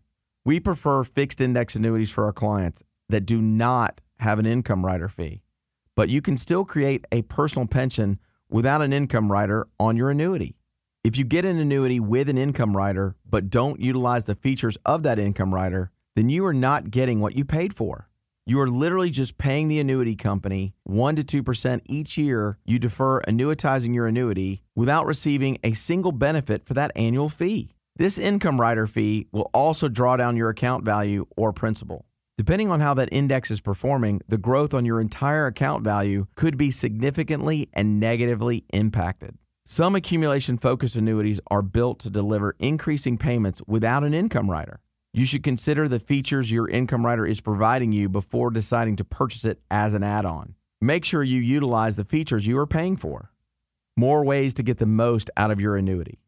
We 0.44 0.58
prefer 0.58 1.04
fixed 1.04 1.40
index 1.40 1.76
annuities 1.76 2.10
for 2.10 2.24
our 2.24 2.32
clients 2.32 2.82
that 3.08 3.24
do 3.24 3.40
not 3.40 4.00
have 4.18 4.40
an 4.40 4.46
income 4.46 4.84
rider 4.84 5.08
fee 5.08 5.42
but 5.96 6.08
you 6.08 6.22
can 6.22 6.36
still 6.36 6.64
create 6.64 7.04
a 7.10 7.22
personal 7.22 7.66
pension 7.66 8.20
without 8.48 8.82
an 8.82 8.92
income 8.92 9.32
rider 9.32 9.66
on 9.80 9.96
your 9.96 10.10
annuity. 10.10 10.54
If 11.02 11.16
you 11.16 11.24
get 11.24 11.44
an 11.44 11.58
annuity 11.58 11.98
with 11.98 12.28
an 12.28 12.38
income 12.38 12.76
rider 12.76 13.16
but 13.28 13.50
don't 13.50 13.80
utilize 13.80 14.24
the 14.24 14.34
features 14.34 14.76
of 14.84 15.02
that 15.02 15.18
income 15.18 15.54
rider, 15.54 15.90
then 16.14 16.28
you 16.28 16.44
are 16.46 16.54
not 16.54 16.90
getting 16.90 17.20
what 17.20 17.36
you 17.36 17.44
paid 17.44 17.74
for. 17.74 18.08
You 18.44 18.60
are 18.60 18.68
literally 18.68 19.10
just 19.10 19.38
paying 19.38 19.66
the 19.68 19.80
annuity 19.80 20.14
company 20.14 20.74
1 20.84 21.16
to 21.16 21.42
2% 21.42 21.80
each 21.86 22.16
year 22.16 22.58
you 22.64 22.78
defer 22.78 23.20
annuitizing 23.22 23.94
your 23.94 24.06
annuity 24.06 24.62
without 24.76 25.06
receiving 25.06 25.58
a 25.64 25.72
single 25.72 26.12
benefit 26.12 26.64
for 26.64 26.74
that 26.74 26.92
annual 26.94 27.28
fee. 27.28 27.72
This 27.96 28.18
income 28.18 28.60
rider 28.60 28.86
fee 28.86 29.26
will 29.32 29.50
also 29.52 29.88
draw 29.88 30.16
down 30.16 30.36
your 30.36 30.50
account 30.50 30.84
value 30.84 31.26
or 31.36 31.52
principal. 31.52 32.05
Depending 32.38 32.70
on 32.70 32.80
how 32.80 32.92
that 32.92 33.08
index 33.10 33.50
is 33.50 33.62
performing, 33.62 34.20
the 34.28 34.36
growth 34.36 34.74
on 34.74 34.84
your 34.84 35.00
entire 35.00 35.46
account 35.46 35.82
value 35.82 36.26
could 36.34 36.58
be 36.58 36.70
significantly 36.70 37.70
and 37.72 37.98
negatively 37.98 38.66
impacted. 38.74 39.38
Some 39.64 39.96
accumulation 39.96 40.58
focused 40.58 40.96
annuities 40.96 41.40
are 41.50 41.62
built 41.62 41.98
to 42.00 42.10
deliver 42.10 42.54
increasing 42.58 43.16
payments 43.16 43.62
without 43.66 44.04
an 44.04 44.12
income 44.12 44.50
rider. 44.50 44.80
You 45.14 45.24
should 45.24 45.42
consider 45.42 45.88
the 45.88 45.98
features 45.98 46.50
your 46.50 46.68
income 46.68 47.06
rider 47.06 47.26
is 47.26 47.40
providing 47.40 47.92
you 47.92 48.10
before 48.10 48.50
deciding 48.50 48.96
to 48.96 49.04
purchase 49.04 49.46
it 49.46 49.62
as 49.70 49.94
an 49.94 50.02
add 50.02 50.26
on. 50.26 50.56
Make 50.78 51.06
sure 51.06 51.22
you 51.22 51.40
utilize 51.40 51.96
the 51.96 52.04
features 52.04 52.46
you 52.46 52.58
are 52.58 52.66
paying 52.66 52.96
for. 52.96 53.32
More 53.96 54.22
ways 54.22 54.52
to 54.54 54.62
get 54.62 54.76
the 54.76 54.84
most 54.84 55.30
out 55.38 55.50
of 55.50 55.58
your 55.58 55.74
annuity. 55.74 56.20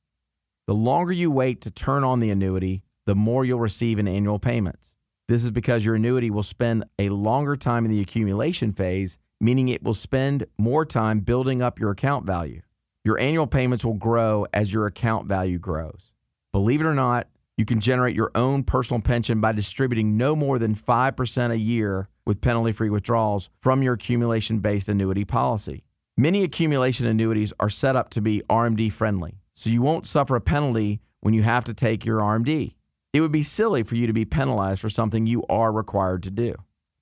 The 0.66 0.74
longer 0.74 1.12
you 1.12 1.30
wait 1.30 1.60
to 1.60 1.70
turn 1.70 2.02
on 2.02 2.20
the 2.20 2.30
annuity, 2.30 2.82
the 3.04 3.14
more 3.14 3.44
you'll 3.44 3.60
receive 3.60 3.98
in 3.98 4.08
annual 4.08 4.38
payments. 4.38 4.94
This 5.28 5.44
is 5.44 5.50
because 5.50 5.84
your 5.84 5.94
annuity 5.94 6.30
will 6.30 6.42
spend 6.42 6.84
a 6.98 7.10
longer 7.10 7.54
time 7.54 7.84
in 7.84 7.90
the 7.90 8.00
accumulation 8.00 8.72
phase, 8.72 9.18
meaning 9.42 9.68
it 9.68 9.82
will 9.82 9.92
spend 9.92 10.46
more 10.56 10.86
time 10.86 11.20
building 11.20 11.60
up 11.60 11.78
your 11.78 11.90
account 11.90 12.24
value. 12.24 12.62
Your 13.04 13.18
annual 13.20 13.46
payments 13.46 13.84
will 13.84 13.92
grow 13.92 14.46
as 14.54 14.72
your 14.72 14.86
account 14.86 15.26
value 15.26 15.58
grows. 15.58 16.12
Believe 16.50 16.80
it 16.80 16.86
or 16.86 16.94
not, 16.94 17.28
you 17.58 17.66
can 17.66 17.78
generate 17.78 18.16
your 18.16 18.30
own 18.34 18.62
personal 18.62 19.02
pension 19.02 19.38
by 19.38 19.52
distributing 19.52 20.16
no 20.16 20.34
more 20.34 20.58
than 20.58 20.74
5% 20.74 21.50
a 21.50 21.58
year 21.58 22.08
with 22.24 22.40
penalty 22.40 22.72
free 22.72 22.88
withdrawals 22.88 23.50
from 23.60 23.82
your 23.82 23.94
accumulation 23.94 24.60
based 24.60 24.88
annuity 24.88 25.26
policy. 25.26 25.84
Many 26.16 26.42
accumulation 26.42 27.06
annuities 27.06 27.52
are 27.60 27.68
set 27.68 27.96
up 27.96 28.08
to 28.10 28.22
be 28.22 28.42
RMD 28.48 28.90
friendly, 28.92 29.42
so 29.52 29.68
you 29.68 29.82
won't 29.82 30.06
suffer 30.06 30.36
a 30.36 30.40
penalty 30.40 31.00
when 31.20 31.34
you 31.34 31.42
have 31.42 31.64
to 31.64 31.74
take 31.74 32.06
your 32.06 32.20
RMD. 32.20 32.76
It 33.12 33.22
would 33.22 33.32
be 33.32 33.42
silly 33.42 33.82
for 33.82 33.94
you 33.94 34.06
to 34.06 34.12
be 34.12 34.24
penalized 34.24 34.80
for 34.80 34.90
something 34.90 35.26
you 35.26 35.42
are 35.48 35.72
required 35.72 36.22
to 36.24 36.30
do. 36.30 36.54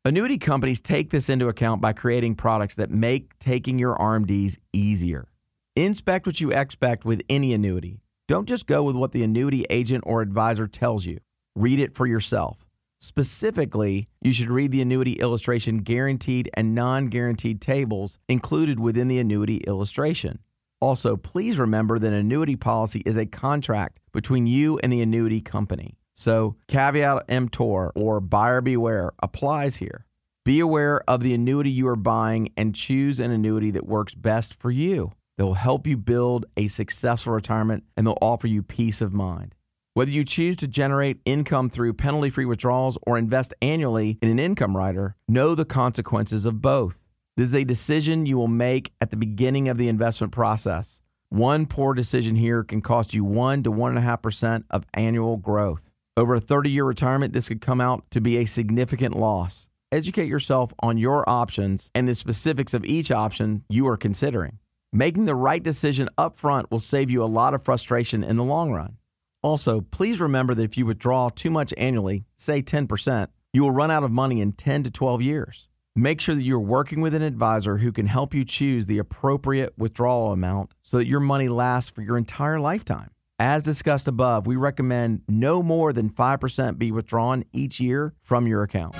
Annuity 0.04 0.38
companies 0.38 0.80
take 0.80 1.10
this 1.10 1.28
into 1.28 1.48
account 1.48 1.80
by 1.80 1.92
creating 1.92 2.36
products 2.36 2.76
that 2.76 2.92
make 2.92 3.36
taking 3.40 3.76
your 3.76 3.96
RMDs 3.96 4.56
easier. 4.72 5.26
Inspect 5.74 6.26
what 6.26 6.40
you 6.40 6.52
expect 6.52 7.04
with 7.04 7.22
any 7.28 7.52
annuity. 7.52 8.00
Don't 8.28 8.46
just 8.46 8.66
go 8.66 8.84
with 8.84 8.94
what 8.94 9.10
the 9.10 9.24
annuity 9.24 9.66
agent 9.68 10.04
or 10.06 10.22
advisor 10.22 10.68
tells 10.68 11.06
you. 11.06 11.18
Read 11.56 11.80
it 11.80 11.96
for 11.96 12.06
yourself. 12.06 12.64
Specifically, 13.00 14.08
you 14.22 14.32
should 14.32 14.48
read 14.48 14.70
the 14.70 14.80
annuity 14.80 15.14
illustration 15.14 15.78
guaranteed 15.78 16.50
and 16.54 16.74
non 16.74 17.06
guaranteed 17.06 17.60
tables 17.60 18.18
included 18.28 18.78
within 18.78 19.08
the 19.08 19.18
annuity 19.18 19.58
illustration. 19.66 20.38
Also, 20.80 21.16
please 21.16 21.58
remember 21.58 21.98
that 21.98 22.08
an 22.08 22.14
annuity 22.14 22.56
policy 22.56 23.02
is 23.06 23.16
a 23.16 23.26
contract 23.26 23.98
between 24.12 24.46
you 24.46 24.78
and 24.78 24.92
the 24.92 25.00
annuity 25.00 25.40
company. 25.40 25.96
So, 26.14 26.56
caveat 26.68 27.24
emptor 27.28 27.90
or 27.90 28.20
buyer 28.20 28.60
beware 28.60 29.12
applies 29.22 29.76
here. 29.76 30.06
Be 30.44 30.60
aware 30.60 31.02
of 31.08 31.22
the 31.22 31.34
annuity 31.34 31.70
you 31.70 31.88
are 31.88 31.96
buying 31.96 32.50
and 32.56 32.74
choose 32.74 33.18
an 33.18 33.30
annuity 33.30 33.70
that 33.72 33.86
works 33.86 34.14
best 34.14 34.54
for 34.54 34.70
you. 34.70 35.12
That 35.36 35.44
will 35.44 35.54
help 35.54 35.86
you 35.86 35.96
build 35.96 36.46
a 36.56 36.68
successful 36.68 37.32
retirement 37.32 37.84
and 37.96 38.06
they'll 38.06 38.18
offer 38.22 38.46
you 38.46 38.62
peace 38.62 39.00
of 39.00 39.12
mind. 39.12 39.54
Whether 39.92 40.10
you 40.10 40.24
choose 40.24 40.56
to 40.58 40.68
generate 40.68 41.20
income 41.24 41.68
through 41.68 41.94
penalty 41.94 42.30
free 42.30 42.44
withdrawals 42.44 42.96
or 43.06 43.18
invest 43.18 43.54
annually 43.60 44.18
in 44.22 44.30
an 44.30 44.38
income 44.38 44.76
rider, 44.76 45.16
know 45.26 45.54
the 45.54 45.64
consequences 45.64 46.44
of 46.46 46.62
both. 46.62 47.05
This 47.36 47.48
is 47.48 47.54
a 47.54 47.64
decision 47.64 48.24
you 48.24 48.38
will 48.38 48.48
make 48.48 48.92
at 48.98 49.10
the 49.10 49.16
beginning 49.16 49.68
of 49.68 49.76
the 49.76 49.88
investment 49.88 50.32
process. 50.32 51.02
One 51.28 51.66
poor 51.66 51.92
decision 51.92 52.34
here 52.34 52.64
can 52.64 52.80
cost 52.80 53.12
you 53.12 53.24
1 53.24 53.62
to 53.64 53.70
1.5% 53.70 54.64
of 54.70 54.86
annual 54.94 55.36
growth. 55.36 55.90
Over 56.16 56.36
a 56.36 56.40
30 56.40 56.70
year 56.70 56.84
retirement, 56.84 57.34
this 57.34 57.48
could 57.48 57.60
come 57.60 57.78
out 57.78 58.10
to 58.12 58.22
be 58.22 58.38
a 58.38 58.46
significant 58.46 59.14
loss. 59.14 59.68
Educate 59.92 60.28
yourself 60.28 60.72
on 60.80 60.96
your 60.96 61.28
options 61.28 61.90
and 61.94 62.08
the 62.08 62.14
specifics 62.14 62.72
of 62.72 62.86
each 62.86 63.10
option 63.10 63.64
you 63.68 63.86
are 63.86 63.98
considering. 63.98 64.58
Making 64.90 65.26
the 65.26 65.34
right 65.34 65.62
decision 65.62 66.08
up 66.16 66.38
front 66.38 66.70
will 66.70 66.80
save 66.80 67.10
you 67.10 67.22
a 67.22 67.26
lot 67.26 67.52
of 67.52 67.62
frustration 67.62 68.24
in 68.24 68.38
the 68.38 68.44
long 68.44 68.72
run. 68.72 68.96
Also, 69.42 69.82
please 69.82 70.20
remember 70.20 70.54
that 70.54 70.64
if 70.64 70.78
you 70.78 70.86
withdraw 70.86 71.28
too 71.28 71.50
much 71.50 71.74
annually, 71.76 72.24
say 72.38 72.62
10%, 72.62 73.28
you 73.52 73.62
will 73.62 73.72
run 73.72 73.90
out 73.90 74.04
of 74.04 74.10
money 74.10 74.40
in 74.40 74.52
10 74.52 74.84
to 74.84 74.90
12 74.90 75.20
years. 75.20 75.68
Make 75.98 76.20
sure 76.20 76.34
that 76.34 76.42
you're 76.42 76.60
working 76.60 77.00
with 77.00 77.14
an 77.14 77.22
advisor 77.22 77.78
who 77.78 77.90
can 77.90 78.04
help 78.04 78.34
you 78.34 78.44
choose 78.44 78.84
the 78.84 78.98
appropriate 78.98 79.72
withdrawal 79.78 80.30
amount 80.30 80.72
so 80.82 80.98
that 80.98 81.06
your 81.06 81.20
money 81.20 81.48
lasts 81.48 81.88
for 81.88 82.02
your 82.02 82.18
entire 82.18 82.60
lifetime. 82.60 83.12
As 83.38 83.62
discussed 83.62 84.06
above, 84.06 84.46
we 84.46 84.56
recommend 84.56 85.22
no 85.26 85.62
more 85.62 85.94
than 85.94 86.10
5% 86.10 86.78
be 86.78 86.92
withdrawn 86.92 87.44
each 87.54 87.80
year 87.80 88.12
from 88.20 88.46
your 88.46 88.62
account. 88.62 88.94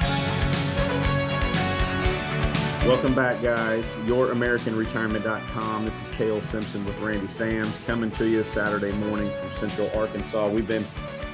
Welcome 2.86 3.14
back, 3.14 3.42
guys. 3.42 3.92
YourAmericanRetirement.com. 4.06 5.84
This 5.84 6.02
is 6.02 6.08
Kale 6.16 6.40
Simpson 6.40 6.82
with 6.86 6.98
Randy 7.00 7.28
Sams 7.28 7.78
coming 7.86 8.10
to 8.12 8.26
you 8.26 8.42
Saturday 8.42 8.92
morning 8.92 9.28
from 9.32 9.50
Central 9.50 9.90
Arkansas. 9.94 10.48
We've 10.48 10.66
been 10.66 10.86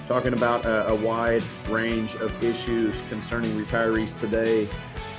talking 0.08 0.32
about 0.32 0.64
a, 0.64 0.88
a 0.88 0.94
wide 0.96 1.44
range 1.68 2.16
of 2.16 2.42
issues 2.42 3.00
concerning 3.08 3.52
retirees 3.52 4.18
today, 4.18 4.66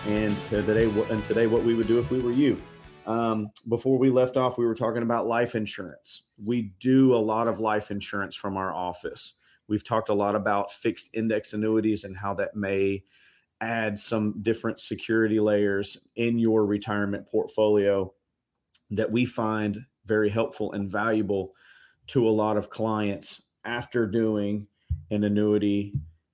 and 0.07 0.39
today, 0.43 0.85
and 1.09 1.23
today, 1.25 1.47
what 1.47 1.63
we 1.63 1.75
would 1.75 1.87
do 1.87 1.99
if 1.99 2.11
we 2.11 2.19
were 2.19 2.31
you. 2.31 2.61
Um, 3.05 3.49
before 3.67 3.97
we 3.97 4.09
left 4.09 4.37
off, 4.37 4.57
we 4.57 4.65
were 4.65 4.75
talking 4.75 5.03
about 5.03 5.27
life 5.27 5.55
insurance. 5.55 6.23
We 6.45 6.73
do 6.79 7.13
a 7.15 7.17
lot 7.17 7.47
of 7.47 7.59
life 7.59 7.91
insurance 7.91 8.35
from 8.35 8.57
our 8.57 8.73
office. 8.73 9.33
We've 9.67 9.83
talked 9.83 10.09
a 10.09 10.13
lot 10.13 10.35
about 10.35 10.71
fixed 10.71 11.09
index 11.13 11.53
annuities 11.53 12.03
and 12.03 12.17
how 12.17 12.33
that 12.35 12.55
may 12.55 13.03
add 13.61 13.97
some 13.97 14.41
different 14.41 14.79
security 14.79 15.39
layers 15.39 15.97
in 16.15 16.37
your 16.37 16.65
retirement 16.65 17.27
portfolio 17.29 18.13
that 18.91 19.11
we 19.11 19.25
find 19.25 19.85
very 20.05 20.29
helpful 20.29 20.73
and 20.73 20.89
valuable 20.89 21.53
to 22.07 22.27
a 22.27 22.31
lot 22.31 22.57
of 22.57 22.69
clients 22.69 23.41
after 23.63 24.05
doing 24.05 24.67
an 25.09 25.23
annuity 25.23 25.93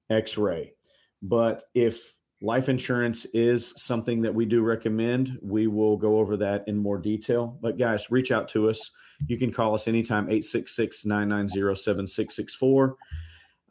x 0.09 0.37
ray. 0.37 0.73
But 1.21 1.63
if 1.75 2.13
Life 2.41 2.69
insurance 2.69 3.25
is 3.33 3.73
something 3.75 4.21
that 4.21 4.33
we 4.33 4.45
do 4.45 4.61
recommend. 4.61 5.37
We 5.41 5.67
will 5.67 5.97
go 5.97 6.19
over 6.19 6.37
that 6.37 6.63
in 6.67 6.77
more 6.77 6.97
detail. 6.97 7.57
But 7.61 7.77
guys, 7.77 8.09
reach 8.09 8.31
out 8.31 8.47
to 8.49 8.69
us. 8.69 8.91
You 9.27 9.37
can 9.37 9.51
call 9.51 9.73
us 9.73 9.89
anytime, 9.89 10.23
866 10.23 11.05
990 11.05 11.75
7664. 11.75 12.95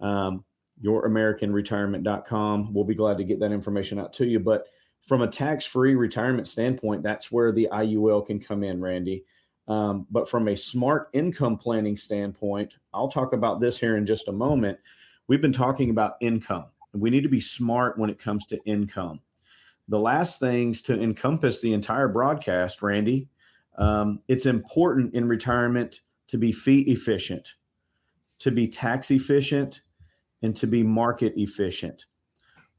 Um, 0.01 0.45
YourAmericanRetirement.com. 0.85 2.75
We'll 2.75 2.85
be 2.85 2.95
glad 2.95 3.17
to 3.19 3.25
get 3.25 3.41
that 3.41 3.53
information 3.53 3.99
out 3.99 4.13
to 4.15 4.27
you. 4.27 4.39
But 4.39 4.67
from 5.01 5.23
a 5.23 5.29
tax 5.29 5.65
free 5.65 5.95
retirement 5.95 6.47
standpoint, 6.47 7.03
that's 7.03 7.33
where 7.33 7.53
the 7.53 7.69
IUL 7.73 8.27
can 8.27 8.39
come 8.39 8.63
in, 8.63 8.83
Randy. 8.83 9.25
Um, 9.67 10.07
but 10.11 10.29
from 10.29 10.49
a 10.49 10.57
smart 10.57 11.09
income 11.15 11.57
planning 11.57 11.97
standpoint, 11.97 12.77
I'll 12.93 13.09
talk 13.09 13.33
about 13.33 13.61
this 13.61 13.79
here 13.79 13.97
in 13.97 14.05
just 14.05 14.29
a 14.29 14.33
moment. 14.33 14.79
We've 15.27 15.43
been 15.43 15.53
talking 15.53 15.89
about 15.91 16.17
income 16.21 16.67
we 16.93 17.11
need 17.11 17.23
to 17.23 17.29
be 17.29 17.41
smart 17.41 17.99
when 17.99 18.11
it 18.11 18.19
comes 18.19 18.47
to 18.47 18.59
income. 18.65 19.21
The 19.89 19.99
last 19.99 20.41
things 20.41 20.83
to 20.83 21.01
encompass 21.01 21.61
the 21.61 21.73
entire 21.73 22.09
broadcast, 22.09 22.83
Randy, 22.83 23.29
um, 23.79 24.21
it's 24.29 24.47
important 24.47 25.15
in 25.15 25.29
retirement 25.29 26.01
to 26.29 26.39
be 26.39 26.53
fee 26.53 26.81
efficient, 26.83 27.55
to 28.41 28.51
be 28.51 28.69
tax 28.69 29.11
efficient, 29.11 29.83
and 30.43 30.55
to 30.57 30.67
be 30.67 30.83
market 30.83 31.33
efficient. 31.37 32.07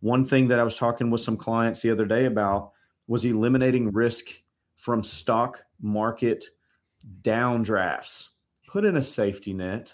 One 0.02 0.24
thing 0.24 0.48
that 0.48 0.60
I 0.60 0.64
was 0.64 0.78
talking 0.78 1.10
with 1.10 1.22
some 1.22 1.38
clients 1.38 1.82
the 1.82 1.92
other 1.92 2.06
day 2.06 2.26
about 2.26 2.72
was 3.08 3.26
eliminating 3.26 3.92
risk 3.92 4.28
from 4.76 5.04
stock 5.04 5.60
market 5.82 6.46
downdrafts. 7.22 8.30
Put 8.68 8.86
in 8.86 8.98
a 8.98 9.02
safety 9.02 9.54
net. 9.54 9.94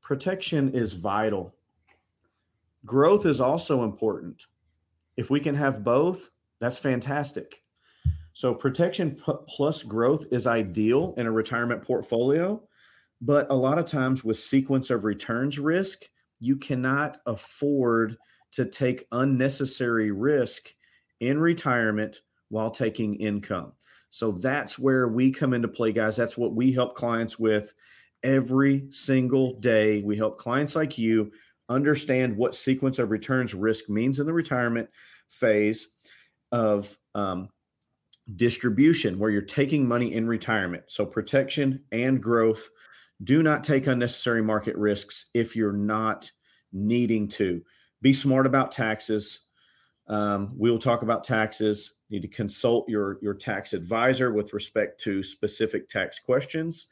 Protection 0.00 0.72
is 0.72 0.92
vital 0.92 1.54
Growth 2.84 3.26
is 3.26 3.40
also 3.40 3.84
important. 3.84 4.46
If 5.16 5.30
we 5.30 5.40
can 5.40 5.54
have 5.54 5.84
both, 5.84 6.30
that's 6.60 6.78
fantastic. 6.78 7.62
So, 8.32 8.52
protection 8.54 9.12
p- 9.12 9.32
plus 9.48 9.82
growth 9.82 10.26
is 10.32 10.46
ideal 10.46 11.14
in 11.16 11.26
a 11.26 11.32
retirement 11.32 11.82
portfolio. 11.82 12.62
But 13.20 13.46
a 13.50 13.54
lot 13.54 13.78
of 13.78 13.86
times, 13.86 14.24
with 14.24 14.38
sequence 14.38 14.90
of 14.90 15.04
returns 15.04 15.58
risk, 15.58 16.04
you 16.40 16.56
cannot 16.56 17.18
afford 17.26 18.18
to 18.52 18.64
take 18.64 19.06
unnecessary 19.12 20.10
risk 20.10 20.74
in 21.20 21.38
retirement 21.38 22.20
while 22.48 22.70
taking 22.70 23.14
income. 23.14 23.72
So 24.10 24.32
that's 24.32 24.78
where 24.78 25.08
we 25.08 25.30
come 25.30 25.54
into 25.54 25.68
play, 25.68 25.92
guys. 25.92 26.16
That's 26.16 26.36
what 26.36 26.54
we 26.54 26.72
help 26.72 26.94
clients 26.94 27.38
with 27.38 27.74
every 28.22 28.86
single 28.90 29.58
day. 29.58 30.02
We 30.02 30.16
help 30.16 30.38
clients 30.38 30.76
like 30.76 30.98
you 30.98 31.32
understand 31.68 32.36
what 32.36 32.54
sequence 32.54 32.98
of 32.98 33.10
returns 33.10 33.54
risk 33.54 33.88
means 33.88 34.20
in 34.20 34.26
the 34.26 34.32
retirement 34.32 34.88
phase 35.28 35.88
of 36.52 36.96
um, 37.14 37.48
distribution, 38.36 39.18
where 39.18 39.30
you're 39.30 39.42
taking 39.42 39.86
money 39.86 40.12
in 40.12 40.26
retirement. 40.26 40.84
So, 40.88 41.04
protection 41.06 41.82
and 41.92 42.22
growth. 42.22 42.68
Do 43.22 43.42
not 43.42 43.64
take 43.64 43.86
unnecessary 43.86 44.42
market 44.42 44.76
risks 44.76 45.26
if 45.34 45.54
you're 45.54 45.72
not 45.72 46.30
needing 46.72 47.28
to. 47.28 47.62
Be 48.02 48.12
smart 48.12 48.44
about 48.44 48.72
taxes. 48.72 49.40
Um, 50.08 50.52
we 50.58 50.70
will 50.70 50.78
talk 50.78 51.02
about 51.02 51.24
taxes. 51.24 51.94
You 52.08 52.20
need 52.20 52.28
to 52.28 52.36
consult 52.36 52.88
your, 52.88 53.18
your 53.22 53.34
tax 53.34 53.72
advisor 53.72 54.32
with 54.32 54.52
respect 54.52 55.00
to 55.04 55.22
specific 55.22 55.88
tax 55.88 56.18
questions. 56.18 56.88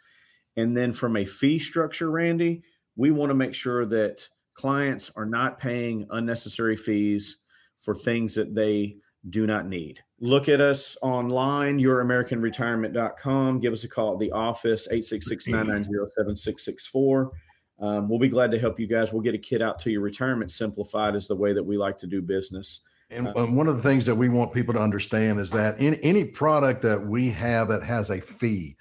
And 0.56 0.76
then, 0.76 0.92
from 0.92 1.16
a 1.16 1.24
fee 1.24 1.58
structure, 1.58 2.10
Randy, 2.10 2.62
we 2.96 3.10
want 3.10 3.30
to 3.30 3.34
make 3.34 3.54
sure 3.54 3.84
that 3.86 4.26
clients 4.55 5.11
are 5.16 5.26
not 5.26 5.59
paying 5.59 6.07
unnecessary 6.11 6.76
fees 6.76 7.38
for 7.78 7.94
things 7.94 8.34
that 8.34 8.55
they 8.55 8.96
do 9.30 9.46
not 9.46 9.66
need. 9.66 10.00
Look 10.20 10.48
at 10.48 10.61
us 10.61 10.96
online, 11.03 11.78
youramericanretirement.com. 11.78 13.61
Give 13.61 13.72
us 13.72 13.84
a 13.84 13.88
call 13.88 14.14
at 14.14 14.18
the 14.18 14.32
office, 14.32 14.86
866 14.88 15.48
990 15.48 15.88
7664. 16.16 17.32
Um, 17.80 18.09
we'll 18.09 18.18
be 18.18 18.28
glad 18.28 18.50
to 18.53 18.59
help 18.59 18.78
you 18.78 18.86
guys. 18.86 19.12
We'll 19.12 19.22
get 19.22 19.34
a 19.34 19.38
kit 19.38 19.61
out 19.61 19.78
to 19.80 19.90
your 19.90 20.00
Retirement 20.00 20.53
Simplified 20.53 21.16
is 21.16 21.26
the 21.26 21.34
way 21.34 21.53
that 21.53 21.62
we 21.62 21.76
like 21.76 21.98
to 21.98 22.07
do 22.07 22.22
business. 22.22 22.80
And, 23.11 23.28
uh, 23.28 23.46
one 23.46 23.66
of 23.66 23.76
the 23.76 23.82
things 23.82 24.07
that 24.07 24.14
we 24.14 24.28
want 24.28 24.55
people 24.55 24.72
to 24.74 24.80
understand 24.80 25.38
is 25.38 25.50
that 25.50 25.78
in 25.80 25.94
any 25.96 26.24
product 26.24 26.82
that 26.82 27.05
we 27.05 27.28
have 27.30 27.68
that 27.68 27.82
has 27.82 28.11
a 28.11 28.20
fee, 28.20 28.76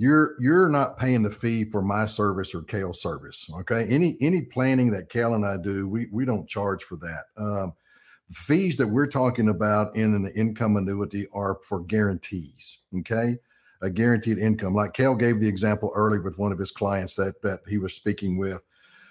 you're 0.00 0.34
you're 0.40 0.70
not 0.70 0.98
paying 0.98 1.22
the 1.22 1.30
fee 1.30 1.64
for 1.64 1.82
my 1.82 2.06
service 2.06 2.54
or 2.54 2.62
Kale 2.62 2.94
service. 2.94 3.50
Okay. 3.60 3.86
Any 3.90 4.16
any 4.22 4.40
planning 4.40 4.90
that 4.92 5.10
Kale 5.10 5.34
and 5.34 5.44
I 5.44 5.58
do, 5.58 5.86
we 5.86 6.06
we 6.10 6.24
don't 6.24 6.48
charge 6.48 6.84
for 6.84 6.96
that. 6.96 7.24
Um, 7.36 7.74
fees 8.32 8.78
that 8.78 8.86
we're 8.88 9.06
talking 9.06 9.50
about 9.50 9.94
in 9.94 10.14
an 10.14 10.32
income 10.34 10.76
annuity 10.76 11.26
are 11.34 11.58
for 11.68 11.80
guarantees. 11.80 12.78
Okay. 13.00 13.36
a 13.82 13.90
guaranteed 13.90 14.38
income. 14.38 14.74
Like 14.74 14.94
Kale 14.94 15.14
gave 15.14 15.38
the 15.38 15.48
example 15.48 15.92
early 15.94 16.18
with 16.18 16.38
one 16.38 16.52
of 16.52 16.58
his 16.58 16.70
clients 16.70 17.14
that 17.16 17.42
that 17.42 17.60
he 17.68 17.76
was 17.76 17.92
speaking 17.94 18.38
with, 18.38 18.64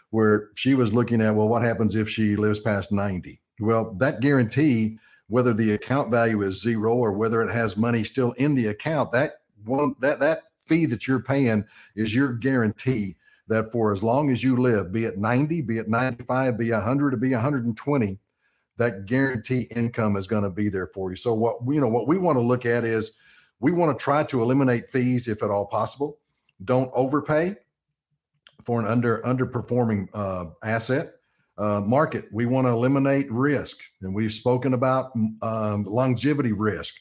where 0.09 0.49
she 0.55 0.73
was 0.73 0.91
looking 0.91 1.21
at, 1.21 1.35
well, 1.35 1.49
what 1.49 1.63
happens 1.63 1.95
if 1.95 2.09
she 2.09 2.35
lives 2.35 2.59
past 2.59 2.91
90? 2.91 3.39
Well, 3.59 3.93
that 3.99 4.21
guarantee, 4.21 4.97
whether 5.27 5.53
the 5.53 5.73
account 5.73 6.09
value 6.09 6.41
is 6.41 6.63
zero 6.63 6.95
or 6.95 7.13
whether 7.13 7.43
it 7.43 7.53
has 7.53 7.77
money 7.77 8.03
still 8.03 8.31
in 8.33 8.55
the 8.55 8.67
account, 8.67 9.11
that 9.11 9.41
one 9.65 9.95
that 9.99 10.19
that 10.19 10.43
fee 10.69 10.85
that 10.85 11.07
you're 11.07 11.21
paying 11.21 11.65
is 11.95 12.15
your 12.15 12.33
guarantee 12.33 13.17
that 13.49 13.71
for 13.71 13.91
as 13.91 14.03
long 14.03 14.29
as 14.29 14.43
you 14.43 14.55
live, 14.55 14.91
be 14.91 15.05
it 15.05 15.17
90, 15.17 15.61
be 15.63 15.79
it 15.79 15.89
95, 15.89 16.57
be 16.57 16.71
100, 16.71 17.13
or 17.13 17.17
be 17.17 17.31
120, 17.33 18.19
that 18.77 19.05
guarantee 19.05 19.67
income 19.75 20.15
is 20.15 20.27
going 20.27 20.43
to 20.43 20.49
be 20.49 20.69
there 20.69 20.87
for 20.87 21.09
you. 21.09 21.17
So 21.17 21.33
what 21.33 21.57
you 21.67 21.81
know 21.81 21.89
what 21.89 22.07
we 22.07 22.17
want 22.17 22.37
to 22.37 22.41
look 22.41 22.65
at 22.65 22.85
is 22.85 23.13
we 23.59 23.73
want 23.73 23.97
to 23.97 24.01
try 24.01 24.23
to 24.23 24.41
eliminate 24.41 24.87
fees 24.87 25.27
if 25.27 25.43
at 25.43 25.49
all 25.49 25.65
possible. 25.65 26.19
Don't 26.63 26.89
overpay 26.93 27.57
for 28.63 28.79
an 28.79 28.87
under 28.87 29.21
underperforming 29.23 30.07
uh, 30.13 30.45
asset. 30.63 31.15
Uh, 31.57 31.81
market. 31.81 32.23
We 32.31 32.45
want 32.45 32.67
to 32.67 32.71
eliminate 32.71 33.29
risk, 33.29 33.81
and 34.01 34.15
we've 34.15 34.31
spoken 34.31 34.73
about 34.73 35.11
um, 35.41 35.83
longevity 35.83 36.53
risk. 36.53 36.95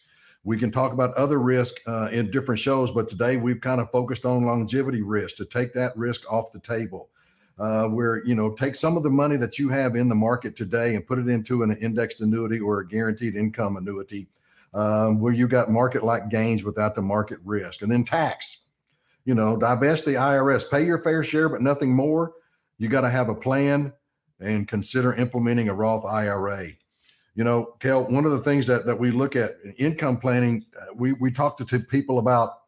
We 0.44 0.56
can 0.56 0.70
talk 0.70 0.92
about 0.92 1.14
other 1.14 1.40
risk 1.40 1.76
uh, 1.86 2.08
in 2.12 2.30
different 2.30 2.60
shows, 2.60 2.90
but 2.90 3.08
today 3.08 3.36
we've 3.36 3.60
kind 3.60 3.80
of 3.80 3.90
focused 3.90 4.24
on 4.24 4.44
longevity 4.44 5.02
risk 5.02 5.36
to 5.36 5.44
take 5.44 5.72
that 5.74 5.96
risk 5.96 6.30
off 6.32 6.52
the 6.52 6.60
table. 6.60 7.10
Uh, 7.58 7.88
where 7.88 8.24
you 8.24 8.36
know 8.36 8.54
take 8.54 8.76
some 8.76 8.96
of 8.96 9.02
the 9.02 9.10
money 9.10 9.36
that 9.36 9.58
you 9.58 9.68
have 9.68 9.96
in 9.96 10.08
the 10.08 10.14
market 10.14 10.54
today 10.54 10.94
and 10.94 11.04
put 11.04 11.18
it 11.18 11.26
into 11.26 11.64
an 11.64 11.76
indexed 11.78 12.20
annuity 12.20 12.60
or 12.60 12.78
a 12.78 12.86
guaranteed 12.86 13.34
income 13.34 13.76
annuity 13.76 14.28
um, 14.74 15.20
where 15.20 15.32
you 15.32 15.48
got 15.48 15.70
market 15.70 16.02
like 16.02 16.28
gains 16.28 16.64
without 16.64 16.94
the 16.94 17.02
market 17.02 17.38
risk. 17.44 17.82
And 17.82 17.90
then 17.90 18.04
tax, 18.04 18.64
you 19.24 19.34
know, 19.34 19.56
divest 19.56 20.04
the 20.04 20.14
IRS, 20.14 20.70
pay 20.70 20.84
your 20.84 20.98
fair 20.98 21.24
share, 21.24 21.48
but 21.48 21.62
nothing 21.62 21.94
more. 21.94 22.34
You 22.78 22.88
got 22.88 23.00
to 23.02 23.10
have 23.10 23.28
a 23.28 23.34
plan 23.34 23.92
and 24.40 24.68
consider 24.68 25.14
implementing 25.14 25.68
a 25.68 25.74
Roth 25.74 26.04
IRA. 26.04 26.68
You 27.38 27.44
know, 27.44 27.76
Kel, 27.78 28.04
one 28.04 28.24
of 28.24 28.32
the 28.32 28.40
things 28.40 28.66
that, 28.66 28.84
that 28.86 28.98
we 28.98 29.12
look 29.12 29.36
at 29.36 29.58
income 29.76 30.18
planning, 30.18 30.66
uh, 30.76 30.86
we, 30.96 31.12
we 31.12 31.30
talk 31.30 31.56
to, 31.58 31.64
to 31.66 31.78
people 31.78 32.18
about 32.18 32.62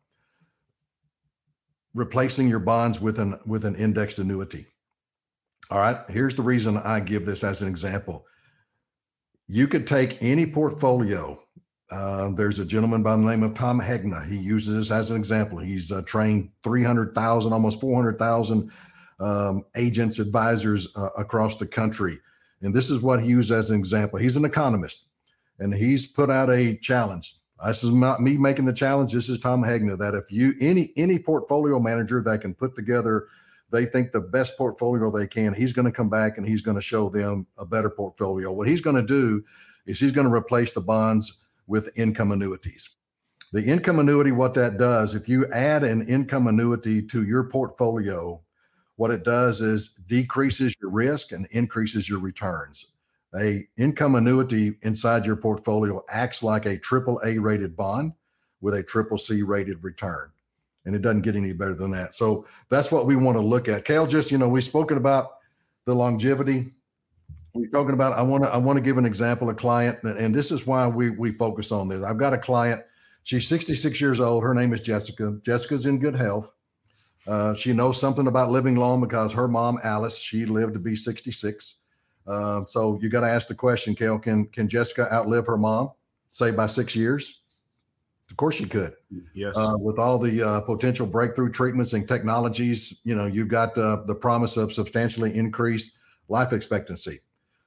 replacing 1.93 2.49
your 2.49 2.61
bonds 2.61 3.01
with 3.01 3.19
an 3.19 3.41
with 3.47 3.65
an 3.65 3.75
indexed 3.75 4.21
annuity. 4.21 4.67
All 5.71 5.81
right, 5.81 5.99
here's 6.09 6.37
the 6.37 6.43
reason 6.43 6.77
I 6.77 7.01
give 7.01 7.27
this 7.27 7.43
as 7.43 7.63
an 7.63 7.69
example. 7.69 8.25
You 9.49 9.67
could 9.67 9.89
take 9.89 10.23
any 10.23 10.47
portfolio 10.47 11.43
uh, 11.91 12.31
there's 12.31 12.61
a 12.61 12.65
gentleman 12.65 13.03
by 13.03 13.17
the 13.17 13.23
name 13.23 13.43
of 13.43 13.55
Tom 13.55 13.81
Hegna. 13.81 14.25
He 14.25 14.37
uses 14.37 14.77
this 14.77 14.91
as 14.93 15.11
an 15.11 15.17
example. 15.17 15.59
He's 15.59 15.91
uh, 15.91 16.03
trained 16.03 16.51
300,000, 16.63 17.53
almost 17.53 17.81
400,000 17.81 18.71
um, 19.19 19.65
agents, 19.75 20.21
advisors 20.21 20.95
uh, 20.97 21.09
across 21.19 21.57
the 21.57 21.67
country. 21.67 22.21
And 22.63 22.75
this 22.75 22.91
is 22.91 23.01
what 23.01 23.23
he 23.23 23.29
used 23.29 23.51
as 23.51 23.71
an 23.71 23.79
example. 23.79 24.19
He's 24.19 24.37
an 24.37 24.45
economist 24.45 25.07
and 25.59 25.75
he's 25.75 26.07
put 26.07 26.31
out 26.31 26.51
a 26.51 26.77
challenge. 26.77 27.35
This 27.65 27.85
is 27.85 27.91
not 27.91 28.23
me 28.23 28.37
making 28.37 28.65
the 28.65 28.73
challenge. 28.73 29.13
This 29.13 29.29
is 29.29 29.39
Tom 29.39 29.63
Hegna 29.63 29.99
that 29.99 30.15
if 30.15 30.33
you 30.33 30.55
any 30.61 30.93
any 30.97 31.19
portfolio 31.19 31.79
manager 31.79 32.23
that 32.23 32.41
can 32.41 32.55
put 32.55 32.75
together, 32.75 33.27
they 33.71 33.85
think 33.85 34.13
the 34.13 34.21
best 34.21 34.57
portfolio 34.57 35.11
they 35.11 35.27
can, 35.27 35.55
he's 35.55 35.73
going 35.73 35.85
to 35.85 35.93
come 35.93 36.09
back 36.09 36.39
and 36.39 36.47
he's 36.47 36.63
going 36.63 36.77
to 36.77 36.81
show 36.81 37.09
them 37.09 37.47
a 37.59 37.67
better 37.67 37.91
portfolio. 37.91 38.51
What 38.51 38.67
he's 38.67 38.81
going 38.81 38.97
to 38.97 39.03
do 39.03 39.45
is 39.87 40.01
he's 40.01 40.13
going 40.13 40.27
to 40.27 40.33
replace 40.33 40.73
the 40.73 40.81
bonds 40.81 41.35
with 41.67 41.91
income 41.97 42.33
annuities. 42.33 42.89
The 43.53 43.65
income 43.65 43.99
annuity, 43.99 44.33
what 44.33 44.55
that 44.55 44.79
does, 44.79 45.15
if 45.15 45.29
you 45.29 45.47
add 45.53 45.85
an 45.85 46.09
income 46.09 46.47
annuity 46.47 47.03
to 47.09 47.25
your 47.25 47.45
portfolio, 47.45 48.41
what 49.01 49.11
it 49.11 49.25
does 49.25 49.63
is 49.63 49.89
decreases 50.09 50.77
your 50.79 50.91
risk 50.91 51.33
and 51.33 51.47
increases 51.53 52.07
your 52.07 52.19
returns. 52.19 52.85
A 53.35 53.67
income 53.79 54.15
annuity 54.15 54.75
inside 54.83 55.25
your 55.25 55.37
portfolio 55.37 56.05
acts 56.11 56.43
like 56.43 56.67
a 56.67 56.77
triple 56.77 57.19
A 57.25 57.39
rated 57.39 57.75
bond 57.75 58.13
with 58.61 58.75
a 58.75 58.83
triple 58.83 59.17
C 59.17 59.43
rated 59.43 59.83
return. 59.83 60.31
And 60.85 60.95
it 60.95 61.01
doesn't 61.01 61.23
get 61.23 61.35
any 61.35 61.55
better 61.55 61.73
than 61.73 61.93
that. 61.93 62.13
So 62.13 62.45
that's 62.69 62.93
what 62.93 63.07
we 63.07 63.17
want 63.17 63.39
to 63.39 63.43
look 63.43 63.69
at. 63.69 63.87
Kale, 63.87 64.07
just, 64.07 64.31
you 64.31 64.37
know, 64.37 64.51
we've 64.51 64.63
spoken 64.63 64.99
about 64.99 65.31
the 65.87 65.95
longevity 65.95 66.71
we're 67.55 67.67
talking 67.71 67.95
about 67.95 68.13
i 68.13 68.23
want 68.23 68.45
to 68.45 68.51
i 68.51 68.57
want 68.57 68.77
to 68.77 68.83
give 68.83 68.97
an 68.97 69.05
example 69.05 69.49
of 69.49 69.57
a 69.57 69.59
client 69.59 69.99
and 70.05 70.33
this 70.33 70.53
is 70.53 70.69
why 70.69 70.87
we 70.87 71.11
we 71.11 71.33
focus 71.33 71.73
on 71.73 71.89
this 71.89 72.05
i've 72.05 72.17
got 72.17 72.33
a 72.33 72.39
client 72.39 72.81
she's 73.25 73.49
66 73.49 74.01
years 74.01 74.21
old 74.21 74.45
her 74.45 74.55
name 74.55 74.73
is 74.73 74.81
jessica 74.81 75.37
jessica's 75.43 75.87
in 75.87 75.99
good 75.99 76.15
health 76.15 76.53
uh, 77.27 77.55
she 77.55 77.73
knows 77.73 78.01
something 78.01 78.27
about 78.27 78.51
living 78.51 78.77
long 78.77 79.01
because 79.01 79.33
her 79.33 79.49
mom 79.49 79.79
alice 79.83 80.19
she 80.19 80.47
lived 80.47 80.75
to 80.75 80.81
be 80.81 80.97
66 80.97 81.77
uh, 82.27 82.65
so 82.67 82.99
you 83.03 83.09
got 83.09 83.21
to 83.21 83.29
ask 83.29 83.49
the 83.49 83.55
question 83.55 83.95
Kale, 83.95 84.19
can 84.19 84.47
can 84.47 84.69
jessica 84.69 85.13
outlive 85.13 85.47
her 85.47 85.57
mom 85.57 85.91
say 86.31 86.51
by 86.51 86.67
six 86.67 86.95
years? 86.95 87.43
Of 88.31 88.37
course 88.37 88.55
she 88.55 88.67
could. 88.67 88.95
Yes. 89.35 89.57
Uh, 89.57 89.73
with 89.77 89.99
all 89.99 90.17
the 90.17 90.41
uh, 90.41 90.61
potential 90.61 91.07
breakthrough 91.07 91.51
treatments 91.51 91.93
and 91.93 92.07
technologies 92.07 93.01
you 93.03 93.15
know 93.15 93.27
you've 93.27 93.49
got 93.49 93.77
uh, 93.77 94.03
the 94.07 94.15
promise 94.15 94.57
of 94.57 94.73
substantially 94.73 95.35
increased 95.35 95.97
life 96.29 96.53
expectancy. 96.53 97.21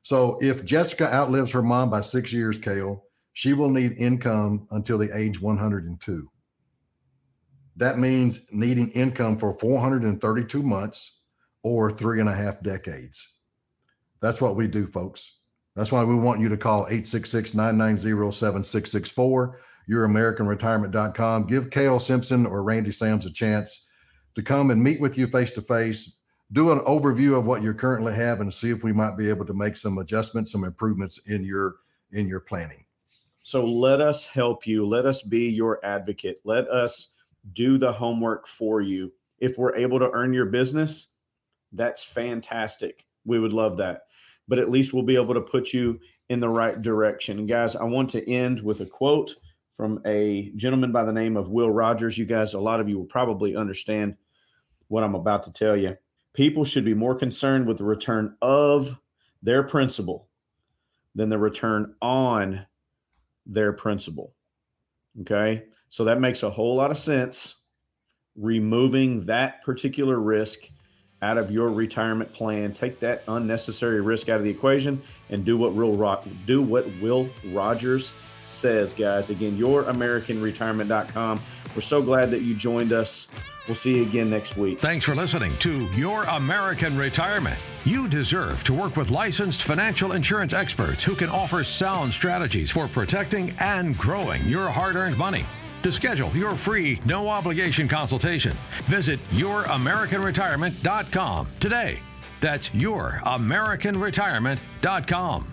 So 0.04 0.38
if 0.42 0.64
Jessica 0.66 1.14
outlives 1.14 1.52
her 1.52 1.62
mom 1.62 1.90
by 1.90 2.02
six 2.02 2.32
years, 2.32 2.58
Kale, 2.58 3.04
she 3.34 3.54
will 3.54 3.70
need 3.70 3.94
income 3.94 4.68
until 4.72 4.98
the 4.98 5.16
age 5.18 5.42
102. 5.42 6.30
That 7.76 7.98
means 7.98 8.48
needing 8.52 8.92
income 8.92 9.38
for 9.38 9.54
432 9.54 10.62
months 10.62 11.20
or 11.64 11.90
three 11.92 12.20
and 12.20 12.30
a 12.30 12.34
half 12.34 12.62
decades. 12.62 13.28
That's 14.20 14.42
what 14.42 14.56
we 14.56 14.68
do, 14.68 14.86
folks. 14.86 15.40
That's 15.76 15.92
why 15.92 16.04
we 16.04 16.16
want 16.16 16.40
you 16.40 16.50
to 16.50 16.58
call 16.58 16.82
866 16.82 17.56
990 17.56 18.32
7664, 18.32 19.60
youramericanretirement.com. 19.90 21.48
Give 21.48 21.72
Kale 21.72 22.00
Simpson 22.00 22.46
or 22.46 22.64
Randy 22.64 22.92
Sams 22.92 23.26
a 23.26 23.32
chance 23.32 23.88
to 24.36 24.44
come 24.44 24.70
and 24.70 24.84
meet 24.84 25.02
with 25.02 25.18
you 25.18 25.28
face 25.28 25.52
to 25.52 25.62
face 25.62 26.18
do 26.54 26.72
an 26.72 26.80
overview 26.82 27.38
of 27.38 27.48
what 27.48 27.64
you 27.64 27.74
currently 27.74 28.14
have 28.14 28.40
and 28.40 28.54
see 28.54 28.70
if 28.70 28.84
we 28.84 28.94
might 28.94 29.18
be 29.18 29.28
able 29.28 29.46
to 29.46 29.54
make 29.54 29.76
some 29.76 29.98
adjustments, 29.98 30.52
some 30.52 30.64
improvements 30.64 31.18
in 31.28 31.44
your 31.44 31.78
in 32.12 32.28
your 32.28 32.40
planning. 32.40 32.86
So 33.40 33.66
let 33.66 34.00
us 34.00 34.28
help 34.28 34.66
you. 34.68 34.86
Let 34.86 35.06
us 35.06 35.24
be 35.24 35.50
your 35.50 35.84
advocate. 35.84 36.40
Let 36.44 36.68
us 36.68 37.10
do 37.52 37.78
the 37.78 37.92
homework 37.92 38.48
for 38.48 38.82
you. 38.82 39.12
If 39.40 39.58
we're 39.58 39.76
able 39.76 40.00
to 40.00 40.12
earn 40.12 40.34
your 40.34 40.46
business, 40.46 41.10
that's 41.72 42.04
fantastic. 42.04 43.06
We 43.26 43.40
would 43.40 43.54
love 43.54 43.78
that. 43.78 44.04
But 44.48 44.60
at 44.60 44.70
least 44.70 44.94
we'll 44.94 45.04
be 45.04 45.16
able 45.16 45.34
to 45.34 45.42
put 45.42 45.74
you 45.74 46.00
in 46.30 46.40
the 46.40 46.50
right 46.50 46.82
direction. 46.82 47.40
And 47.40 47.48
guys, 47.48 47.76
I 47.76 47.84
want 47.84 48.10
to 48.12 48.30
end 48.30 48.62
with 48.62 48.82
a 48.82 48.86
quote 48.86 49.36
from 49.74 50.02
a 50.06 50.52
gentleman 50.56 50.92
by 50.92 51.04
the 51.04 51.14
name 51.14 51.36
of 51.36 51.50
Will 51.50 51.70
Rogers. 51.70 52.18
You 52.18 52.26
guys, 52.26 52.54
a 52.54 52.60
lot 52.60 52.80
of 52.80 52.88
you 52.88 52.98
will 52.98 53.06
probably 53.06 53.56
understand 53.56 54.16
what 54.88 55.04
I'm 55.04 55.16
about 55.16 55.44
to 55.44 55.52
tell 55.52 55.76
you 55.76 55.98
people 56.34 56.66
should 56.66 56.86
be 56.86 56.94
more 56.94 57.16
concerned 57.16 57.68
with 57.68 57.78
the 57.78 57.84
return 57.84 58.36
of 58.42 59.00
their 59.42 59.64
principal 59.64 60.28
than 61.16 61.30
the 61.30 61.38
return 61.38 61.96
on 62.02 62.66
their 63.46 63.74
principal. 63.74 64.34
Okay. 65.22 65.64
So 65.90 66.04
that 66.06 66.20
makes 66.20 66.44
a 66.44 66.50
whole 66.50 66.76
lot 66.76 66.92
of 66.92 66.98
sense. 66.98 67.56
Removing 68.36 69.26
that 69.26 69.64
particular 69.64 70.20
risk 70.20 70.70
out 71.22 71.38
of 71.38 71.52
your 71.52 71.70
retirement 71.70 72.34
plan, 72.34 72.74
take 72.74 73.00
that 73.00 73.24
unnecessary 73.28 74.02
risk 74.02 74.28
out 74.28 74.38
of 74.38 74.44
the 74.44 74.50
equation 74.50 75.02
and 75.30 75.46
do 75.46 75.58
what 75.58 75.76
real 75.76 75.96
rock 75.96 76.26
do 76.46 76.62
what 76.62 76.86
Will 77.00 77.30
Rogers 77.46 78.12
says, 78.44 78.92
guys. 78.92 79.30
Again, 79.30 79.58
youramericanretirement.com. 79.58 81.42
We're 81.76 81.82
so 81.82 82.02
glad 82.02 82.32
that 82.32 82.42
you 82.42 82.56
joined 82.56 82.94
us. 82.94 83.28
We'll 83.68 83.76
see 83.76 83.98
you 83.98 84.04
again 84.04 84.30
next 84.30 84.56
week. 84.58 84.80
Thanks 84.82 85.06
for 85.06 85.16
listening 85.16 85.58
to 85.60 85.86
Your 85.94 86.24
American 86.24 86.98
Retirement. 86.98 87.60
You 87.86 88.08
deserve 88.08 88.64
to 88.66 88.74
work 88.74 88.98
with 88.98 89.10
licensed 89.10 89.64
financial 89.64 90.12
insurance 90.14 90.54
experts 90.54 91.04
who 91.04 91.16
can 91.16 91.30
offer 91.30 91.64
sound 91.64 92.14
strategies 92.14 92.70
for 92.70 92.88
protecting 92.88 93.56
and 93.60 93.98
growing 93.98 94.46
your 94.46 94.70
hard 94.70 94.96
earned 94.96 95.18
money. 95.18 95.46
To 95.84 95.92
schedule 95.92 96.30
your 96.32 96.56
free, 96.56 97.00
no 97.06 97.28
obligation 97.28 97.88
consultation, 97.88 98.58
visit 98.86 99.20
youramericanretirement.com 99.30 101.48
today. 101.60 102.00
That's 102.40 102.70
youramericanretirement.com. 102.70 105.53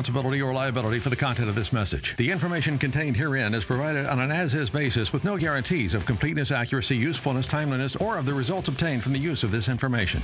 responsibility 0.01 0.41
or 0.41 0.51
liability 0.51 0.97
for 0.97 1.11
the 1.11 1.15
content 1.15 1.47
of 1.47 1.53
this 1.53 1.71
message. 1.71 2.15
The 2.17 2.31
information 2.31 2.79
contained 2.79 3.17
herein 3.17 3.53
is 3.53 3.63
provided 3.63 4.07
on 4.07 4.19
an 4.19 4.31
as 4.31 4.55
is 4.55 4.67
basis 4.67 5.13
with 5.13 5.23
no 5.23 5.37
guarantees 5.37 5.93
of 5.93 6.07
completeness, 6.07 6.49
accuracy, 6.49 6.97
usefulness, 6.97 7.47
timeliness, 7.47 7.95
or 7.97 8.17
of 8.17 8.25
the 8.25 8.33
results 8.33 8.67
obtained 8.67 9.03
from 9.03 9.13
the 9.13 9.19
use 9.19 9.43
of 9.43 9.51
this 9.51 9.69
information. 9.69 10.23